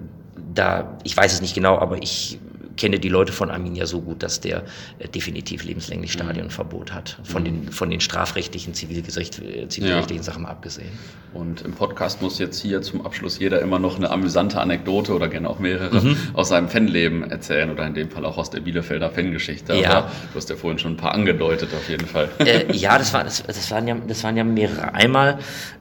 da, 0.55 0.99
ich 1.05 1.17
weiß 1.17 1.33
es 1.33 1.41
nicht 1.41 1.55
genau, 1.55 1.79
aber 1.79 2.03
ich 2.03 2.39
kenne 2.81 2.99
die 2.99 3.09
Leute 3.09 3.33
von 3.33 3.51
Arminia 3.51 3.87
so 3.87 4.01
gut, 4.01 4.23
dass 4.23 4.41
der 4.41 4.65
äh, 4.99 5.07
definitiv 5.09 5.63
lebenslänglich 5.65 6.15
Mhm. 6.15 6.19
Stadionverbot 6.21 6.93
hat. 6.93 7.19
Von 7.23 7.45
den, 7.45 7.71
von 7.71 7.91
den 7.91 8.01
strafrechtlichen, 8.01 8.75
zivilgericht, 8.75 9.39
äh, 9.41 9.69
zivilrechtlichen 9.69 10.25
Sachen 10.25 10.43
mal 10.43 10.49
abgesehen. 10.51 10.89
Und 11.33 11.61
im 11.63 11.73
Podcast 11.73 12.21
muss 12.23 12.39
jetzt 12.41 12.61
hier 12.61 12.83
zum 12.83 13.07
Abschluss 13.07 13.39
jeder 13.39 13.61
immer 13.61 13.79
noch 13.79 13.97
eine 13.97 14.11
amüsante 14.11 14.61
Anekdote 14.61 15.15
oder 15.15 15.29
gerne 15.29 15.49
auch 15.49 15.61
mehrere 15.61 16.01
Mhm. 16.01 16.17
aus 16.35 16.49
seinem 16.49 16.69
Fanleben 16.69 17.31
erzählen 17.31 17.71
oder 17.71 17.87
in 17.87 17.95
dem 17.95 18.11
Fall 18.11 18.25
auch 18.25 18.39
aus 18.39 18.51
der 18.51 18.61
Bielefelder 18.61 19.11
Fangeschichte. 19.11 19.75
Ja. 19.77 19.91
Aber 19.99 20.11
du 20.33 20.37
hast 20.37 20.51
ja 20.51 20.57
vorhin 20.57 20.79
schon 20.81 20.95
ein 20.95 20.97
paar 20.97 21.13
angedeutet 21.13 21.69
auf 21.75 21.89
jeden 21.89 22.07
Fall. 22.07 22.29
Äh, 22.41 22.73
ja, 22.75 22.99
das, 22.99 23.13
war, 23.13 23.23
das, 23.23 23.43
das, 23.47 23.71
waren 23.71 23.87
ja, 23.87 23.97
das 24.09 24.25
waren 24.25 24.37
ja 24.37 24.43
mehrere. 24.45 24.95
Einmal, 24.95 25.39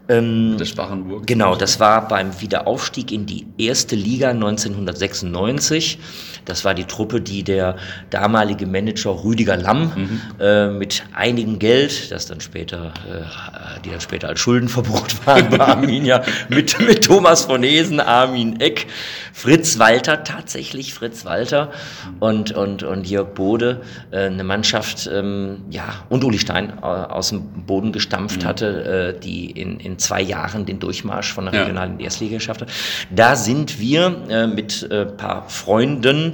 ähm, 0.10 0.58
Der 0.60 0.66
Sparrenburg. 0.66 1.26
Genau, 1.26 1.56
das 1.56 1.80
war 1.80 2.08
beim 2.08 2.40
Wiederaufstieg 2.42 3.12
in 3.12 3.26
die 3.26 3.48
erste 3.58 3.96
Liga 3.96 4.30
1996. 4.32 5.98
Das 6.46 6.66
war 6.66 6.74
die 6.74 6.86
Truppe, 6.86 7.22
die 7.22 7.44
der 7.44 7.76
damalige 8.10 8.66
Manager 8.66 9.24
Rüdiger 9.24 9.58
Lamm 9.58 10.20
äh, 10.40 10.68
mit 10.68 11.04
einigem 11.14 11.60
Geld, 11.60 12.12
das 12.12 12.28
dann 12.28 12.42
später, 12.42 12.94
äh, 13.10 13.82
die 13.84 13.90
dann 13.90 14.02
später 14.02 14.30
als 14.30 14.40
Schuldenverbot 14.40 15.16
waren 15.26 15.50
bei 15.50 15.60
Arminia, 15.60 16.24
mit, 16.50 16.80
mit 16.80 17.04
Thomas 17.04 17.46
von 17.46 17.64
Hesen, 17.64 18.00
Armin 18.00 18.60
Eck, 18.60 18.88
Fritz 19.34 19.80
Walter, 19.80 20.24
tatsächlich 20.24 20.94
Fritz 20.94 21.26
Walter 21.26 21.72
und, 22.20 22.52
und, 22.52 22.84
und 22.84 23.08
Jörg 23.08 23.34
Bode, 23.34 23.82
äh, 24.12 24.26
eine 24.26 24.44
Mannschaft, 24.44 25.10
ähm, 25.12 25.62
ja, 25.70 25.86
und 26.10 26.24
Uli 26.24 26.40
Stein 26.40 26.74
äh, 26.82 26.86
aus 26.86 27.30
dem 27.30 27.66
Boden 27.66 27.92
gestampft 27.92 28.46
hatte, 28.46 29.16
äh, 29.16 29.20
die 29.20 29.50
in, 29.52 29.80
in 29.80 29.98
zwei 29.98 30.22
Jahren 30.22 30.66
den 30.66 30.80
Durchmarsch 30.80 31.34
von 31.34 31.46
der 31.46 31.54
Ja. 31.54 31.62
Regionalen 31.62 31.98
die 31.98 32.04
Erstliga 32.04 32.36
geschafft 32.36 32.62
hat. 32.62 32.70
Da 33.10 33.36
sind 33.36 33.80
wir 33.80 34.24
äh, 34.30 34.48
mit 34.48 34.84
äh, 34.92 35.06
paar 35.06 35.50
Freunden 35.50 36.29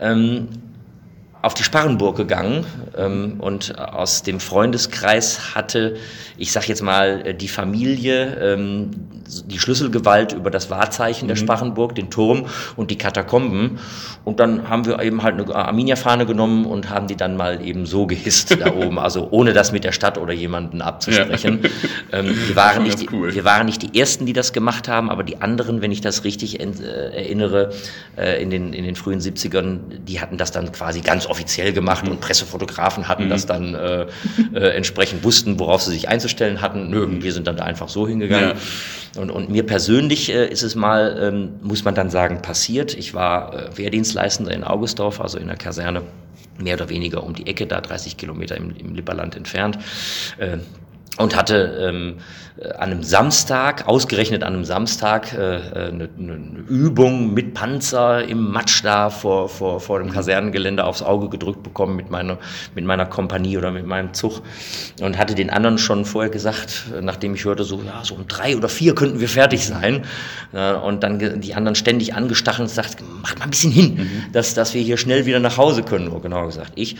ähm, 0.00 0.48
auf 1.42 1.54
die 1.54 1.62
Sparrenburg 1.62 2.16
gegangen 2.16 2.66
ähm, 2.96 3.36
und 3.38 3.78
aus 3.78 4.22
dem 4.22 4.40
Freundeskreis 4.40 5.54
hatte, 5.54 5.96
ich 6.36 6.52
sag 6.52 6.68
jetzt 6.68 6.82
mal, 6.82 7.26
äh, 7.26 7.34
die 7.34 7.48
Familie 7.48 8.36
ähm, 8.54 8.90
die 9.46 9.58
Schlüsselgewalt 9.58 10.32
über 10.32 10.50
das 10.50 10.70
Wahrzeichen 10.70 11.28
der 11.28 11.36
Sparrenburg, 11.36 11.94
den 11.94 12.10
Turm 12.10 12.46
und 12.76 12.90
die 12.90 12.98
Katakomben. 12.98 13.78
Und 14.24 14.40
dann 14.40 14.68
haben 14.68 14.86
wir 14.86 15.00
eben 15.00 15.22
halt 15.22 15.34
eine 15.34 15.54
Arminia-Fahne 15.54 16.26
genommen 16.26 16.66
und 16.66 16.90
haben 16.90 17.06
die 17.06 17.16
dann 17.16 17.36
mal 17.36 17.64
eben 17.64 17.86
so 17.86 18.06
gehisst 18.06 18.60
da 18.60 18.72
oben, 18.74 18.98
also 18.98 19.28
ohne 19.30 19.52
das 19.52 19.72
mit 19.72 19.84
der 19.84 19.92
Stadt 19.92 20.18
oder 20.18 20.32
jemanden 20.32 20.82
abzusprechen. 20.82 21.60
Ähm, 22.12 22.34
wir, 22.46 22.56
waren 22.56 22.82
nicht 22.82 23.12
cool. 23.12 23.34
wir 23.34 23.44
waren 23.44 23.66
nicht 23.66 23.82
die 23.82 23.98
Ersten, 23.98 24.26
die 24.26 24.32
das 24.32 24.52
gemacht 24.52 24.88
haben, 24.88 25.10
aber 25.10 25.22
die 25.22 25.40
anderen, 25.40 25.80
wenn 25.80 25.92
ich 25.92 26.00
das 26.00 26.24
richtig 26.24 26.60
äh, 26.60 26.64
erinnere, 26.64 27.70
äh, 28.16 28.42
in, 28.42 28.50
den, 28.50 28.72
in 28.72 28.84
den 28.84 28.96
frühen 28.96 29.20
70ern, 29.20 29.78
die 30.06 30.20
hatten 30.20 30.36
das 30.36 30.50
dann 30.50 30.72
quasi 30.72 31.00
ganz 31.00 31.26
offiziell 31.30 31.72
gemacht 31.72 32.08
und 32.08 32.20
Pressefotografen 32.20 33.08
hatten 33.08 33.28
das 33.28 33.46
dann 33.46 33.74
äh, 33.74 34.06
äh, 34.52 34.76
entsprechend 34.76 35.24
wussten, 35.24 35.58
worauf 35.58 35.82
sie 35.82 35.92
sich 35.92 36.08
einzustellen 36.08 36.60
hatten. 36.60 36.90
Nö, 36.90 37.06
wir 37.22 37.32
sind 37.32 37.46
dann 37.46 37.56
da 37.56 37.64
einfach 37.64 37.88
so 37.88 38.06
hingegangen. 38.06 38.52
Und, 39.16 39.30
und 39.30 39.50
mir 39.50 39.64
persönlich 39.64 40.32
äh, 40.32 40.46
ist 40.46 40.62
es 40.62 40.74
mal, 40.74 41.18
ähm, 41.20 41.52
muss 41.62 41.84
man 41.84 41.94
dann 41.94 42.10
sagen, 42.10 42.42
passiert. 42.42 42.94
Ich 42.94 43.14
war 43.14 43.54
äh, 43.54 43.76
Wehrdienstleistender 43.76 44.52
in 44.52 44.62
Augustdorf, 44.62 45.20
also 45.20 45.38
in 45.38 45.48
der 45.48 45.56
Kaserne 45.56 46.02
mehr 46.58 46.74
oder 46.74 46.88
weniger 46.88 47.24
um 47.24 47.34
die 47.34 47.46
Ecke, 47.46 47.66
da 47.66 47.80
30 47.80 48.16
Kilometer 48.16 48.56
im, 48.56 48.70
im 48.76 48.94
Lipperland 48.94 49.36
entfernt. 49.36 49.78
Äh, 50.38 50.58
und 51.18 51.36
hatte 51.36 51.78
ähm, 51.80 52.16
äh, 52.60 52.68
an 52.72 52.90
einem 52.90 53.02
Samstag, 53.02 53.88
ausgerechnet 53.88 54.42
an 54.42 54.54
einem 54.54 54.64
Samstag, 54.64 55.32
äh, 55.32 55.56
äh, 55.56 55.88
eine, 55.88 56.08
eine 56.18 56.64
Übung 56.68 57.34
mit 57.34 57.54
Panzer 57.54 58.24
im 58.24 58.50
Matsch 58.50 58.84
da 58.84 59.10
vor, 59.10 59.48
vor, 59.48 59.80
vor 59.80 59.98
dem 59.98 60.10
Kasernengelände 60.10 60.84
aufs 60.84 61.02
Auge 61.02 61.28
gedrückt 61.28 61.62
bekommen 61.62 61.96
mit 61.96 62.10
meiner, 62.10 62.38
mit 62.74 62.84
meiner 62.84 63.06
Kompanie 63.06 63.58
oder 63.58 63.70
mit 63.70 63.86
meinem 63.86 64.14
Zug 64.14 64.42
und 65.00 65.18
hatte 65.18 65.34
den 65.34 65.50
anderen 65.50 65.78
schon 65.78 66.04
vorher 66.04 66.30
gesagt, 66.30 66.84
nachdem 67.00 67.34
ich 67.34 67.44
hörte, 67.44 67.64
so, 67.64 67.82
ja, 67.84 68.02
so 68.04 68.14
um 68.14 68.26
drei 68.28 68.56
oder 68.56 68.68
vier 68.68 68.94
könnten 68.94 69.20
wir 69.20 69.28
fertig 69.28 69.66
sein. 69.66 70.04
Äh, 70.52 70.74
und 70.74 71.02
dann 71.02 71.40
die 71.40 71.54
anderen 71.54 71.74
ständig 71.74 72.14
angestachelt 72.14 72.68
und 72.68 72.74
sagt, 72.74 72.98
macht 73.22 73.38
mal 73.38 73.46
ein 73.46 73.50
bisschen 73.50 73.72
hin, 73.72 74.08
dass, 74.32 74.54
dass 74.54 74.74
wir 74.74 74.82
hier 74.82 74.96
schnell 74.96 75.26
wieder 75.26 75.40
nach 75.40 75.56
Hause 75.56 75.82
können, 75.82 76.10
genauer 76.22 76.46
gesagt 76.46 76.72
ich. 76.74 76.96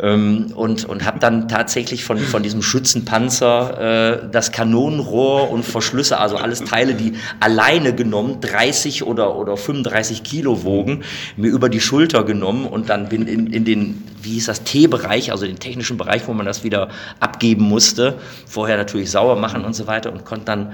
Ähm, 0.00 0.52
und 0.54 0.84
und 0.84 1.04
habe 1.04 1.18
dann 1.18 1.48
tatsächlich 1.48 2.04
von, 2.04 2.18
von 2.18 2.42
diesem 2.42 2.62
Schützenpanzer 2.62 3.51
äh, 3.60 4.28
das 4.30 4.52
Kanonenrohr 4.52 5.50
und 5.50 5.64
Verschlüsse, 5.64 6.18
also 6.18 6.36
alles 6.36 6.64
Teile, 6.64 6.94
die 6.94 7.14
alleine 7.40 7.94
genommen 7.94 8.40
30 8.40 9.04
oder, 9.04 9.36
oder 9.36 9.56
35 9.56 10.22
Kilo 10.22 10.64
wogen, 10.64 11.02
mir 11.36 11.50
über 11.50 11.68
die 11.68 11.80
Schulter 11.80 12.24
genommen 12.24 12.66
und 12.66 12.88
dann 12.88 13.08
bin 13.08 13.26
in, 13.26 13.46
in 13.46 13.64
den, 13.64 14.02
wie 14.20 14.32
hieß 14.32 14.46
das, 14.46 14.64
T-Bereich, 14.64 15.30
also 15.32 15.46
den 15.46 15.58
technischen 15.58 15.96
Bereich, 15.96 16.26
wo 16.28 16.32
man 16.32 16.46
das 16.46 16.64
wieder 16.64 16.88
abgeben 17.20 17.64
musste, 17.64 18.18
vorher 18.46 18.76
natürlich 18.76 19.10
sauer 19.10 19.36
machen 19.36 19.64
und 19.64 19.74
so 19.74 19.86
weiter 19.86 20.12
und 20.12 20.24
konnte 20.24 20.46
dann 20.46 20.72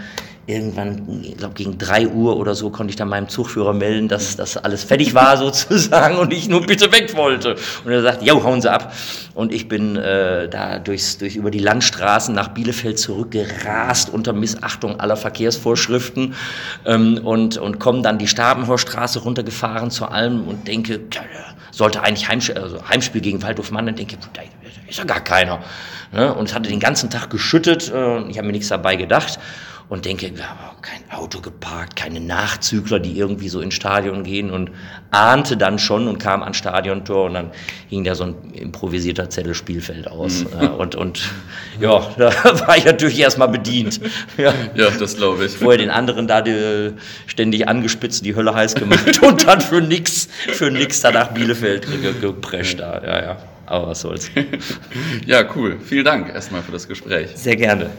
irgendwann, 0.49 1.21
ich 1.23 1.37
glaube 1.37 1.55
gegen 1.55 1.77
drei 1.77 2.09
Uhr 2.09 2.39
oder 2.39 2.55
so, 2.55 2.71
konnte 2.71 2.91
ich 2.91 2.97
dann 2.97 3.09
meinem 3.09 3.29
Zugführer 3.29 3.75
melden, 3.75 4.09
dass 4.09 4.35
das 4.35 4.57
alles 4.57 4.83
fertig 4.83 5.15
war 5.15 5.37
sozusagen 5.37 6.17
und 6.17 6.33
ich 6.33 6.49
nur 6.49 6.63
bitte 6.63 6.91
weg 6.91 7.15
wollte. 7.17 7.57
Und 7.85 7.93
er 7.93 8.01
sagt, 8.01 8.23
ja, 8.23 8.33
hauen 8.33 8.63
Sie 8.63 8.73
ab. 8.73 8.95
Und 9.35 9.53
ich 9.53 9.69
bin 9.69 9.97
äh, 9.97 10.49
da 10.49 10.79
durchs, 10.79 11.19
durch 11.19 11.37
über 11.37 11.51
die 11.51 11.59
Landstraßen 11.59 12.35
nach 12.35 12.49
Bielefeld 12.49 12.99
zurückgerast 12.99 14.09
unter 14.09 14.33
Missachtung 14.33 14.99
aller 14.99 15.19
Verkehrsvorschriften 15.19 16.35
ähm, 16.87 17.21
und, 17.23 17.59
und 17.59 17.79
komme 17.79 18.01
dann 18.01 18.17
die 18.17 18.27
Stabenhorstraße 18.27 19.21
runtergefahren 19.21 19.91
zur 19.91 20.13
Alm 20.13 20.49
und 20.49 20.67
denke, 20.67 21.01
sollte 21.73 22.03
eigentlich 22.03 22.27
Heimspiel, 22.27 22.57
also 22.57 22.89
Heimspiel 22.89 23.21
gegen 23.21 23.43
Waldhof 23.43 23.71
Mann, 23.71 23.85
dann 23.85 23.97
denke 23.97 24.17
ich, 24.19 24.29
da 24.33 24.41
ist 24.89 24.99
ja 24.99 25.05
gar 25.05 25.21
keiner. 25.21 25.61
Ne? 26.11 26.33
Und 26.33 26.49
es 26.49 26.55
hatte 26.55 26.71
den 26.71 26.81
ganzen 26.81 27.11
Tag 27.11 27.29
geschüttet, 27.29 27.93
äh, 27.93 28.21
ich 28.31 28.39
habe 28.39 28.47
mir 28.47 28.53
nichts 28.53 28.69
dabei 28.69 28.97
gedacht 28.97 29.39
und 29.89 30.05
denke, 30.05 30.31
wir 30.37 30.49
haben 30.49 30.59
auch 30.69 30.83
kein 30.83 31.01
Auto 31.11 31.41
geparkt, 31.41 31.97
keine 31.97 32.21
Nachzügler, 32.21 32.99
die 32.99 33.19
irgendwie 33.19 33.49
so 33.49 33.61
ins 33.61 33.73
Stadion 33.75 34.23
gehen 34.23 34.51
und 34.51 34.71
ahnte 35.11 35.57
dann 35.57 35.79
schon 35.79 36.09
und 36.09 36.19
kam 36.19 36.43
ans 36.43 36.59
Stadiontor 36.59 37.25
und 37.25 37.35
dann 37.35 37.51
hing 37.89 38.05
da 38.05 38.15
so 38.15 38.25
ein 38.25 38.35
improvisierter 38.53 39.31
Zettel 39.31 39.55
Spielfeld 39.55 40.07
aus. 40.09 40.45
Äh, 40.61 40.67
und, 40.67 40.95
und 40.95 41.23
ja, 41.81 42.07
da 42.19 42.31
war 42.67 42.77
ich 42.77 42.85
natürlich 42.85 43.19
erstmal 43.19 43.49
bedient. 43.49 44.01
Ja. 44.37 44.53
Ja, 44.75 44.91
das 44.91 45.17
glaube 45.17 45.47
ich. 45.47 45.53
Vorher 45.57 45.79
den 45.79 45.91
anderen 45.91 46.27
da 46.29 46.43
die, 46.43 46.93
ständig 47.27 47.67
angespitzt, 47.67 48.25
die 48.25 48.35
Hölle 48.37 48.55
heiß 48.55 48.75
gemacht 48.75 49.23
und 49.23 49.47
dann 49.47 49.61
für 49.63 49.81
nix, 49.81 50.29
für 50.53 50.71
nix 50.71 51.01
da 51.01 51.11
nach 51.11 51.29
Bielefeld 51.29 51.87
ge- 52.03 52.13
geprescht 52.21 52.79
da. 52.81 53.03
Ja, 53.03 53.23
ja. 53.23 53.37
Aber 53.67 53.89
was 53.89 54.01
soll's. 54.01 54.31
Ja, 55.27 55.45
cool. 55.55 55.79
Vielen 55.85 56.05
Dank 56.05 56.29
erstmal 56.33 56.63
für 56.63 56.73
das 56.73 56.89
Gespräch. 56.89 57.31
Sehr 57.35 57.57
gerne. 57.57 57.91